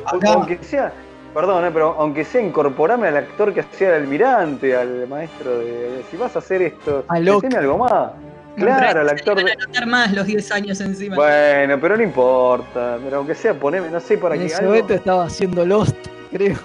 Acá- 0.05 0.33
aunque 0.33 0.57
sea, 0.61 0.91
perdón, 1.33 1.65
eh, 1.65 1.71
pero 1.73 1.95
aunque 1.97 2.25
sea 2.25 2.41
incorporame 2.41 3.07
al 3.07 3.17
actor 3.17 3.53
que 3.53 3.61
hacía 3.61 3.89
el 3.95 4.03
almirante, 4.03 4.75
al 4.75 5.07
maestro 5.07 5.57
de. 5.59 6.03
Si 6.11 6.17
vas 6.17 6.35
a 6.35 6.39
hacer 6.39 6.61
esto, 6.61 7.05
A 7.07 7.19
meteme 7.19 7.55
algo 7.57 7.77
más. 7.77 8.11
Claro, 8.55 8.99
al 9.01 9.09
actor 9.09 9.43
de. 9.43 9.51
Anotar 9.51 9.87
más 9.87 10.11
los 10.13 10.27
10 10.27 10.51
años 10.51 10.79
encima. 10.81 11.15
Bueno, 11.15 11.79
pero 11.81 11.97
no 11.97 12.03
importa. 12.03 12.97
Pero 13.03 13.17
aunque 13.17 13.33
sea, 13.35 13.53
poneme, 13.53 13.89
no 13.89 13.99
sé, 13.99 14.17
para 14.17 14.35
En 14.35 14.41
que. 14.41 14.47
ese 14.47 14.57
algo- 14.57 14.69
momento 14.71 14.93
estaba 14.93 15.25
haciendo 15.25 15.65
Lost, 15.65 15.95
creo. 16.31 16.57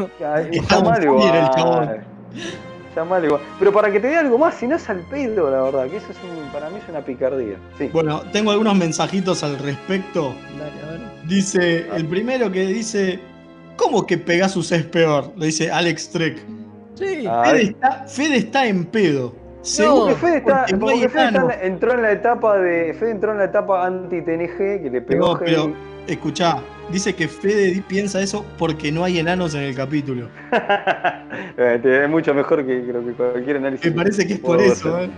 Está 0.53 0.81
mal 0.83 0.97
en 1.03 1.09
el 1.09 1.15
igual. 1.15 1.51
chabón. 1.55 1.91
Está 2.99 3.09
mal 3.09 3.25
igual. 3.25 3.41
Pero 3.61 3.73
para 3.73 3.93
que 3.93 4.01
te 4.01 4.09
dé 4.09 4.17
algo 4.17 4.39
más, 4.39 4.57
si 4.57 4.67
no 4.67 4.75
es 4.75 4.91
al 4.91 5.03
pedo, 5.03 5.49
la 5.53 5.63
verdad, 5.63 5.87
que 5.87 5.99
eso 5.99 6.11
es 6.11 6.19
un, 6.25 6.51
para 6.51 6.69
mí 6.69 6.79
es 6.83 6.89
una 6.89 7.01
picardía. 7.01 7.57
Sí. 7.79 7.89
Bueno, 7.93 8.23
tengo 8.33 8.51
algunos 8.51 8.75
mensajitos 8.75 9.45
al 9.45 9.57
respecto. 9.61 10.35
Dale, 10.59 10.83
a 10.83 10.91
ver. 10.91 11.29
Dice, 11.29 11.87
el 11.95 12.09
primero 12.09 12.51
que 12.51 12.67
dice, 12.67 13.21
¿cómo 13.77 14.05
que 14.05 14.19
Pegasus 14.19 14.73
es 14.73 14.85
peor? 14.87 15.31
Le 15.37 15.47
dice 15.47 15.71
Alex 15.71 16.11
Trek. 16.11 16.39
Sí. 16.97 17.25
Ah, 17.29 17.45
Fede 17.47 17.63
está, 17.63 18.05
Fede 18.09 18.37
está 18.39 18.67
en 18.67 18.85
pedo. 18.87 19.31
Porque 19.31 19.69
Seguro, 19.69 20.17
Fede, 20.17 20.39
está, 20.39 20.57
porque 20.63 20.73
no 20.73 20.81
porque 20.81 21.09
Fede 21.09 21.27
está 21.27 21.63
entró 21.63 21.93
en 21.95 22.03
la 22.03 22.11
etapa 22.11 22.59
de. 22.59 22.95
Fede 22.95 23.11
entró 23.13 23.31
en 23.31 23.39
la 23.39 23.45
etapa 23.45 23.87
anti-TNG 23.87 24.83
que 24.83 24.91
le 24.91 25.03
pegó 25.03 25.35
No, 25.35 25.39
pero 25.39 25.73
escuchá, 26.09 26.61
dice 26.91 27.15
que 27.15 27.29
Fede 27.29 27.83
piensa 27.87 28.21
eso 28.21 28.45
porque 28.59 28.91
no 28.93 29.05
hay 29.05 29.19
enanos 29.19 29.55
en 29.55 29.63
el 29.63 29.75
capítulo. 29.75 30.29
Eh, 31.57 31.81
es 32.05 32.09
mucho 32.09 32.33
mejor 32.35 32.65
que 32.67 32.83
creo 32.83 33.05
que 33.05 33.13
cualquier 33.13 33.57
análisis. 33.57 33.87
Me 33.87 33.93
parece 33.93 34.27
que 34.27 34.35
es 34.35 34.39
por 34.41 34.61
eso. 34.61 35.01
¿eh? 35.03 35.11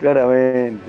Claramente. 0.00 0.84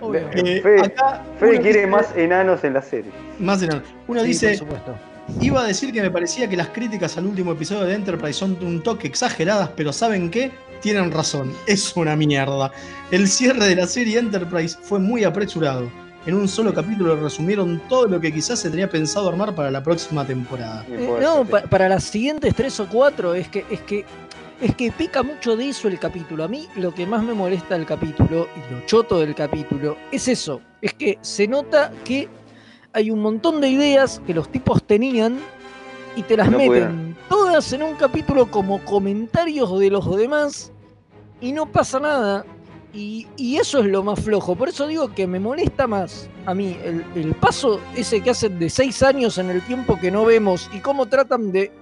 Obvio. 0.00 0.20
Eh, 0.34 0.60
Fede, 0.62 0.80
acá 0.82 1.22
Fede 1.38 1.52
uno 1.52 1.60
quiere 1.62 1.78
dice- 1.80 1.90
más 1.90 2.16
enanos 2.16 2.64
en 2.64 2.74
la 2.74 2.82
serie. 2.82 3.10
Más 3.38 3.62
enanos. 3.62 3.84
Uno 4.06 4.20
Sí, 4.22 4.28
dice, 4.28 4.48
por 4.48 4.56
supuesto. 4.56 4.94
Iba 5.40 5.62
a 5.62 5.66
decir 5.66 5.92
que 5.92 6.02
me 6.02 6.10
parecía 6.10 6.48
que 6.48 6.56
las 6.56 6.68
críticas 6.68 7.16
al 7.16 7.26
último 7.26 7.52
episodio 7.52 7.84
de 7.84 7.94
Enterprise 7.94 8.34
son 8.34 8.58
un 8.62 8.82
toque 8.82 9.06
exageradas, 9.06 9.70
pero 9.76 9.92
¿saben 9.92 10.30
qué? 10.30 10.50
Tienen 10.82 11.10
razón, 11.10 11.52
es 11.66 11.96
una 11.96 12.14
mierda. 12.16 12.70
El 13.10 13.28
cierre 13.28 13.66
de 13.66 13.76
la 13.76 13.86
serie 13.86 14.18
Enterprise 14.18 14.76
fue 14.82 14.98
muy 14.98 15.24
apresurado. 15.24 15.90
En 16.26 16.34
un 16.34 16.48
solo 16.48 16.72
capítulo 16.72 17.16
resumieron 17.16 17.80
todo 17.88 18.06
lo 18.06 18.18
que 18.18 18.32
quizás 18.32 18.58
se 18.58 18.70
tenía 18.70 18.88
pensado 18.88 19.28
armar 19.28 19.54
para 19.54 19.70
la 19.70 19.82
próxima 19.82 20.26
temporada. 20.26 20.84
Eh, 20.88 21.18
no, 21.20 21.44
pa- 21.44 21.62
para 21.62 21.88
las 21.88 22.04
siguientes 22.04 22.54
tres 22.54 22.80
o 22.80 22.86
cuatro 22.88 23.34
es 23.34 23.48
que 23.48 23.64
es 23.70 23.80
que 23.80 24.04
es 24.60 24.74
que 24.74 24.90
pica 24.92 25.22
mucho 25.22 25.56
de 25.56 25.68
eso 25.68 25.88
el 25.88 25.98
capítulo. 25.98 26.44
A 26.44 26.48
mí 26.48 26.66
lo 26.76 26.94
que 26.94 27.06
más 27.06 27.22
me 27.22 27.34
molesta 27.34 27.74
del 27.74 27.84
capítulo 27.84 28.48
y 28.56 28.72
lo 28.72 28.86
choto 28.86 29.18
del 29.20 29.34
capítulo 29.34 29.98
es 30.10 30.26
eso, 30.28 30.62
es 30.80 30.94
que 30.94 31.18
se 31.20 31.46
nota 31.46 31.92
que 32.04 32.28
hay 32.94 33.10
un 33.10 33.20
montón 33.20 33.60
de 33.60 33.68
ideas 33.68 34.22
que 34.26 34.32
los 34.32 34.48
tipos 34.50 34.82
tenían 34.84 35.38
y 36.16 36.22
te 36.22 36.36
las 36.38 36.46
No 36.50 36.56
meten 36.56 36.68
pudieron. 36.70 37.16
todas 37.28 37.70
en 37.74 37.82
un 37.82 37.96
capítulo 37.96 38.50
como 38.50 38.78
comentarios 38.84 39.78
de 39.78 39.90
los 39.90 40.16
demás 40.16 40.72
y 41.40 41.52
no 41.52 41.66
pasa 41.66 42.00
nada. 42.00 42.46
Y, 42.94 43.26
y 43.36 43.56
eso 43.56 43.80
es 43.80 43.86
lo 43.86 44.02
más 44.04 44.20
flojo. 44.20 44.54
Por 44.54 44.68
eso 44.68 44.86
digo 44.86 45.08
que 45.12 45.26
me 45.26 45.40
molesta 45.40 45.86
más 45.86 46.28
a 46.46 46.54
mí 46.54 46.76
el, 46.84 47.04
el 47.16 47.34
paso 47.34 47.80
ese 47.96 48.20
que 48.20 48.30
hacen 48.30 48.58
de 48.58 48.70
seis 48.70 49.02
años 49.02 49.38
en 49.38 49.50
el 49.50 49.60
tiempo 49.62 49.98
que 49.98 50.10
no 50.10 50.24
vemos 50.24 50.70
y 50.72 50.78
cómo 50.78 51.06
tratan 51.06 51.50
de 51.50 51.72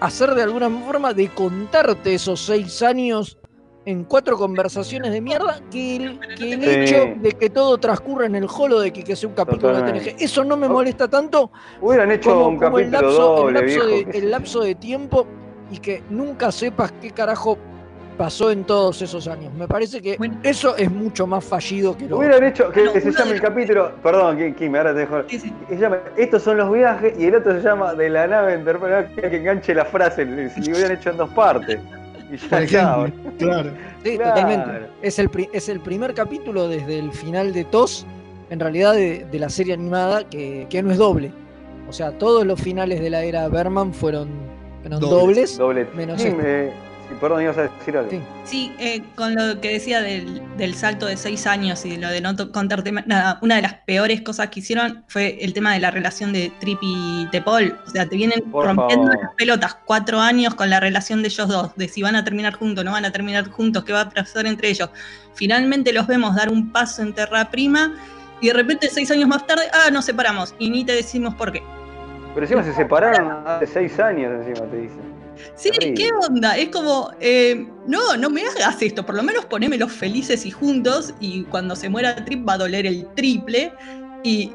hacer 0.00 0.34
de 0.34 0.42
alguna 0.42 0.68
forma 0.70 1.12
de 1.14 1.28
contarte 1.28 2.14
esos 2.14 2.40
seis 2.40 2.82
años 2.82 3.38
en 3.84 4.04
cuatro 4.04 4.36
conversaciones 4.36 5.12
de 5.12 5.20
mierda 5.20 5.60
que 5.70 5.96
el, 5.96 6.18
que 6.36 6.52
el 6.52 6.62
Sí. 6.62 6.70
hecho 6.70 7.20
de 7.22 7.32
que 7.32 7.48
todo 7.50 7.78
transcurra 7.78 8.26
en 8.26 8.34
el 8.34 8.46
holodeck 8.46 8.98
y 8.98 9.02
que 9.02 9.16
sea 9.16 9.28
un 9.28 9.34
capítulo 9.34 9.80
de. 9.80 9.92
TNG. 9.92 10.16
Eso 10.22 10.44
no 10.44 10.56
me 10.56 10.68
molesta 10.68 11.08
tanto 11.08 11.50
Hubieran 11.80 12.10
hecho 12.10 12.30
como, 12.30 12.48
un 12.48 12.58
como 12.58 12.78
el, 12.80 12.90
lapso, 12.90 13.48
el 13.48 13.54
lapso 13.54 13.86
viejo. 13.86 14.10
de, 14.10 14.18
el 14.18 14.30
lapso 14.30 14.60
de 14.60 14.74
tiempo 14.74 15.26
y 15.70 15.78
que 15.78 16.02
nunca 16.10 16.50
sepas 16.52 16.92
qué 17.00 17.12
carajo 17.12 17.56
pasó 18.18 18.50
en 18.50 18.64
todos 18.64 19.00
esos 19.00 19.26
años. 19.28 19.54
Me 19.54 19.66
parece 19.66 20.02
que 20.02 20.16
Bueno. 20.18 20.38
eso 20.42 20.76
es 20.76 20.90
mucho 20.90 21.26
más 21.26 21.42
fallido 21.44 21.96
que 21.96 22.06
lo 22.08 22.18
Hubieran 22.18 22.44
hecho 22.44 22.70
que, 22.70 22.80
Bueno, 22.80 22.92
que 22.92 23.00
se 23.00 23.12
llame 23.12 23.30
de 23.30 23.36
el 23.36 23.40
capítulo. 23.42 23.92
Perdón, 24.02 24.54
Kim, 24.58 24.74
ahora 24.76 24.92
te 24.92 24.98
dejo. 25.00 25.22
Sí, 25.28 25.38
sí. 25.38 25.52
que 25.68 25.76
se 25.76 25.80
llama 25.80 25.98
Estos 26.16 26.42
son 26.42 26.58
los 26.58 26.70
viajes 26.72 27.14
y 27.18 27.24
el 27.26 27.36
otro 27.36 27.52
se 27.54 27.62
llama 27.62 27.94
De 27.94 28.10
la 28.10 28.26
nave 28.26 28.54
Enterprise. 28.54 29.08
Que 29.16 29.36
enganche 29.36 29.74
la 29.74 29.84
frase. 29.86 30.26
Si 30.50 30.62
lo 30.68 30.76
hubieran 30.76 30.92
hecho 30.98 31.10
en 31.10 31.16
dos 31.16 31.30
partes. 31.30 31.78
Y 32.30 32.36
ya 32.36 32.48
Por 32.50 32.58
está, 32.62 32.66
claro. 32.66 33.06
Sí, 33.38 34.16
Claro. 34.16 34.30
totalmente. 34.34 34.86
Es 35.00 35.18
el, 35.18 35.28
pri- 35.30 35.48
es 35.52 35.68
el 35.70 35.80
primer 35.80 36.12
capítulo 36.12 36.68
desde 36.68 36.98
el 36.98 37.10
final 37.12 37.52
de 37.54 37.64
TOS, 37.64 38.04
en 38.50 38.60
realidad 38.60 38.92
de, 38.94 39.24
de 39.30 39.38
la 39.38 39.48
serie 39.48 39.72
animada, 39.74 40.28
que, 40.28 40.66
que 40.68 40.82
no 40.82 40.90
es 40.90 40.98
doble. 40.98 41.30
O 41.88 41.92
sea, 41.92 42.12
todos 42.18 42.44
los 42.44 42.60
finales 42.60 43.00
de 43.00 43.08
la 43.08 43.22
era 43.22 43.48
Berman 43.48 43.94
fueron, 43.94 44.28
fueron 44.82 45.00
Dobles. 45.00 45.56
dobles. 45.56 45.58
Doble. 45.58 45.86
Menos 45.96 46.22
Kim, 46.22 46.32
este. 46.38 46.66
eh, 46.66 46.72
sí, 46.72 46.87
perdón, 47.16 47.42
ibas 47.42 47.58
a 47.58 47.62
decir 47.62 47.96
algo. 47.96 48.10
Sí. 48.10 48.20
Sí, 48.44 48.72
eh, 48.78 49.02
con 49.14 49.34
lo 49.34 49.60
que 49.60 49.72
decía 49.72 50.00
del, 50.00 50.42
del 50.56 50.74
salto 50.74 51.06
de 51.06 51.16
seis 51.16 51.46
años 51.46 51.84
y 51.84 51.90
de 51.90 51.98
lo 51.98 52.08
de 52.08 52.20
no 52.20 52.34
contarte 52.52 52.92
nada, 52.92 53.38
una 53.42 53.56
de 53.56 53.62
las 53.62 53.74
peores 53.86 54.20
cosas 54.22 54.48
que 54.48 54.60
hicieron 54.60 55.04
fue 55.08 55.38
el 55.40 55.52
tema 55.52 55.72
de 55.74 55.80
la 55.80 55.90
relación 55.90 56.32
de 56.32 56.52
Trip 56.60 56.78
y 56.82 57.26
Tepol. 57.30 57.78
O 57.86 57.90
sea, 57.90 58.06
te 58.06 58.16
vienen 58.16 58.42
Por 58.50 58.66
rompiendo 58.66 59.06
favor. 59.06 59.22
las 59.22 59.34
pelotas 59.36 59.76
cuatro 59.84 60.20
años 60.20 60.54
con 60.54 60.70
la 60.70 60.80
relación 60.80 61.22
de 61.22 61.28
ellos 61.28 61.48
dos, 61.48 61.74
de 61.76 61.88
si 61.88 62.02
van 62.02 62.16
a 62.16 62.24
terminar 62.24 62.54
juntos, 62.54 62.84
no 62.84 62.92
van 62.92 63.04
a 63.04 63.12
terminar 63.12 63.48
juntos, 63.48 63.84
qué 63.84 63.92
va 63.92 64.02
a 64.02 64.10
pasar 64.10 64.46
entre 64.46 64.68
ellos. 64.68 64.90
Finalmente 65.34 65.92
los 65.92 66.06
vemos 66.06 66.34
dar 66.34 66.50
un 66.50 66.72
paso 66.72 67.02
en 67.02 67.12
Terra 67.14 67.50
Prima 67.50 67.94
y 68.40 68.48
de 68.48 68.52
repente 68.52 68.88
seis 68.90 69.10
años 69.10 69.28
más 69.28 69.46
tarde, 69.46 69.64
ah, 69.72 69.90
nos 69.90 70.04
separamos 70.04 70.54
y 70.58 70.70
ni 70.70 70.84
te 70.84 70.92
decimos 70.92 71.34
por 71.34 71.52
qué. 71.52 71.62
Pero 72.34 72.44
encima 72.44 72.62
se 72.62 72.72
separaron 72.74 73.46
hace 73.46 73.66
seis 73.66 73.98
años, 73.98 74.32
encima 74.46 74.66
te 74.66 74.76
dicen. 74.76 75.17
Sí, 75.56 75.70
Terrible. 75.70 75.94
¿qué 75.94 76.10
onda? 76.28 76.56
Es 76.56 76.68
como, 76.70 77.10
eh, 77.20 77.66
no, 77.86 78.16
no 78.16 78.30
me 78.30 78.42
hagas 78.42 78.80
esto, 78.82 79.04
por 79.04 79.14
lo 79.14 79.22
menos 79.22 79.44
ponémelos 79.46 79.92
felices 79.92 80.44
y 80.46 80.50
juntos 80.50 81.14
y 81.20 81.42
cuando 81.44 81.74
se 81.76 81.88
muera 81.88 82.24
Trip 82.24 82.48
va 82.48 82.54
a 82.54 82.58
doler 82.58 82.86
el 82.86 83.06
triple 83.14 83.72
y, 84.22 84.52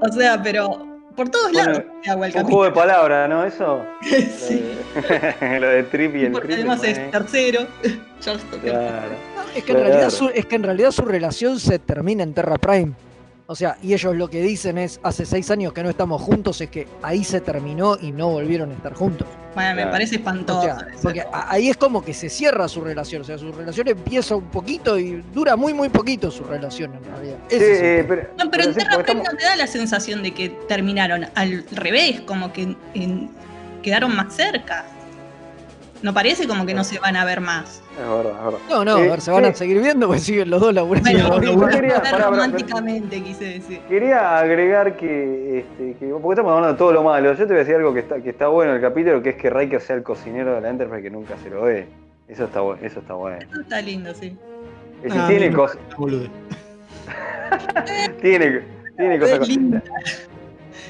o 0.00 0.12
sea, 0.12 0.42
pero 0.42 0.86
por 1.16 1.28
todos 1.28 1.52
Bueno, 1.52 1.72
lados 1.72 1.84
se 2.02 2.10
agua 2.10 2.26
el 2.26 2.30
Un 2.32 2.34
capítulo. 2.38 2.56
juego 2.56 2.64
de 2.64 2.70
palabras, 2.72 3.28
¿no? 3.28 3.44
Eso. 3.44 3.84
Sí, 4.38 4.62
Lo 4.94 5.48
de, 5.48 5.60
lo 5.60 5.68
de 5.68 5.82
Trip 5.84 6.16
y 6.16 6.24
el 6.24 6.32
porque 6.32 6.48
triple, 6.54 6.62
además 6.70 6.84
es 6.84 7.10
tercero. 7.10 7.66
Claro. 8.22 8.38
Es 9.56 9.64
que, 9.64 9.72
en 9.72 9.76
Claro. 9.78 9.90
realidad 9.90 10.10
su, 10.10 10.28
es 10.28 10.46
que 10.46 10.54
en 10.56 10.62
realidad 10.62 10.90
su 10.92 11.02
relación 11.02 11.58
se 11.60 11.78
termina 11.78 12.22
en 12.22 12.32
Terra 12.34 12.56
Prime. 12.56 12.92
O 13.46 13.54
sea, 13.56 13.76
y 13.82 13.92
ellos 13.92 14.14
lo 14.16 14.30
que 14.30 14.40
dicen 14.40 14.78
es, 14.78 15.00
hace 15.02 15.26
seis 15.26 15.50
años 15.50 15.72
que 15.72 15.82
no 15.82 15.90
estamos 15.90 16.22
juntos, 16.22 16.60
es 16.60 16.70
que 16.70 16.86
ahí 17.02 17.24
se 17.24 17.40
terminó 17.40 17.98
y 18.00 18.12
no 18.12 18.28
volvieron 18.30 18.70
a 18.70 18.74
estar 18.74 18.94
juntos. 18.94 19.26
Bueno, 19.54 19.74
me 19.74 19.86
parece 19.88 20.14
O 20.14 20.18
espantoso. 20.18 20.62
sea, 20.62 20.76
eso. 20.90 21.02
porque 21.02 21.24
ahí 21.32 21.68
es 21.68 21.76
como 21.76 22.02
que 22.02 22.14
se 22.14 22.30
cierra 22.30 22.68
su 22.68 22.80
relación. 22.80 23.20
O 23.22 23.24
sea, 23.24 23.36
su 23.36 23.52
relación 23.52 23.88
empieza 23.88 24.36
un 24.36 24.44
poquito 24.44 24.98
y 24.98 25.22
dura 25.34 25.56
muy, 25.56 25.74
muy 25.74 25.88
poquito 25.90 26.30
su 26.30 26.44
relación 26.44 26.94
en 26.94 27.04
realidad. 27.04 27.36
Sí, 27.50 27.56
eh, 27.60 28.04
pero, 28.08 28.22
No, 28.38 28.50
pero 28.50 28.50
pero 28.50 28.62
en 28.64 28.74
sí, 28.74 28.78
Terra 28.80 29.00
estamos- 29.00 29.24
no 29.30 29.36
te 29.36 29.44
da 29.44 29.56
la 29.56 29.66
sensación 29.66 30.22
de 30.22 30.32
que 30.32 30.48
terminaron 30.68 31.26
al 31.34 31.64
revés, 31.72 32.20
como 32.22 32.52
que 32.52 32.74
en- 32.94 33.30
quedaron 33.82 34.14
más 34.16 34.34
cerca. 34.34 34.86
No 36.02 36.12
parece 36.12 36.46
como 36.48 36.66
que 36.66 36.74
no 36.74 36.82
se 36.84 36.98
van 36.98 37.14
a 37.16 37.24
ver 37.24 37.40
más. 37.40 37.80
Es 37.92 37.98
verdad, 37.98 38.32
es 38.38 38.44
verdad. 38.44 38.58
No, 38.68 38.84
no, 38.84 38.98
Eh, 38.98 39.06
a 39.06 39.10
ver, 39.12 39.20
se 39.20 39.30
van 39.30 39.44
a 39.44 39.48
sí. 39.52 39.58
seguir 39.58 39.80
viendo 39.80 40.06
porque 40.08 40.20
siguen 40.20 40.50
los 40.50 40.60
dos 40.60 40.74
laburando. 40.74 41.10
Bueno, 41.38 41.68
quería- 41.68 42.02
románticamente 42.18 43.22
quise 43.22 43.44
decir. 43.44 43.80
Quería 43.88 44.38
agregar 44.38 44.96
que, 44.96 45.60
este, 45.60 45.94
que, 45.98 46.06
porque 46.08 46.30
estamos 46.32 46.50
hablando 46.52 46.72
de 46.72 46.78
todo 46.78 46.92
lo 46.92 47.02
malo, 47.04 47.30
yo 47.32 47.38
te 47.38 47.44
voy 47.44 47.56
a 47.56 47.58
decir 47.60 47.76
algo 47.76 47.94
que 47.94 48.00
está, 48.00 48.20
que 48.20 48.30
está 48.30 48.48
bueno 48.48 48.72
en 48.72 48.76
el 48.78 48.82
capítulo, 48.82 49.22
que 49.22 49.30
es 49.30 49.36
que 49.36 49.48
Riker 49.50 49.80
sea 49.80 49.96
el 49.96 50.02
cocinero 50.02 50.54
de 50.56 50.60
la 50.60 50.68
Enterprise 50.70 51.02
que 51.02 51.10
nunca 51.10 51.34
se 51.42 51.50
lo 51.50 51.62
ve. 51.62 51.86
Eso 52.28 52.44
está, 52.44 52.60
eso 52.84 53.00
está 53.00 53.14
bueno. 53.14 53.38
Eso 53.40 53.60
está 53.60 53.80
lindo, 53.80 54.12
sí. 54.14 54.36
Es 54.98 55.02
decir, 55.04 55.20
Ah, 55.20 55.28
tiene, 55.28 55.52
cosas 55.52 55.78
tiene, 58.20 58.62
tiene 58.96 59.18
cosas. 59.18 59.48
Es. 59.48 60.28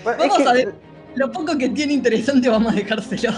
Bueno, 0.04 0.22
es 0.22 0.28
Vamos 0.28 0.38
que- 0.38 0.48
a 0.48 0.52
ver. 0.52 0.72
Lo 1.14 1.30
poco 1.30 1.58
que 1.58 1.68
tiene 1.68 1.92
interesante 1.92 2.48
vamos 2.48 2.72
a 2.72 2.76
dejárselo. 2.76 3.32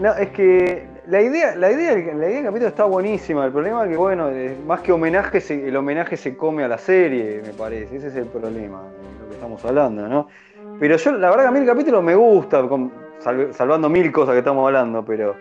No, 0.00 0.14
es 0.16 0.28
que 0.30 0.86
la 1.08 1.22
idea, 1.22 1.54
la 1.54 1.70
idea, 1.70 1.92
la 1.94 2.26
idea 2.26 2.36
del 2.36 2.44
capítulo 2.44 2.68
está 2.68 2.84
buenísima. 2.84 3.44
El 3.44 3.52
problema 3.52 3.84
es 3.84 3.90
que, 3.90 3.96
bueno, 3.96 4.30
más 4.66 4.80
que 4.80 4.92
homenaje, 4.92 5.38
el 5.68 5.76
homenaje 5.76 6.16
se 6.16 6.36
come 6.36 6.64
a 6.64 6.68
la 6.68 6.78
serie, 6.78 7.42
me 7.44 7.52
parece. 7.52 7.96
Ese 7.96 8.08
es 8.08 8.16
el 8.16 8.26
problema, 8.26 8.82
de 8.82 9.22
lo 9.22 9.28
que 9.28 9.34
estamos 9.34 9.64
hablando, 9.64 10.08
¿no? 10.08 10.28
Pero 10.78 10.96
yo, 10.96 11.12
la 11.12 11.30
verdad 11.30 11.44
que 11.44 11.48
a 11.48 11.52
mí 11.52 11.58
el 11.60 11.66
capítulo 11.66 12.02
me 12.02 12.14
gusta, 12.14 12.62
salvando 13.52 13.88
mil 13.88 14.10
cosas 14.12 14.32
que 14.32 14.38
estamos 14.40 14.66
hablando, 14.66 15.04
pero, 15.04 15.34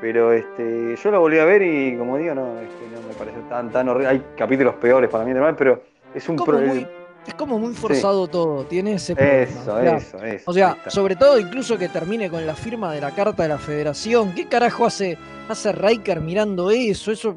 pero 0.00 0.32
este, 0.32 0.94
yo 0.96 1.10
lo 1.10 1.20
volví 1.20 1.38
a 1.38 1.44
ver 1.44 1.62
y, 1.62 1.96
como 1.96 2.18
digo, 2.18 2.34
no, 2.34 2.58
este, 2.60 2.84
no 2.94 3.08
me 3.08 3.14
parece 3.18 3.38
tan, 3.48 3.70
tan 3.70 3.88
horrible. 3.88 4.08
Hay 4.08 4.22
capítulos 4.36 4.74
peores 4.74 5.10
para 5.10 5.24
mí, 5.24 5.32
pero 5.56 5.80
es 6.14 6.28
un 6.28 6.36
Como 6.36 6.52
pro- 6.52 6.60
muy- 6.60 6.86
es 7.26 7.34
como 7.34 7.58
muy 7.58 7.74
forzado 7.74 8.26
todo, 8.28 8.64
tiene 8.64 8.94
ese 8.94 9.14
problema. 9.14 9.42
Eso, 9.42 9.60
o 9.60 9.80
sea, 9.80 9.96
eso, 9.96 10.24
eso. 10.24 10.50
O 10.50 10.54
sea, 10.54 10.76
sobre 10.88 11.16
todo 11.16 11.38
incluso 11.38 11.76
que 11.78 11.88
termine 11.88 12.30
con 12.30 12.46
la 12.46 12.54
firma 12.54 12.92
de 12.92 13.00
la 13.00 13.10
carta 13.12 13.42
de 13.42 13.48
la 13.48 13.58
federación. 13.58 14.32
¿Qué 14.32 14.46
carajo 14.46 14.86
hace, 14.86 15.18
hace 15.48 15.72
Riker 15.72 16.20
mirando 16.20 16.70
eso? 16.70 17.10
Eso 17.10 17.36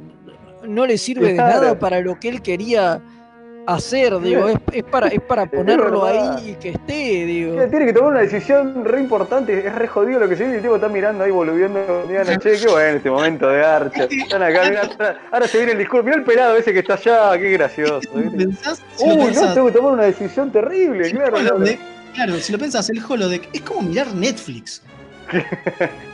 no 0.68 0.86
le 0.86 0.98
sirve 0.98 1.30
de 1.30 1.36
nada 1.36 1.80
para 1.80 2.02
lo 2.02 2.20
que 2.20 2.30
él 2.30 2.42
quería 2.42 3.02
hacer, 3.76 4.20
digo, 4.20 4.48
es, 4.50 4.58
es 4.72 4.84
para, 4.84 5.08
es 5.08 5.22
para 5.22 5.46
ponerlo 5.46 6.06
ahí 6.06 6.50
y 6.52 6.54
que 6.56 6.70
esté, 6.70 7.26
digo. 7.26 7.54
Mira, 7.54 7.68
Tiene 7.70 7.86
que 7.86 7.94
tomar 7.94 8.12
una 8.12 8.20
decisión 8.22 8.84
re 8.86 9.00
importante, 9.00 9.58
es 9.68 9.74
re 9.76 9.88
jodido 9.88 10.20
lo 10.20 10.28
que 10.30 10.36
se 10.36 10.44
viene 10.44 10.54
y 10.54 10.58
el 10.58 10.62
tipo 10.64 10.76
está 10.76 10.88
mirando 10.90 11.24
ahí 11.24 11.32
boludeando, 11.32 12.06
mirando, 12.08 12.36
che, 12.38 12.52
qué 12.60 12.68
bueno 12.68 12.98
este 12.98 13.10
momento 13.10 13.48
de 13.50 13.64
Archer. 13.66 14.08
Están 14.12 14.44
acá, 14.44 14.70
mirá, 14.70 15.18
ahora- 15.32 15.48
se 15.48 15.58
viene 15.58 15.74
el 15.74 15.78
discurso, 15.80 16.04
mirá 16.04 16.18
el 16.18 16.24
pelado 16.24 16.56
ese 16.58 16.74
que 16.74 16.80
está 16.80 16.94
allá, 16.96 17.38
qué 17.40 17.52
gracioso. 17.52 18.10
¿Pensás? 18.38 18.82
Si 18.96 19.04
Uy, 19.06 19.34
no, 19.34 19.54
tengo 19.54 19.68
que 19.68 19.74
tomar 19.74 19.94
una 19.94 20.04
decisión 20.04 20.52
terrible, 20.52 21.12
claro. 21.12 21.38
holodeck- 21.38 21.80
claro, 22.14 22.36
si 22.40 22.52
lo 22.52 22.58
pensás, 22.60 22.90
el 22.90 23.02
holodeck 23.08 23.48
es 23.54 23.62
como 23.62 23.82
mirar 23.84 24.14
Netflix. 24.14 24.82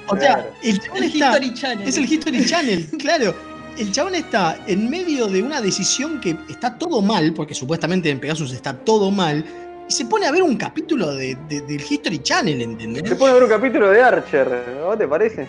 O 0.07 0.15
sea, 0.17 0.33
Claro. 0.35 0.49
el 0.61 0.69
El 0.69 1.03
está. 1.05 1.27
History 1.37 1.53
Channel. 1.55 1.87
Es 1.87 1.97
el 1.97 2.03
History 2.05 2.45
Channel, 2.45 2.87
claro. 2.99 3.33
El 3.77 3.91
chabón 3.91 4.15
está 4.15 4.57
en 4.67 4.89
medio 4.89 5.27
de 5.27 5.43
una 5.43 5.61
decisión 5.61 6.19
que 6.21 6.37
está 6.49 6.77
todo 6.77 7.01
mal, 7.01 7.33
porque 7.33 7.53
supuestamente 7.53 8.09
en 8.09 8.19
Pegasus 8.19 8.53
está 8.53 8.73
todo 8.73 9.11
mal, 9.11 9.43
y 9.87 9.91
se 9.91 10.05
pone 10.05 10.25
a 10.25 10.31
ver 10.31 10.41
un 10.43 10.55
capítulo 10.57 11.13
de, 11.13 11.35
de- 11.49 11.61
del 11.61 11.81
History 11.87 12.19
Channel, 12.19 12.61
¿entendés? 12.61 13.07
Se 13.07 13.15
pone 13.15 13.31
a 13.31 13.33
ver 13.35 13.43
un 13.43 13.49
capítulo 13.49 13.89
de 13.91 14.01
Archer, 14.01 14.47
¿no 14.81 14.97
te 14.97 15.07
parece? 15.07 15.47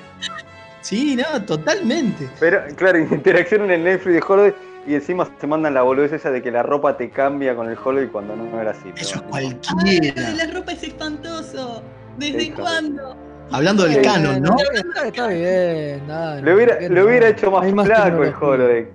Sí, 0.82 1.16
no, 1.16 1.42
totalmente. 1.44 2.28
Pero, 2.38 2.60
claro, 2.76 2.98
interacción 3.10 3.62
en 3.64 3.70
el 3.70 3.84
Netflix 3.84 4.14
de 4.14 4.22
Holodeck 4.26 4.54
y 4.86 4.94
encima 4.94 5.28
se 5.40 5.46
mandan 5.46 5.74
la 5.74 5.82
boludez 5.82 6.12
esa 6.12 6.30
de 6.30 6.42
que 6.42 6.50
la 6.50 6.62
ropa 6.62 6.96
te 6.96 7.10
cambia 7.10 7.56
con 7.56 7.68
el 7.68 7.76
Holodeck 7.82 8.12
cuando 8.12 8.36
no, 8.36 8.44
no 8.44 8.60
era 8.60 8.70
así. 8.72 8.92
Eso 8.96 9.16
es. 9.16 9.22
Ay, 9.32 9.56
cualquiera. 9.72 10.30
la 10.34 10.46
ropa 10.52 10.72
es 10.72 10.82
espantoso. 10.82 11.82
¿Desde 12.18 12.52
cuándo? 12.52 13.16
Hablando 13.52 13.84
del 13.84 13.94
Sí, 13.94 14.02
canon, 14.02 14.42
¿no? 14.42 14.56
Está, 14.74 15.06
está 15.06 15.26
bien, 15.28 16.06
nada, 16.06 16.40
Le 16.40 16.54
hubiera, 16.54 16.78
¿qué 16.78 16.88
le 16.88 17.00
no? 17.00 17.06
hubiera 17.06 17.28
hecho 17.28 17.50
más, 17.50 17.64
flaco 17.86 18.24
el. 18.24 18.34
Holodeck. 18.40 18.88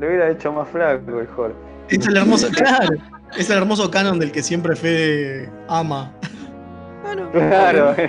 Le 0.00 0.06
hubiera 0.08 0.30
hecho 0.30 0.52
más 0.52 0.68
flaco 0.68 1.20
el 1.20 1.28
Holodeck. 1.36 1.56
Es 1.88 2.06
el 2.06 2.16
hermoso, 2.16 2.48
claro. 2.52 2.96
Es 3.36 3.50
el 3.50 3.58
hermoso 3.58 3.90
canon 3.90 4.18
del 4.18 4.30
que 4.32 4.42
siempre 4.42 4.76
Fede 4.76 5.50
ama. 5.68 6.12
Bueno, 7.02 7.30
Claro, 7.32 7.94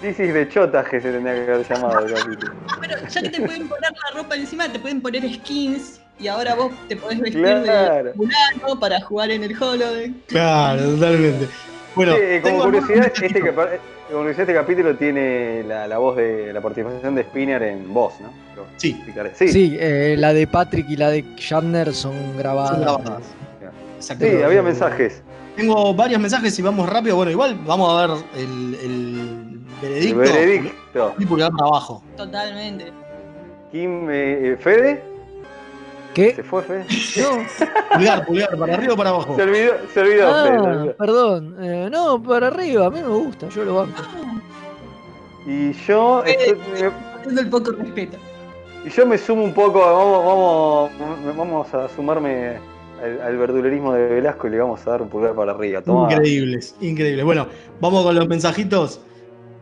This 0.00 0.18
is 0.18 0.34
de 0.34 0.48
chotaje 0.48 1.00
se 1.00 1.12
tendría 1.12 1.44
que 1.46 1.52
haber 1.52 1.68
llamado 1.68 2.00
el 2.04 2.12
capítulo. 2.12 2.52
Pero 2.80 2.96
ya 3.08 3.22
que 3.22 3.30
te 3.30 3.40
pueden 3.40 3.68
poner 3.68 3.92
la 3.92 4.20
ropa 4.20 4.34
encima, 4.34 4.68
te 4.68 4.80
pueden 4.80 5.00
poner 5.00 5.22
skins 5.32 6.00
y 6.18 6.26
ahora 6.26 6.56
vos 6.56 6.72
te 6.88 6.96
podés 6.96 7.20
vestir 7.20 7.40
Claro. 7.40 8.04
de 8.08 8.12
fulano 8.14 8.80
para 8.80 9.00
jugar 9.02 9.30
en 9.30 9.44
el 9.44 9.62
holodeck. 9.62 10.12
Claro, 10.26 10.82
totalmente. 10.82 11.48
Bueno, 11.94 12.14
Sí, 12.14 12.40
como 12.42 12.64
curiosidad, 12.64 13.06
este, 13.14 13.28
mensajitos. 13.28 13.66
Este 14.30 14.54
capítulo 14.54 14.96
tiene 14.96 15.62
la, 15.62 15.86
la 15.86 15.98
voz 15.98 16.16
de 16.16 16.52
la 16.52 16.60
participación 16.60 17.14
de 17.14 17.22
Spinner 17.22 17.62
en 17.62 17.92
voz, 17.92 18.14
¿no? 18.20 18.28
Sí. 18.76 19.00
Sí, 19.06 19.12
sí, 19.34 19.48
Sí, 19.48 19.76
eh, 19.80 20.16
la 20.18 20.32
de 20.32 20.46
Patrick 20.46 20.88
y 20.88 20.96
la 20.96 21.10
de 21.10 21.24
Shatner 21.36 21.92
son 21.94 22.36
grabadas. 22.36 22.72
Son 22.72 22.80
grabadas. 22.80 23.22
Exacto. 23.96 24.26
había 24.44 24.62
mensajes. 24.62 25.22
Tengo 25.56 25.94
varios 25.94 26.20
mensajes 26.20 26.58
y 26.58 26.62
vamos 26.62 26.88
rápido. 26.88 27.16
Bueno, 27.16 27.30
igual 27.30 27.58
vamos 27.66 27.90
a 27.90 28.06
ver 28.06 28.24
el, 28.36 28.74
el 28.82 29.60
veredicto. 29.80 30.22
El 30.22 30.30
veredicto. 30.30 31.14
Y 31.18 31.26
pulgar 31.26 31.52
para 31.52 31.68
abajo. 31.68 32.02
Totalmente. 32.16 32.92
Kim, 33.70 34.08
eh, 34.10 34.56
¿Fede? 34.58 35.11
¿Qué? 36.14 36.34
¿Se 36.34 36.42
fue 36.42 36.62
Fede? 36.62 36.84
No. 37.20 37.96
Pulgar, 37.96 38.26
pulgar, 38.26 38.58
para 38.58 38.74
arriba 38.74 38.94
o 38.94 38.96
para 38.96 39.10
abajo. 39.10 39.36
Se 39.36 39.42
olvidó, 39.42 39.72
se 39.94 40.00
olvidó 40.00 40.44
Fede. 40.44 40.84
se 40.84 40.90
Ah, 40.90 40.94
perdón. 40.98 41.56
Eh, 41.60 41.88
no, 41.90 42.22
para 42.22 42.48
arriba, 42.48 42.86
a 42.86 42.90
mí 42.90 43.00
me 43.00 43.08
gusta, 43.08 43.48
yo 43.48 43.64
lo 43.64 43.74
banco. 43.76 44.02
Y 45.46 45.72
yo, 45.72 46.22
estoy- 46.24 46.58
Haciendo 47.18 47.40
el 47.40 47.48
poco 47.50 47.72
respeto. 47.72 48.16
y 48.84 48.90
yo 48.90 49.06
me 49.06 49.16
sumo 49.18 49.44
un 49.44 49.52
poco, 49.54 49.80
vamos, 49.80 50.90
vamos, 50.98 51.36
vamos 51.36 51.74
a 51.74 51.88
sumarme 51.94 52.56
al, 53.02 53.20
al 53.20 53.36
verdulerismo 53.36 53.92
de 53.94 54.06
Velasco 54.06 54.46
y 54.48 54.50
le 54.50 54.58
vamos 54.58 54.86
a 54.86 54.90
dar 54.90 55.02
un 55.02 55.08
pulgar 55.08 55.34
para 55.34 55.52
arriba. 55.52 55.82
Toma. 55.82 56.12
Increíbles, 56.12 56.74
increíbles. 56.80 57.24
Bueno, 57.24 57.46
vamos 57.80 58.04
con 58.04 58.14
los 58.14 58.28
mensajitos. 58.28 59.00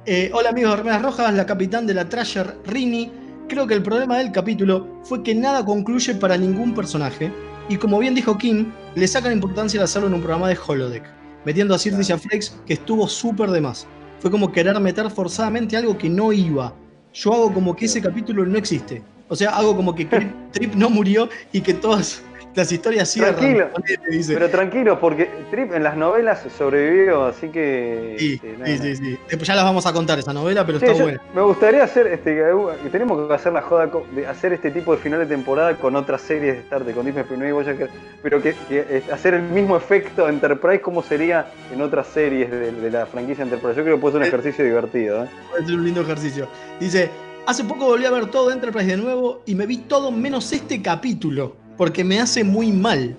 Eh, 0.07 0.30
hola 0.32 0.48
amigos 0.51 0.72
de 0.72 0.76
Remeras 0.78 1.03
Rojas, 1.03 1.32
la 1.34 1.44
capitán 1.46 1.86
de 1.86 1.94
la 1.94 2.09
Trasher, 2.09 2.57
Rini. 2.66 3.12
Creo 3.51 3.66
que 3.66 3.74
el 3.74 3.82
problema 3.82 4.18
del 4.18 4.30
capítulo 4.30 4.86
fue 5.03 5.24
que 5.24 5.34
nada 5.34 5.64
concluye 5.64 6.14
para 6.14 6.36
ningún 6.36 6.72
personaje. 6.72 7.32
Y 7.68 7.78
como 7.78 7.98
bien 7.98 8.14
dijo 8.14 8.38
Kim, 8.38 8.70
le 8.94 9.09
sacan 9.09 9.32
importancia 9.32 9.80
al 9.80 9.84
hacerlo 9.86 10.07
en 10.07 10.14
un 10.14 10.20
programa 10.20 10.48
de 10.48 10.57
Holodeck, 10.64 11.03
metiendo 11.44 11.74
a 11.74 11.78
Sirtis 11.80 12.09
y 12.09 12.12
a 12.12 12.18
Flex 12.18 12.57
que 12.64 12.74
estuvo 12.74 13.09
súper 13.09 13.51
de 13.51 13.61
más. 13.61 13.88
Fue 14.20 14.30
como 14.30 14.53
querer 14.53 14.78
meter 14.78 15.11
forzadamente 15.11 15.76
algo 15.76 15.98
que 15.98 16.09
no 16.09 16.32
iba. 16.32 16.72
Yo 17.12 17.32
hago 17.32 17.53
como 17.53 17.74
que 17.74 17.86
ese 17.86 18.01
capítulo 18.01 18.46
no 18.46 18.57
existe. 18.57 19.03
O 19.28 19.34
sea, 19.34 19.51
hago 19.51 19.74
como 19.74 19.96
que 19.96 20.05
Trip, 20.05 20.30
Trip 20.53 20.74
no 20.76 20.88
murió 20.88 21.28
y 21.53 21.61
que 21.61 21.74
todas 21.74 22.22
las 22.55 22.72
historias 22.72 23.09
cierran. 23.09 23.36
Tranquilo. 23.36 23.68
Dice. 24.11 24.34
Pero 24.34 24.48
tranquilo, 24.51 25.01
porque 25.01 25.30
Trip 25.51 25.72
en 25.72 25.82
las 25.82 25.96
novelas 25.96 26.44
sobrevivió, 26.57 27.24
así 27.24 27.48
que. 27.48 28.16
Sí, 28.18 28.40
este, 28.42 28.66
sí, 28.66 28.78
sí, 28.78 28.96
sí. 28.96 29.18
Después 29.28 29.46
ya 29.46 29.55
las 29.55 29.64
vamos 29.64 29.86
a 29.86 29.92
contar 29.92 30.18
esa 30.18 30.32
novela, 30.32 30.64
pero 30.66 30.78
está 30.78 30.92
buena. 30.92 31.20
Me 31.34 31.42
gustaría 31.42 31.84
hacer, 31.84 32.07
este, 32.09 32.34
que 32.82 32.88
tenemos 32.90 33.28
que 33.28 33.34
hacer 33.34 33.53
la 33.53 33.62
joda 33.62 33.90
de 34.14 34.26
hacer 34.26 34.53
este 34.53 34.70
tipo 34.70 34.94
de 34.94 35.03
final 35.03 35.20
de 35.20 35.26
temporada 35.26 35.76
con 35.76 35.96
otras 35.96 36.20
series 36.22 36.55
de 36.55 36.61
Star 36.61 36.82
Trek, 36.82 36.94
con 36.94 37.07
Disney 37.07 37.24
Plus 37.24 37.40
y 37.40 37.53
Voyager, 37.53 37.90
pero 38.22 38.42
que, 38.42 38.55
que, 38.68 38.86
eh, 38.88 39.03
hacer 39.12 39.34
el 39.34 39.42
mismo 39.42 39.76
efecto 39.76 40.28
Enterprise 40.28 40.80
como 40.80 41.03
sería 41.03 41.46
en 41.72 41.80
otras 41.80 42.07
series 42.09 42.51
de, 42.51 42.72
de 42.72 42.90
la 42.90 43.07
franquicia 43.07 43.44
Enterprise. 43.44 43.76
Yo 43.76 43.84
creo 43.84 43.96
que 43.96 44.01
puede 44.01 44.14
ser 44.14 44.22
un 44.22 44.28
ejercicio 44.28 44.64
divertido. 44.64 45.24
¿eh? 45.24 45.28
Puede 45.51 45.66
ser 45.66 45.74
un 45.74 45.84
lindo 45.84 46.01
ejercicio. 46.03 46.48
Dice, 46.78 47.11
hace 47.46 47.64
poco 47.64 47.86
volví 47.86 48.05
a 48.05 48.11
ver 48.11 48.26
todo 48.26 48.51
Enterprise 48.51 48.86
de 48.86 48.96
nuevo 48.96 49.42
y 49.46 49.55
me 49.55 49.66
vi 49.66 49.78
todo 49.78 50.11
menos 50.11 50.53
este 50.53 50.80
capítulo, 50.82 51.57
porque 51.81 52.05
me 52.05 52.20
hace 52.20 52.45
muy 52.45 52.72
mal. 52.72 53.16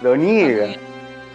Lo 0.00 0.16
niega. 0.16 0.76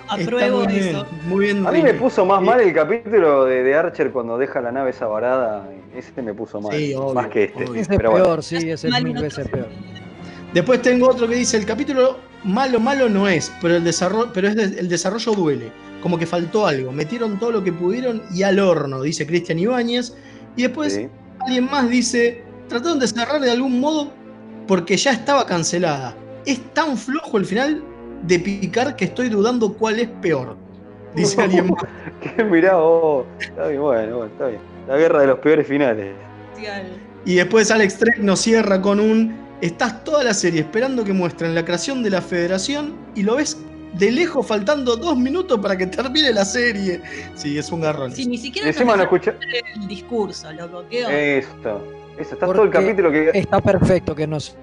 Apruebo 0.08 0.60
muy 0.60 0.68
bien, 0.74 0.88
eso. 0.88 1.06
Muy 1.28 1.46
bien. 1.48 1.68
A 1.68 1.72
mí 1.74 1.82
me 1.82 1.94
puso 1.96 2.26
más 2.26 2.42
Eh, 2.42 2.46
mal 2.46 2.62
el 2.62 2.74
capítulo 2.74 3.44
de, 3.44 3.62
de 3.62 3.76
Archer 3.76 4.10
cuando 4.12 4.38
deja 4.38 4.62
la 4.62 4.72
nave 4.72 4.92
esa 4.92 5.06
varada. 5.08 5.68
Ese 5.94 6.22
me 6.22 6.34
puso 6.34 6.62
mal. 6.62 6.72
Sí, 6.74 6.94
obvio, 6.94 7.14
más 7.14 7.28
que 7.28 7.44
este. 7.44 7.66
obvio. 7.66 7.74
Ese 7.82 7.92
es 7.92 7.98
Pero 7.98 8.12
bueno. 8.12 8.24
peor, 8.26 8.42
sí, 8.42 8.56
ese 8.70 8.88
es 8.88 9.04
mil 9.04 9.20
veces 9.22 9.50
peor. 9.50 9.68
Después 10.54 10.82
tengo 10.82 11.10
otro 11.10 11.28
que 11.28 11.36
dice, 11.36 11.58
el 11.58 11.66
capítulo 11.66 12.18
malo, 12.46 12.80
malo 12.80 13.10
no 13.10 13.28
es, 13.28 13.52
pero 13.62 13.76
el 13.76 13.84
desarrollo, 13.84 14.32
pero 14.34 14.48
es 14.48 14.56
de- 14.56 14.80
el 14.80 14.88
desarrollo 14.88 15.34
duele. 15.34 15.74
Como 16.02 16.18
que 16.18 16.26
faltó 16.26 16.68
algo. 16.68 16.94
Metieron 16.94 17.38
todo 17.38 17.52
lo 17.52 17.62
que 17.66 17.74
pudieron 17.74 18.22
y 18.34 18.44
al 18.44 18.60
horno, 18.60 19.02
dice 19.02 19.28
Cristian 19.28 19.60
Ibáñez. 19.60 20.16
Y 20.56 20.62
después 20.62 20.94
Sí. 20.94 21.10
alguien 21.42 21.66
más 21.70 21.90
dice, 21.90 22.46
trataron 22.70 22.98
de 22.98 23.08
cerrar 23.10 23.42
de 23.42 23.52
algún 23.52 23.78
modo 23.82 24.10
porque 24.70 24.96
ya 24.96 25.12
estaba 25.12 25.46
cancelada. 25.46 26.16
Es 26.46 26.60
tan 26.74 26.98
flojo 26.98 27.38
el 27.38 27.46
final 27.46 27.84
de 28.24 28.40
picar 28.40 28.96
que 28.96 29.06
estoy 29.06 29.30
dudando 29.30 29.74
cuál 29.74 30.00
es 30.00 30.08
peor. 30.22 30.56
Dice 31.16 31.42
alguien 31.42 31.70
más. 31.70 31.84
Que 32.22 32.44
mirá 32.44 32.76
vos. 32.76 33.26
Está 33.40 33.68
bien, 33.68 33.82
bueno, 33.82 34.18
bueno, 34.18 34.32
está 34.32 34.48
bien. 34.48 34.62
La 34.88 34.98
guerra 34.98 35.22
de 35.22 35.28
los 35.28 35.40
peores 35.40 35.68
finales. 35.68 36.14
Y 37.26 37.36
después 37.36 37.72
Alex 37.72 37.98
Trek 37.98 38.18
nos 38.20 38.40
cierra 38.42 38.82
con 38.82 39.00
un. 39.00 39.40
Estás 39.62 40.04
toda 40.04 40.24
la 40.24 40.34
serie 40.34 40.62
esperando 40.62 41.04
que 41.04 41.14
muestren 41.14 41.54
la 41.54 41.64
creación 41.64 42.02
de 42.02 42.10
la 42.10 42.22
federación 42.22 42.96
y 43.14 43.22
lo 43.22 43.36
ves 43.36 43.58
de 43.94 44.12
lejos 44.12 44.48
faltando 44.48 44.96
dos 44.96 45.16
minutos 45.18 45.60
para 45.60 45.78
que 45.78 45.86
termine 45.86 46.34
la 46.34 46.46
serie. 46.46 47.02
Sí, 47.36 47.58
es 47.58 47.72
un 47.72 47.82
garrón. 47.82 48.12
Si 48.12 48.26
ni 48.26 48.38
siquiera 48.38 48.70
encima 48.70 48.96
no 48.96 49.04
escucha. 49.04 49.36
el 49.76 49.88
discurso, 49.88 50.52
loco. 50.54 50.84
¿Qué 50.90 51.06
onda? 51.06 51.20
Esto. 51.20 51.84
Eso. 52.18 52.34
Está 52.34 52.48
todo 52.48 52.64
el 52.64 52.70
capítulo 52.72 53.12
que. 53.12 53.32
Está 53.34 53.62
perfecto 53.62 54.16
que 54.16 54.26
nos 54.26 54.56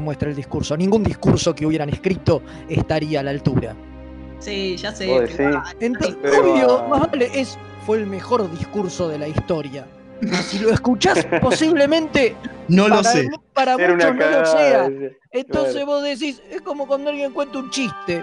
muestre 0.00 0.30
el 0.30 0.36
discurso. 0.36 0.76
Ningún 0.76 1.02
discurso 1.02 1.54
que 1.54 1.66
hubieran 1.66 1.88
escrito 1.88 2.42
estaría 2.68 3.20
a 3.20 3.22
la 3.22 3.30
altura. 3.30 3.74
Sí, 4.38 4.76
ya 4.76 4.92
sé. 4.94 5.06
Decís. 5.06 5.38
va. 5.40 5.64
Entonces, 5.80 6.16
Pero, 6.22 6.52
obvio, 6.52 6.88
más 6.88 7.10
vale, 7.10 7.30
es, 7.34 7.58
fue 7.86 7.98
el 7.98 8.06
mejor 8.06 8.50
discurso 8.50 9.08
de 9.08 9.18
la 9.18 9.28
historia. 9.28 9.86
Si 10.44 10.58
lo 10.58 10.70
escuchás, 10.70 11.26
posiblemente 11.40 12.34
No 12.68 12.88
lo 12.88 12.96
para, 12.96 13.10
sé. 13.10 13.28
para 13.54 13.74
Era 13.74 13.94
muchos 13.94 14.16
no 14.16 14.30
lo 14.40 14.46
sea. 14.46 14.90
Entonces 15.32 15.72
Claro. 15.74 15.86
vos 15.86 16.02
decís, 16.02 16.42
es 16.50 16.60
como 16.62 16.86
cuando 16.86 17.10
alguien 17.10 17.32
cuenta 17.32 17.58
un 17.58 17.70
chiste. 17.70 18.22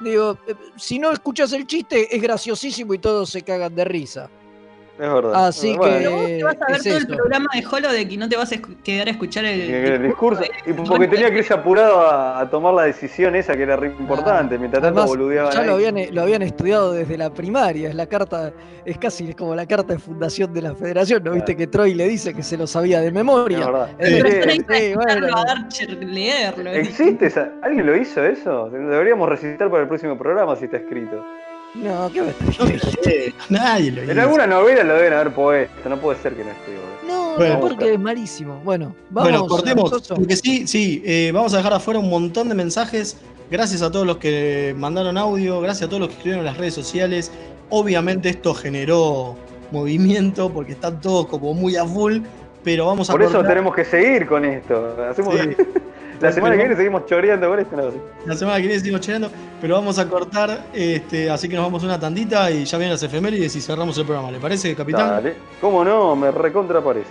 Digo, 0.00 0.36
eh, 0.48 0.54
si 0.76 0.98
no 0.98 1.12
escuchás 1.12 1.52
el 1.52 1.66
chiste, 1.66 2.14
es 2.14 2.20
graciosísimo 2.20 2.94
y 2.94 2.98
todos 2.98 3.30
se 3.30 3.42
cagan 3.42 3.74
de 3.74 3.84
risa. 3.84 4.28
Es 4.98 5.12
verdad. 5.12 5.46
Así 5.46 5.74
Bueno, 5.76 5.96
Pero 5.96 6.10
vos 6.12 6.26
te 6.26 6.44
vas 6.44 6.56
a 6.62 6.66
ver 6.66 6.76
es 6.76 6.82
todo 6.84 6.96
el 6.98 7.06
programa 7.06 7.48
de 7.54 7.66
Holodeck 7.66 8.12
y 8.12 8.16
no 8.18 8.28
te 8.28 8.36
vas 8.36 8.52
a 8.52 8.56
quedar 8.84 9.08
a 9.08 9.10
escuchar 9.10 9.44
el, 9.46 10.02
discurso. 10.02 10.42
Y 10.66 10.72
porque 10.74 11.08
tenía 11.08 11.30
que 11.30 11.38
irse 11.38 11.54
apurado 11.54 12.02
a, 12.02 12.40
a 12.40 12.50
tomar 12.50 12.74
la 12.74 12.82
decisión 12.84 13.34
esa 13.34 13.56
que 13.56 13.62
era 13.62 13.76
re 13.76 13.88
importante. 13.88 14.58
Mientras 14.58 14.82
tanto 14.82 15.04
boludeaban. 15.06 15.52
ya 15.52 15.62
lo 15.62 15.74
habían, 15.74 15.96
lo 16.14 16.22
habían 16.22 16.42
estudiado 16.42 16.92
desde 16.92 17.16
la 17.16 17.32
primaria, 17.32 17.88
es 17.88 17.94
la 17.94 18.06
carta, 18.06 18.52
es 18.84 18.98
casi 18.98 19.32
como 19.34 19.54
la 19.54 19.66
carta 19.66 19.94
de 19.94 19.98
fundación 19.98 20.52
de 20.52 20.62
la 20.62 20.74
federación, 20.74 21.24
¿no 21.24 21.32
viste 21.32 21.56
que 21.56 21.66
Troy 21.66 21.94
le 21.94 22.06
dice 22.06 22.34
que 22.34 22.42
se 22.42 22.56
lo 22.56 22.66
sabía 22.66 23.00
de 23.00 23.08
Es 23.08 23.12
memoria? 23.12 23.88
Es 23.98 24.08
Sí, 24.08 24.22
de- 24.22 24.30
sí. 24.52 24.58
que 24.64 24.74
sí, 24.74 24.94
bueno. 24.94 25.26
escucharlo 25.26 25.36
a 25.36 25.42
Archer 25.52 26.04
leerlo. 26.04 26.70
¿Existe 26.70 27.26
esa? 27.26 27.50
¿Alguien 27.62 27.86
lo 27.86 27.96
hizo 27.96 28.22
eso? 28.24 28.68
Deberíamos 28.70 29.28
recitar 29.28 29.70
para 29.70 29.82
el 29.82 29.88
próximo 29.88 30.18
programa 30.18 30.54
si 30.56 30.66
está 30.66 30.76
escrito. 30.76 31.24
No, 31.74 32.10
¿qué 32.12 32.20
va 32.20 32.26
a 32.26 32.30
estar 32.30 32.48
No 32.68 32.78
sé, 33.02 33.34
Nadie 33.48 33.92
lo 33.92 34.02
En 34.02 34.10
hizo. 34.10 34.20
alguna 34.20 34.46
novela 34.46 34.84
lo 34.84 34.94
deben 34.94 35.12
haber 35.14 35.32
puesto. 35.32 35.88
No 35.88 35.96
puede 35.98 36.18
ser 36.20 36.34
que 36.34 36.44
no 36.44 36.50
esté. 36.50 36.72
boludo. 36.72 36.92
No, 37.06 37.36
Bueno. 37.36 37.54
no, 37.54 37.60
porque 37.60 37.94
es 37.94 37.98
malísimo. 38.00 38.60
Bueno, 38.62 38.94
vamos. 39.10 39.30
bueno, 39.30 39.46
cortemos. 39.46 40.08
Porque 40.08 40.36
sí, 40.36 40.66
sí, 40.66 41.02
eh, 41.04 41.30
vamos 41.32 41.54
a 41.54 41.58
dejar 41.58 41.72
afuera 41.72 41.98
un 41.98 42.10
montón 42.10 42.48
de 42.48 42.54
mensajes. 42.54 43.16
Gracias 43.50 43.82
a 43.82 43.90
todos 43.90 44.06
los 44.06 44.16
que 44.18 44.74
mandaron 44.78 45.16
audio, 45.18 45.60
gracias 45.60 45.86
a 45.86 45.88
todos 45.88 46.00
los 46.00 46.08
que 46.08 46.14
escribieron 46.16 46.40
en 46.40 46.46
las 46.46 46.56
redes 46.58 46.74
sociales. 46.74 47.30
Obviamente 47.70 48.28
esto 48.28 48.54
generó 48.54 49.36
movimiento 49.70 50.50
porque 50.52 50.72
están 50.72 51.00
todos 51.00 51.26
como 51.26 51.54
muy 51.54 51.76
a 51.76 51.84
full, 51.86 52.18
pero 52.62 52.86
vamos 52.86 53.08
a 53.08 53.12
Por 53.12 53.22
eso 53.22 53.32
cortar. 53.32 53.50
tenemos 53.50 53.74
que 53.74 53.84
seguir 53.86 54.26
con 54.26 54.44
esto. 54.44 54.94
Hacemos... 55.08 55.34
Sí. 55.40 55.56
La 56.22 56.30
semana 56.30 56.54
que 56.54 56.62
viene 56.62 56.76
seguimos 56.76 57.04
choreando 57.06 57.48
con 57.48 57.58
esto. 57.58 57.76
No, 57.76 57.90
sí. 57.90 57.98
La 58.26 58.36
semana 58.36 58.56
que 58.58 58.62
viene 58.62 58.78
seguimos 58.78 59.00
cheando, 59.00 59.28
pero 59.60 59.74
vamos 59.74 59.98
a 59.98 60.08
cortar, 60.08 60.66
este, 60.72 61.28
así 61.28 61.48
que 61.48 61.56
nos 61.56 61.64
vamos 61.64 61.82
una 61.82 61.98
tandita 61.98 62.48
y 62.48 62.64
ya 62.64 62.78
vienen 62.78 62.92
las 62.92 63.02
efemérides 63.02 63.56
y 63.56 63.60
cerramos 63.60 63.98
el 63.98 64.04
programa. 64.04 64.30
¿Le 64.30 64.38
parece, 64.38 64.74
capitán? 64.76 65.08
Dale. 65.08 65.34
¿Cómo 65.60 65.84
no? 65.84 66.14
Me 66.14 66.30
recontra 66.30 66.80
parece. 66.80 67.10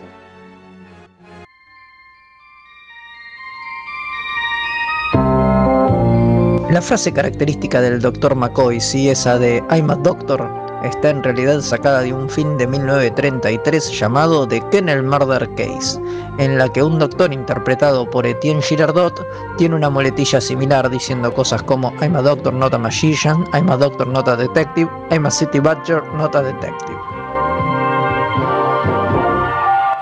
La 6.71 6.81
frase 6.81 7.11
característica 7.11 7.81
del 7.81 7.99
Dr. 7.99 8.33
McCoy, 8.33 8.79
sí, 8.79 9.09
esa 9.09 9.37
de 9.37 9.61
I'm 9.69 9.91
a 9.91 9.95
Doctor, 9.95 10.49
está 10.83 11.09
en 11.09 11.23
realidad 11.23 11.61
sacada 11.61 12.01
de 12.01 12.13
un 12.13 12.29
film 12.29 12.57
de 12.57 12.67
1933 12.67 13.99
llamado 13.99 14.47
The 14.47 14.61
Kennel 14.69 15.03
Murder 15.03 15.49
Case, 15.55 15.99
en 16.37 16.57
la 16.57 16.69
que 16.69 16.83
un 16.83 16.99
doctor 16.99 17.33
interpretado 17.33 18.09
por 18.09 18.25
Etienne 18.25 18.61
Girardot 18.61 19.25
tiene 19.57 19.75
una 19.75 19.89
muletilla 19.89 20.41
similar 20.41 20.89
diciendo 20.89 21.33
cosas 21.33 21.61
como 21.63 21.93
I'm 22.01 22.15
a 22.15 22.21
doctor, 22.21 22.53
not 22.53 22.73
a 22.73 22.77
magician, 22.77 23.45
I'm 23.53 23.69
a 23.69 23.77
doctor, 23.77 24.07
not 24.07 24.27
a 24.27 24.35
detective, 24.35 24.89
I'm 25.11 25.25
a 25.25 25.31
city 25.31 25.59
badger, 25.59 26.03
not 26.13 26.35
a 26.35 26.41
detective. 26.41 26.97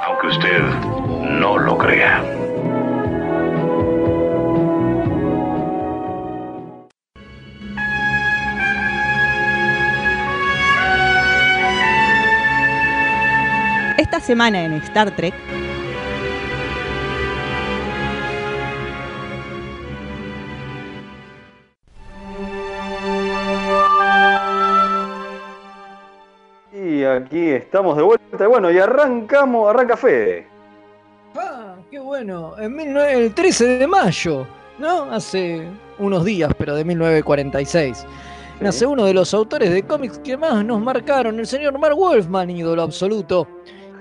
Aunque 0.06 0.28
usted 0.28 0.62
no 1.40 1.58
lo 1.58 1.78
crea. 1.78 2.39
Esta 14.20 14.34
semana 14.34 14.66
en 14.66 14.74
Star 14.74 15.16
Trek, 15.16 15.34
Y 26.74 27.06
aquí 27.06 27.52
estamos 27.52 27.96
de 27.96 28.04
vuelta. 28.04 28.46
Bueno, 28.46 28.70
y 28.70 28.78
arrancamos, 28.78 29.70
arranca 29.70 29.96
Fede. 29.96 30.46
Ah, 31.38 31.76
qué 31.90 32.00
bueno. 32.00 32.56
En 32.60 32.76
19 32.76 33.14
el 33.14 33.34
13 33.34 33.66
de 33.78 33.88
mayo, 33.88 34.46
¿no? 34.80 35.04
Hace 35.04 35.66
unos 35.98 36.26
días, 36.26 36.52
pero 36.58 36.76
de 36.76 36.84
1946. 36.84 38.06
Nace 38.60 38.86
uno 38.86 39.06
de 39.06 39.14
los 39.14 39.34
autores 39.34 39.72
de 39.72 39.84
cómics 39.84 40.20
que 40.20 40.36
más 40.36 40.66
nos 40.66 40.82
marcaron, 40.82 41.40
el 41.40 41.48
señor 41.48 41.80
Mark 41.80 41.96
Wolfman, 41.96 42.50
ídolo 42.50 42.82
absoluto. 42.82 43.48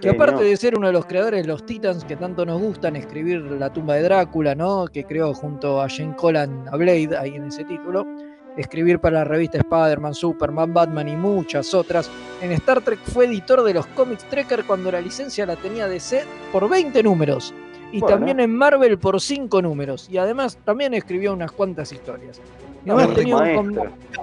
Que 0.00 0.10
aparte 0.10 0.44
de 0.44 0.56
ser 0.56 0.76
uno 0.76 0.86
de 0.86 0.92
los 0.92 1.06
creadores 1.06 1.42
de 1.42 1.48
los 1.48 1.66
Titans 1.66 2.04
que 2.04 2.16
tanto 2.16 2.46
nos 2.46 2.60
gustan 2.60 2.94
escribir 2.96 3.40
La 3.42 3.72
tumba 3.72 3.94
de 3.94 4.02
Drácula, 4.02 4.54
¿no? 4.54 4.86
Que 4.86 5.04
creó 5.04 5.34
junto 5.34 5.80
a 5.80 5.88
Jane 5.88 6.14
Collan 6.16 6.66
a 6.70 6.76
Blade, 6.76 7.16
ahí 7.18 7.34
en 7.34 7.46
ese 7.46 7.64
título. 7.64 8.06
Escribir 8.56 8.98
para 9.00 9.18
la 9.18 9.24
revista 9.24 9.58
Spider-Man, 9.58 10.14
Superman, 10.14 10.72
Batman 10.74 11.08
y 11.08 11.16
muchas 11.16 11.74
otras. 11.74 12.10
En 12.40 12.52
Star 12.52 12.80
Trek 12.80 12.98
fue 13.00 13.26
editor 13.26 13.62
de 13.62 13.74
los 13.74 13.86
cómics 13.88 14.24
Trekker 14.24 14.64
cuando 14.64 14.90
la 14.90 15.00
licencia 15.00 15.46
la 15.46 15.56
tenía 15.56 15.86
DC 15.86 16.24
por 16.52 16.68
20 16.68 17.02
números. 17.02 17.54
Y 17.92 18.00
Bueno. 18.00 18.16
también 18.16 18.40
en 18.40 18.54
Marvel 18.54 18.98
por 18.98 19.20
5 19.20 19.62
números. 19.62 20.08
Y 20.10 20.18
además 20.18 20.58
también 20.64 20.92
escribió 20.94 21.32
unas 21.32 21.52
cuantas 21.52 21.92
historias. 21.92 22.40
Además 22.86 23.14
tenía 23.14 23.36
un 23.36 23.80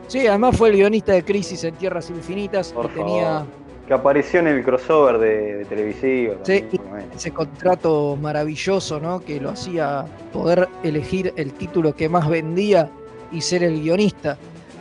Sí, 0.07 0.28
además 0.28 0.57
fue 0.57 0.69
el 0.69 0.76
guionista 0.76 1.13
de 1.13 1.23
Crisis 1.23 1.63
en 1.63 1.76
Tierras 1.76 2.09
Infinitas 2.09 2.71
Por 2.71 2.86
y 2.86 2.89
tenía. 2.89 3.45
Que 3.88 3.94
apareció 3.94 4.40
en 4.40 4.48
el 4.48 4.64
crossover 4.64 5.20
de, 5.20 5.58
de 5.58 5.66
televisivo. 5.66 6.36
Sí, 6.44 6.62
también, 6.62 7.10
ese 7.16 7.32
contrato 7.32 8.18
maravilloso, 8.20 9.00
¿no? 9.00 9.20
Que 9.22 9.40
lo 9.40 9.52
hacía 9.52 10.06
poder 10.34 10.68
elegir 10.84 11.32
el 11.36 11.54
título 11.54 11.96
que 11.96 12.10
más 12.10 12.28
vendía 12.28 12.90
y 13.32 13.42
ser 13.42 13.64
el 13.64 13.80
guionista. 13.82 14.38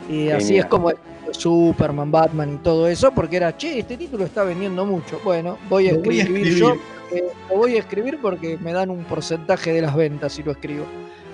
Y 0.09 0.29
así 0.29 0.57
es 0.57 0.65
como 0.65 0.91
Superman, 1.31 2.11
Batman 2.11 2.53
y 2.55 2.57
todo 2.63 2.87
eso, 2.87 3.11
porque 3.11 3.37
era, 3.37 3.55
che, 3.55 3.79
este 3.79 3.97
título 3.97 4.25
está 4.25 4.43
vendiendo 4.43 4.85
mucho. 4.85 5.19
Bueno, 5.23 5.57
voy 5.69 5.89
a 5.89 5.93
Lo 5.93 6.01
voy 6.01 6.19
a 6.19 6.23
escribir, 6.23 6.55
yo. 6.55 6.75
porque 7.09 7.23
lo 7.49 7.57
voy 7.57 7.75
a 7.75 7.79
escribir 7.79 8.19
porque 8.21 8.57
me 8.57 8.73
dan 8.73 8.89
un 8.89 9.03
porcentaje 9.03 9.71
de 9.73 9.81
las 9.81 9.95
ventas 9.95 10.33
si 10.33 10.43
lo 10.43 10.51
escribo. 10.51 10.85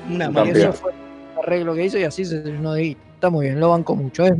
Una 0.10 0.26
Y 0.26 0.34
Campeón. 0.34 0.34
maravilla. 0.34 0.70
eso 0.70 0.74
fue 0.74 0.92
el 0.92 1.40
arreglo 1.40 1.74
que 1.76 1.86
hizo 1.86 1.98
y 1.98 2.04
así 2.04 2.26
se 2.26 2.42
llenó 2.44 2.74
de 2.74 2.82
guita. 2.82 3.02
Está 3.16 3.30
muy 3.30 3.46
bien, 3.46 3.60
lo 3.60 3.70
banco 3.70 3.96
mucho. 3.96 4.26
Es, 4.26 4.34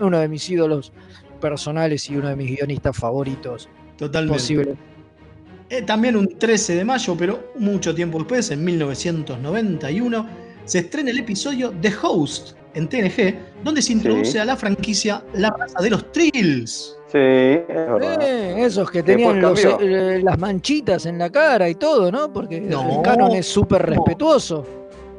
uno 0.00 0.18
de 0.18 0.28
mis 0.28 0.48
ídolos 0.48 0.92
personales 1.40 2.08
y 2.10 2.16
uno 2.16 2.28
de 2.28 2.36
mis 2.36 2.56
guionistas 2.56 2.96
favoritos 2.96 3.68
Totalmente. 3.96 4.34
posibles. 4.38 4.76
Eh, 5.68 5.82
también 5.82 6.16
un 6.16 6.38
13 6.38 6.74
de 6.74 6.84
mayo, 6.84 7.16
pero 7.16 7.52
mucho 7.58 7.94
tiempo 7.94 8.18
después, 8.18 8.50
en 8.50 8.64
1991, 8.64 10.26
se 10.64 10.78
estrena 10.80 11.10
el 11.10 11.18
episodio 11.18 11.72
The 11.80 11.92
Host 12.02 12.56
en 12.74 12.88
TNG, 12.88 13.34
donde 13.64 13.82
se 13.82 13.92
introduce 13.92 14.32
Sí. 14.32 14.38
a 14.38 14.44
la 14.44 14.56
franquicia 14.56 15.22
La 15.34 15.50
raza 15.50 15.80
de 15.80 15.90
los 15.90 16.10
Trills. 16.12 16.96
Sí, 17.10 17.18
es 17.18 17.66
verdad. 17.68 18.22
Eh, 18.22 18.64
esos 18.64 18.88
que 18.90 19.02
tenían 19.02 19.40
los- 19.40 19.64
eh, 19.80 20.20
las 20.22 20.38
manchitas 20.38 21.06
en 21.06 21.18
la 21.18 21.28
cara 21.30 21.68
y 21.68 21.74
todo, 21.74 22.12
¿no? 22.12 22.32
Porque 22.32 22.60
No. 22.60 22.98
el 22.98 23.02
canon 23.02 23.32
es 23.32 23.46
súper 23.46 23.88
No. 23.88 23.96
respetuoso. 23.96 24.64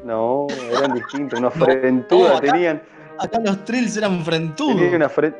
No, 0.05 0.47
eran 0.77 0.93
distintos. 0.93 1.39
Una 1.39 1.51
frentuda 1.51 2.33
No, 2.35 2.39
tenían. 2.41 2.81
Acá 3.19 3.39
los 3.43 3.63
Trills 3.65 3.97
eran 3.97 4.23
frentudos. 4.23 4.77
Tenía 4.77 4.95
una 4.95 5.09
fre- 5.09 5.35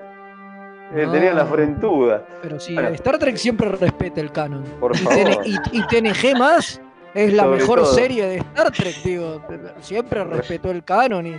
eh, 0.96 1.08
tenía 1.12 1.34
la 1.34 1.44
No. 1.44 1.50
frentuda. 1.52 2.24
Pero 2.42 2.60
sí, 2.60 2.74
Bueno. 2.74 2.90
Star 2.90 3.18
Trek 3.18 3.36
siempre 3.38 3.70
respeta 3.70 4.22
el 4.22 4.32
canon. 4.32 4.64
Por 4.80 4.96
favor. 4.98 5.46
Y- 5.46 5.78
y 5.78 5.82
TNG 5.88 6.38
más 6.38 6.82
es 7.14 7.34
la 7.34 7.44
Sobre 7.44 7.58
mejor 7.58 7.80
todo. 7.80 7.94
serie 7.94 8.26
de 8.26 8.38
Star 8.38 8.72
Trek, 8.72 8.96
digo. 9.04 9.42
Siempre 9.82 10.24
respetó 10.24 10.72
el 10.72 10.84
canon 10.84 11.28
y. 11.28 11.36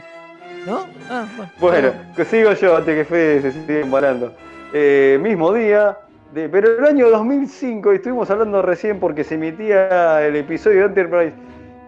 ¿No? 0.66 0.86
Ah, 1.10 1.26
bueno. 1.58 1.92
Sigo 2.30 2.52
yo 2.52 2.76
antes 2.76 2.94
que 2.96 3.04
Fede 3.04 3.42
se 3.42 3.52
siga 3.52 3.80
embalando. 3.80 4.32
Eh, 4.72 5.18
mismo 5.20 5.52
día, 5.52 5.98
de, 6.32 6.48
pero 6.48 6.78
el 6.78 6.84
año 6.84 7.10
2005, 7.10 7.92
y 7.92 7.96
estuvimos 7.96 8.30
hablando 8.30 8.62
recién 8.62 9.00
porque 9.00 9.24
se 9.24 9.34
emitía 9.34 10.24
el 10.24 10.36
episodio 10.36 10.80
de 10.80 10.86
Enterprise, 10.86 11.32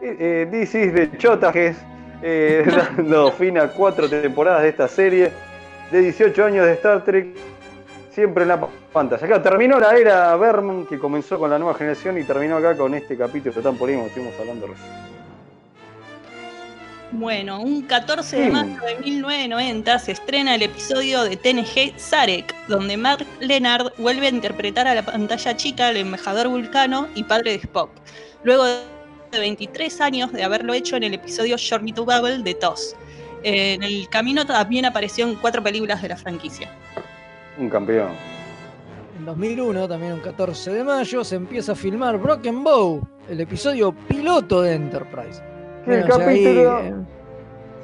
eh, 0.02 0.16
eh, 0.18 0.48
This 0.50 0.74
is 0.74 0.92
de 0.92 1.16
Chotajes, 1.16 1.76
eh, 2.22 2.64
dando 2.96 3.30
fin 3.32 3.58
a 3.58 3.68
cuatro 3.68 4.08
temporadas 4.08 4.62
de 4.62 4.68
esta 4.70 4.88
serie, 4.88 5.30
de 5.92 6.00
18 6.00 6.44
años 6.44 6.66
de 6.66 6.72
Star 6.72 7.04
Trek, 7.04 7.28
siempre 8.14 8.42
en 8.42 8.48
la 8.48 8.60
pa- 8.60 8.68
pantalla. 8.92 9.26
Acá 9.26 9.42
terminó 9.42 9.78
la 9.80 9.96
era 9.96 10.36
Berman, 10.36 10.86
que 10.86 10.98
comenzó 10.98 11.38
con 11.38 11.50
la 11.50 11.58
nueva 11.58 11.74
generación 11.74 12.16
y 12.18 12.24
terminó 12.24 12.56
acá 12.56 12.76
con 12.76 12.94
este 12.94 13.16
capítulo 13.16 13.60
tan 13.60 13.76
polémico 13.76 14.04
que 14.04 14.08
estuvimos 14.10 14.34
hablando 14.40 14.66
recién. 14.68 15.14
Bueno, 17.12 17.60
un 17.60 17.82
14 17.82 18.36
de 18.36 18.44
Sí. 18.46 18.50
mayo 18.50 18.80
de 18.80 18.96
1990 19.04 19.98
se 20.00 20.12
estrena 20.12 20.54
el 20.56 20.62
episodio 20.62 21.22
de 21.22 21.36
TNG 21.36 21.92
Sarek, 21.96 22.52
donde 22.66 22.96
Mark 22.96 23.24
Leonard 23.40 23.92
vuelve 23.98 24.26
a 24.26 24.30
interpretar 24.30 24.88
a 24.88 24.94
la 24.94 25.02
pantalla 25.04 25.56
chica 25.56 25.88
al 25.88 25.96
embajador 25.96 26.48
vulcano 26.48 27.06
y 27.14 27.22
padre 27.22 27.52
de 27.52 27.56
Spock, 27.58 27.90
luego 28.42 28.64
de 28.64 29.38
23 29.38 30.00
años 30.00 30.32
de 30.32 30.42
haberlo 30.42 30.74
hecho 30.74 30.96
en 30.96 31.04
el 31.04 31.14
episodio 31.14 31.56
Journey 31.56 31.92
to 31.92 32.04
Babel 32.04 32.42
de 32.42 32.54
TOS. 32.54 32.96
En 33.44 33.82
el 33.84 34.08
camino 34.08 34.44
también 34.46 34.84
apareció 34.86 35.26
en 35.28 35.34
cuatro 35.36 35.62
películas 35.62 36.02
de 36.02 36.08
la 36.08 36.16
franquicia. 36.16 36.68
Un 37.58 37.68
campeón. 37.68 38.08
En 39.18 39.24
2001, 39.24 39.88
también 39.88 40.12
un 40.14 40.20
14 40.20 40.72
de 40.72 40.84
mayo, 40.84 41.22
se 41.22 41.36
empieza 41.36 41.72
a 41.72 41.74
filmar 41.74 42.18
Broken 42.18 42.64
Bow, 42.64 43.00
el 43.28 43.40
episodio 43.40 43.92
piloto 44.08 44.62
de 44.62 44.74
Enterprise. 44.74 45.40
Que 45.84 45.94
el 45.94 46.00
Bueno, 46.04 46.14
ahí, 46.26 46.44
capítulo. 46.44 46.80
eh, 46.80 46.94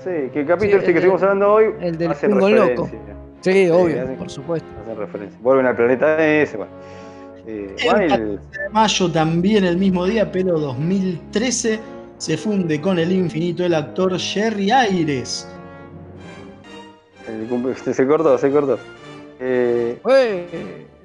Sí, 0.02 0.30
que 0.32 0.40
el 0.40 0.46
capítulo 0.46 0.70
Sí, 0.72 0.76
este 0.78 0.92
que 0.92 0.98
estuvimos 0.98 1.22
hablando 1.22 1.52
hoy 1.52 1.64
el 1.80 1.98
del 1.98 2.10
hace 2.10 2.26
loco. 2.28 2.90
Sí, 3.42 3.68
obvio, 3.70 4.02
hacen- 4.02 4.16
por 4.16 4.30
supuesto. 4.30 4.66
hacen 4.82 4.96
referencia. 4.98 5.38
Vuelven 5.42 5.66
al 5.66 5.76
planeta 5.76 6.26
ese, 6.26 6.56
bueno. 6.56 6.72
Eh, 7.46 7.74
El 7.78 7.90
bueno, 7.90 8.04
y 8.04 8.08
14 8.08 8.60
de 8.62 8.68
mayo, 8.70 9.12
también 9.12 9.64
el 9.64 9.76
mismo 9.76 10.04
día, 10.06 10.30
pero 10.32 10.58
2013, 10.58 11.78
se 12.18 12.36
funde 12.36 12.80
con 12.80 12.98
el 12.98 13.12
infinito 13.12 13.64
el 13.64 13.74
actor 13.74 14.18
Jerry 14.18 14.70
Aires. 14.70 15.46
se, 17.84 17.94
se 17.94 18.06
cortó, 18.06 18.36
se 18.38 18.50
cortó. 18.50 18.78
Eh, 19.40 19.98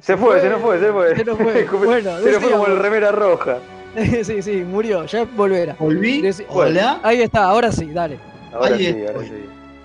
se 0.02 0.18
fue, 0.18 0.42
se 0.42 0.50
nos 0.50 0.62
fue, 0.62 0.80
se 0.80 0.92
fue. 0.92 1.16
Se 1.16 1.24
nos 1.26 1.38
fue. 1.38 1.66
Bueno, 1.86 2.20
se 2.20 2.32
nos 2.32 2.42
fue 2.42 2.52
como 2.52 2.68
el 2.68 2.78
remera 2.78 3.12
roja. 3.12 3.58
sí, 4.24 4.42
sí, 4.42 4.52
murió, 4.70 5.06
ya 5.06 5.24
volverá. 5.24 5.76
Volví. 5.80 6.22
Deci- 6.22 6.46
Hola. 6.50 7.00
Ahí 7.02 7.22
está, 7.22 7.46
ahora 7.46 7.72
sí, 7.72 7.86
dale. 7.94 8.20
Ahora 8.54 8.76
Ahí 8.76 8.86
sí, 8.94 9.06
ahora 9.08 9.24
sí. 9.24 9.32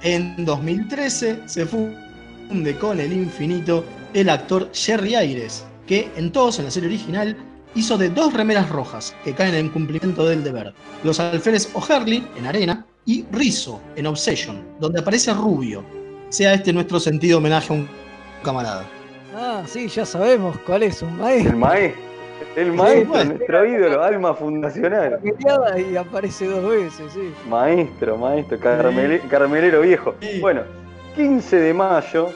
En 0.03 0.44
2013 0.44 1.40
se 1.46 1.66
funde 1.66 2.76
con 2.80 2.98
el 3.01 3.12
infinito 3.12 3.84
el 4.14 4.28
actor 4.28 4.68
Jerry 4.72 5.14
Aires, 5.14 5.64
que 5.86 6.09
en 6.16 6.32
todos 6.32 6.59
en 6.59 6.64
la 6.64 6.70
serie 6.72 6.88
original 6.88 7.36
hizo 7.76 7.96
de 7.96 8.11
dos 8.11 8.32
remeras 8.34 8.68
rojas 8.68 9.14
que 9.24 9.32
caen 9.34 9.55
en 9.55 9.68
cumplimiento 9.68 10.26
del 10.26 10.42
deber. 10.42 10.72
Los 11.05 11.20
alférez 11.20 11.70
O'Hurley 11.74 12.26
en 12.36 12.46
Arena 12.46 12.84
y 13.07 13.24
Rizzo 13.30 13.80
en 13.94 14.07
Obsession, 14.07 14.61
donde 14.80 15.01
aparece 15.01 15.32
Rubio. 15.32 15.84
Sea 16.30 16.55
este 16.55 16.72
nuestro 16.72 16.98
sentido 16.98 17.38
homenaje 17.38 17.72
a 17.72 17.76
un 17.76 17.88
camarada. 18.43 18.84
Ah, 19.34 19.62
sí, 19.66 19.88
ya 19.88 20.05
sabemos 20.05 20.59
cuál 20.66 20.82
es, 20.82 21.03
un 21.03 21.16
maestro. 21.18 21.53
El 21.53 21.57
maestro. 21.59 22.03
El 22.57 22.72
maestro, 22.72 23.09
bueno. 23.11 23.34
nuestro 23.34 23.66
ídolo, 23.66 24.03
alma 24.03 24.34
fundacional. 24.34 25.20
Y 25.76 25.97
aparece 25.97 26.47
dos 26.47 26.68
veces, 26.68 27.12
sí. 27.12 27.32
Maestro, 27.49 28.16
maestro, 28.16 28.59
carmele- 28.59 29.20
carmelero 29.28 29.82
viejo. 29.82 30.14
Sí. 30.20 30.41
Bueno, 30.41 30.62
15 31.14 31.57
de 31.57 31.74
mayo 31.74 32.30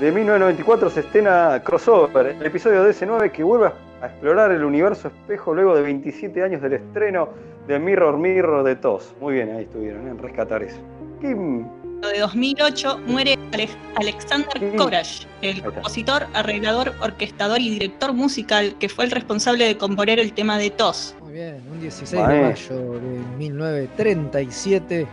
de 0.00 0.10
1994 0.10 0.90
se 0.90 1.00
estrena 1.00 1.60
Crossover, 1.64 2.26
el 2.40 2.44
episodio 2.44 2.84
DC9 2.88 3.30
que 3.30 3.44
vuelve 3.44 3.70
a 4.00 4.06
explorar 4.06 4.50
el 4.50 4.64
universo 4.64 5.08
espejo 5.08 5.54
luego 5.54 5.76
de 5.76 5.82
27 5.82 6.42
años 6.42 6.60
del 6.60 6.72
estreno 6.72 7.28
de 7.68 7.78
Mirror 7.78 8.18
Mirror 8.18 8.64
de 8.64 8.74
TOS. 8.74 9.14
Muy 9.20 9.34
bien, 9.34 9.54
ahí 9.54 9.62
estuvieron, 9.64 10.08
en 10.08 10.18
rescatar 10.18 10.62
eso. 10.64 10.78
Kim, 11.20 11.66
de 12.08 12.18
2008 12.20 13.00
muere 13.06 13.38
Ale- 13.52 13.68
Alexander. 13.96 14.76
Courage, 14.76 15.26
el 15.42 15.62
compositor, 15.62 16.26
arreglador, 16.34 16.92
orquestador 17.00 17.60
y 17.60 17.70
director 17.70 18.12
musical 18.12 18.74
que 18.78 18.88
fue 18.88 19.04
el 19.04 19.10
responsable 19.10 19.66
de 19.66 19.76
componer 19.76 20.18
el 20.18 20.32
tema 20.32 20.58
de 20.58 20.70
TOS. 20.70 21.14
Muy 21.20 21.32
bien, 21.34 21.60
un 21.70 21.80
16 21.80 22.10
de 22.10 22.40
mayo 22.42 22.92
de 23.00 23.36
1937. 23.38 25.06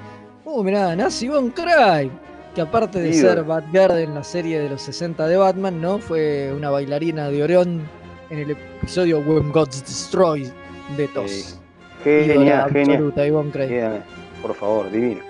Uh, 0.46 0.64
mirá, 0.64 0.96
Nancy 0.96 1.28
Von 1.28 1.52
Cry, 1.52 2.10
que 2.56 2.62
aparte 2.62 3.00
de 3.00 3.14
ser 3.14 3.44
Batgirl 3.44 3.98
en 4.00 4.16
la 4.16 4.24
serie 4.24 4.60
de 4.60 4.70
los 4.70 4.82
60 4.82 5.28
de 5.28 5.38
Batman, 5.38 5.80
¿no? 5.80 6.00
Fue 6.00 6.52
una 6.54 6.70
bailarina 6.70 7.30
de 7.30 7.44
Orión 7.44 7.82
en 8.30 8.40
el 8.40 8.52
episodio 8.52 9.20
When 9.20 9.52
Gods 9.52 9.82
Destroy 9.86 10.52
de 10.98 11.08
TOS. 11.10 11.32
Sí. 11.32 11.56
Genial, 12.04 12.72
genial. 12.72 13.04
absoluta, 13.04 13.52
Craig. 13.52 13.70
Bien, 13.70 14.04
Por 14.42 14.56
favor, 14.56 14.90
divino. 14.90 15.29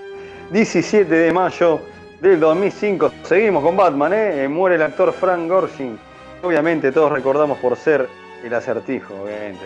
17 0.51 1.13
de 1.13 1.31
mayo 1.31 1.79
del 2.21 2.39
2005, 2.39 3.11
seguimos 3.23 3.63
con 3.63 3.77
Batman, 3.77 4.13
¿eh? 4.13 4.47
Muere 4.47 4.75
el 4.75 4.81
actor 4.81 5.13
Frank 5.13 5.47
Gorshin. 5.47 5.97
Obviamente 6.41 6.91
todos 6.91 7.11
recordamos 7.11 7.59
por 7.59 7.75
ser 7.77 8.07
el 8.43 8.53
acertijo, 8.53 9.13
obviamente, 9.23 9.59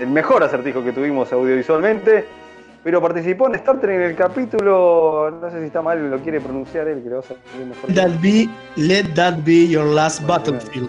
el, 0.00 0.06
mejor 0.08 0.42
acertijo 0.42 0.84
que 0.84 0.92
tuvimos 0.92 1.32
audiovisualmente. 1.32 2.26
Pero 2.84 3.02
participó 3.02 3.48
en 3.48 3.56
Star 3.56 3.80
Trek 3.80 3.96
en 3.96 4.02
el 4.02 4.14
capítulo, 4.14 5.30
no 5.40 5.50
sé 5.50 5.60
si 5.60 5.66
está 5.66 5.82
mal, 5.82 6.10
lo 6.10 6.18
quiere 6.18 6.40
pronunciar 6.40 6.86
él, 6.88 7.02
que 7.02 7.08
lo 7.08 7.16
va 7.16 7.20
a 7.20 7.24
salir 7.24 7.66
mejor. 7.66 7.90
Let 7.90 7.96
that 7.96 8.20
be, 8.20 8.48
let 8.76 9.14
that 9.14 9.38
be 9.44 9.66
your 9.66 9.86
last 9.86 10.24
battlefield. 10.26 10.88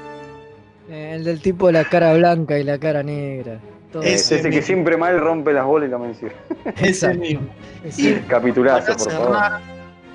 Eh, 0.89 1.13
el 1.15 1.23
del 1.23 1.41
tipo 1.41 1.67
de 1.67 1.73
la 1.73 1.85
cara 1.85 2.13
blanca 2.13 2.59
y 2.59 2.63
la 2.63 2.77
cara 2.77 3.03
negra. 3.03 3.59
Todo 3.91 4.03
Es 4.03 4.21
ese 4.21 4.35
ese 4.35 4.43
que 4.43 4.49
mismo. 4.57 4.65
siempre 4.65 4.97
mal 4.97 5.19
rompe 5.19 5.51
las 5.53 5.65
bolas 5.65 5.89
y 5.89 5.91
la 5.91 5.97
menciona. 5.97 6.33
Ese 6.81 7.13
mismo. 7.15 7.47
Y 7.97 8.13
Capitulazo, 8.27 8.85
para 8.85 8.97
por 8.97 9.11
favor. 9.11 9.27
cerrar, 9.35 9.61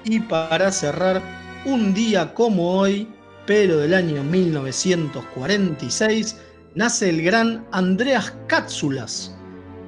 y 0.04 0.20
para 0.20 0.70
cerrar, 0.70 1.20
un 1.64 1.92
día 1.94 2.32
como 2.34 2.78
hoy, 2.78 3.08
pero 3.46 3.78
del 3.78 3.94
año 3.94 4.22
1946, 4.22 6.40
nace 6.74 7.08
el 7.10 7.22
gran 7.22 7.64
Andreas 7.72 8.34
Katsulas, 8.46 9.36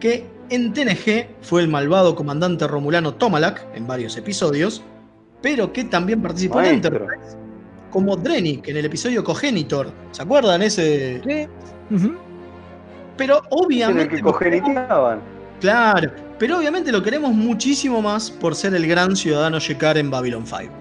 que 0.01 0.26
en 0.51 0.72
TNG 0.72 1.26
fue 1.43 1.62
el 1.62 1.68
malvado 1.68 2.14
comandante 2.14 2.66
romulano 2.66 3.14
Tomalak 3.14 3.66
en 3.74 3.87
varios 3.87 4.16
episodios, 4.16 4.82
pero 5.43 5.72
que 5.72 5.84
también 5.84 6.22
participó 6.22 6.61
en 6.61 6.66
Maestro. 6.80 6.97
Enterprise 6.97 7.37
como 7.91 8.16
Drennick 8.16 8.68
en 8.68 8.76
el 8.76 8.84
episodio 8.84 9.24
Cogenitor. 9.24 9.91
¿Se 10.11 10.20
acuerdan 10.22 10.61
ese? 10.61 11.22
Sí. 11.26 11.49
Ujú. 11.95 12.14
Pero 13.16 13.38
En 13.38 13.44
el 13.44 13.48
obviamente 13.50 14.16
que 14.16 14.22
cogeniteaban. 14.22 15.20
Claro, 15.60 16.10
pero 16.38 16.58
obviamente 16.58 16.92
lo 16.92 17.02
queremos 17.02 17.32
muchísimo 17.32 18.02
más 18.02 18.30
por 18.30 18.54
ser 18.54 18.74
el 18.74 18.86
gran 18.86 19.16
ciudadano 19.16 19.58
Shekar 19.58 19.96
en 19.96 20.10
Babylon 20.10 20.46
5. 20.46 20.72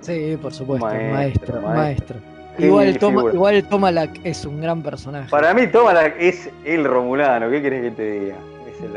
Sí, 0.00 0.36
por 0.40 0.52
supuesto, 0.52 0.86
Maestro, 0.86 1.60
maestro. 1.62 2.16
Igual, 2.58 2.98
Toma, 2.98 3.32
igual 3.32 3.62
Tomalak 3.68 4.20
es 4.24 4.44
un 4.46 4.60
gran 4.60 4.82
personaje. 4.82 5.28
Para 5.30 5.52
mí, 5.52 5.66
Tomalak 5.66 6.14
es 6.18 6.48
el 6.64 6.84
romulano, 6.84 7.50
¿qué 7.50 7.60
querés 7.60 7.82
que 7.82 7.90
te 7.90 8.10
diga? 8.12 8.36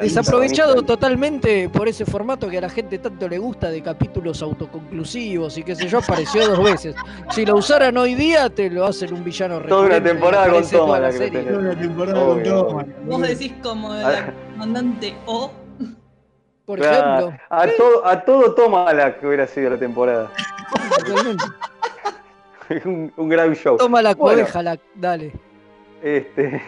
Desaprovechado 0.02 0.82
totalmente 0.84 1.70
por 1.70 1.88
ese 1.88 2.06
formato 2.06 2.50
que 2.50 2.58
a 2.58 2.62
la 2.62 2.70
gente 2.70 3.00
tanto 3.00 3.28
le 3.30 3.38
gusta 3.38 3.70
de 3.70 3.82
capítulos 3.82 4.42
autoconclusivos 4.42 5.58
y 5.58 5.64
qué 5.64 5.76
sé 5.76 5.88
yo, 5.88 6.00
apareció 6.00 6.48
dos 6.48 6.64
veces. 6.64 6.96
Si 7.32 7.46
lo 7.46 7.56
usaran 7.56 7.96
hoy 7.98 8.14
día, 8.16 8.50
te 8.50 8.70
lo 8.70 8.86
hacen 8.86 9.14
un 9.14 9.24
villano 9.24 9.60
Toda 9.62 9.88
una 9.88 10.04
temporada 10.04 10.50
con 10.52 10.70
toda 10.70 11.00
la 11.00 11.12
serie. 11.12 11.40
tenés. 11.44 11.58
Una 11.58 11.76
temporada 11.80 12.26
con 12.26 12.44
Toma. 12.44 12.86
Vos 13.06 13.22
decís 13.22 13.54
como 13.64 13.94
el 13.96 14.06
Ah. 14.06 14.34
comandante 14.54 15.16
O. 15.26 15.52
Por 16.66 16.80
Claro, 16.80 17.30
ejemplo. 17.30 17.40
a, 17.50 17.68
todo, 17.78 18.06
a 18.08 18.22
todo 18.26 18.54
Tomalak 18.56 19.20
que 19.20 19.28
hubiera 19.28 19.48
sido 19.48 19.72
la 19.72 19.78
temporada. 19.80 20.32
Totalmente. 21.06 21.44
un, 22.86 23.12
un 23.18 23.30
gran 23.30 23.56
show. 23.56 23.78
Toma 23.78 24.02
la 24.02 24.14
Bueno. 24.14 24.42
cobeja, 24.42 24.62
la, 24.62 24.78
dale. 24.94 25.34
Este, 26.04 26.62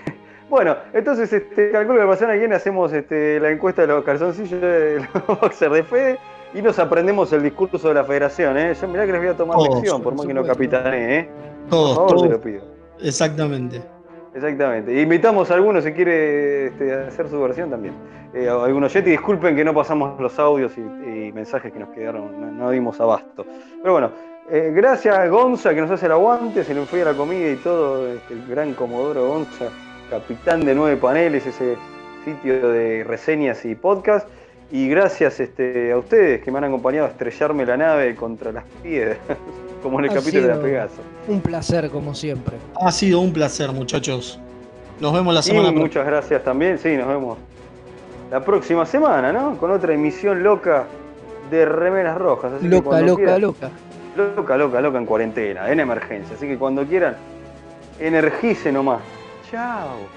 bueno, 0.52 0.76
entonces 0.94 1.32
este, 1.32 1.72
calculo 1.72 2.00
que 2.02 2.06
la 2.06 2.16
semana 2.16 2.34
que 2.34 2.40
viene 2.40 2.56
hacemos 2.56 2.92
este, 2.94 3.40
la 3.40 3.50
encuesta 3.50 3.84
de 3.84 3.88
los 3.88 4.04
calzoncillos 4.04 4.62
de 4.62 4.98
los 4.98 5.28
boxers 5.42 5.74
de 5.74 5.84
Fede 5.84 6.20
y 6.54 6.62
nos 6.62 6.78
aprendemos 6.78 7.32
el 7.32 7.42
discurso 7.42 7.88
de 7.88 7.94
la 7.94 8.04
federación. 8.04 8.58
¿eh? 8.58 8.74
Yo 8.80 8.88
mirá 8.90 9.06
que 9.06 9.14
les 9.14 9.22
voy 9.22 9.30
a 9.30 9.38
tomar 9.38 9.56
Todos, 9.56 9.76
lección, 9.76 10.02
por 10.04 10.14
por 10.14 10.18
más 10.18 10.28
que 10.28 10.34
no 10.34 10.44
capitané. 10.44 11.20
¿eh? 11.20 11.30
Por 11.62 11.70
Todos, 11.70 11.96
favor, 11.96 12.10
te 12.10 12.16
todos. 12.18 12.32
lo 12.32 12.42
pido. 12.42 12.64
Exactamente. 13.02 13.82
Exactamente. 14.36 15.02
Invitamos 15.02 15.50
a 15.52 15.54
alguno 15.56 15.82
si 15.82 15.94
quiere 15.94 16.68
este, 16.68 16.94
hacer 16.94 17.30
su 17.30 17.42
versión 17.42 17.70
también. 17.70 17.94
Eh, 18.34 18.50
algunos 18.50 18.94
Yeti, 18.94 19.10
disculpen 19.12 19.56
que 19.56 19.64
no 19.64 19.74
pasamos 19.74 20.20
los 20.20 20.38
audios 20.38 20.78
y, 20.78 20.82
y 20.82 21.32
mensajes 21.32 21.72
que 21.72 21.80
nos 21.80 21.90
quedaron, 21.90 22.40
no, 22.40 22.52
no 22.52 22.72
dimos 22.72 23.00
abasto. 23.00 23.46
Pero 23.82 23.94
bueno, 23.94 24.12
eh, 24.50 24.72
gracias 24.76 25.30
Gonza 25.30 25.74
que 25.74 25.80
nos 25.82 25.92
hace 25.92 26.08
el 26.08 26.12
aguante, 26.14 26.66
se 26.66 26.74
le 26.74 26.82
fue 26.86 27.04
a 27.04 27.06
la 27.06 27.14
comida 27.14 27.50
y 27.50 27.56
todo, 27.56 28.08
este, 28.12 28.34
el 28.34 28.46
gran 28.48 28.74
Comodoro 28.74 29.28
Gonza, 29.28 29.66
capitán 30.12 30.66
de 30.66 30.76
nueve 30.76 30.98
paneles, 30.98 31.48
ese 31.48 31.78
sitio 32.26 32.70
de 32.70 33.04
reseñas 33.06 33.64
y 33.66 33.74
podcast. 33.76 34.28
Y 34.70 34.88
gracias 34.90 35.40
este, 35.40 35.92
a 35.92 35.98
ustedes 35.98 36.42
que 36.44 36.52
me 36.52 36.58
han 36.60 36.66
acompañado 36.66 37.08
a 37.08 37.10
estrellarme 37.10 37.66
la 37.66 37.78
nave 37.78 38.16
contra 38.16 38.52
las 38.52 38.64
piedras, 38.84 39.18
como 39.84 40.00
en 40.00 40.06
el 40.06 40.12
Ha 40.12 40.16
capítulo 40.16 40.48
de 40.48 40.56
la 40.56 40.62
Pegaso. 40.62 41.02
Un 41.28 41.42
placer, 41.42 41.90
como 41.90 42.14
siempre. 42.14 42.58
Ha 42.80 42.92
sido 42.92 43.20
un 43.22 43.34
placer, 43.34 43.72
muchachos. 43.72 44.40
Nos 45.00 45.14
vemos 45.14 45.34
la 45.34 45.42
semana 45.42 45.70
próxima. 45.70 45.82
muchas 45.88 46.06
gracias 46.06 46.44
también, 46.44 46.78
sí, 46.78 46.96
nos 46.96 47.08
vemos 47.08 47.38
la 48.30 48.40
próxima 48.46 48.86
semana, 48.86 49.34
¿no? 49.34 49.58
Con 49.58 49.72
otra 49.72 49.94
emisión 49.94 50.44
loca 50.44 50.86
de 51.50 51.66
Remeras 51.66 52.18
Rojas. 52.18 52.54
Así 52.54 52.64
que 52.70 52.76
Loca, 52.76 53.02
loca, 53.02 53.16
quieran- 53.24 53.42
loca. 53.42 53.70
Loca, 54.16 54.58
loca, 54.58 54.82
loca 54.82 54.98
en 55.00 55.06
cuarentena, 55.06 55.70
en 55.72 55.80
emergencia. 55.80 56.36
Así 56.36 56.48
que 56.48 56.58
cuando 56.58 56.86
quieran, 56.86 57.16
energice 58.00 58.72
nomás. 58.72 59.02
Tchau. 59.52 60.08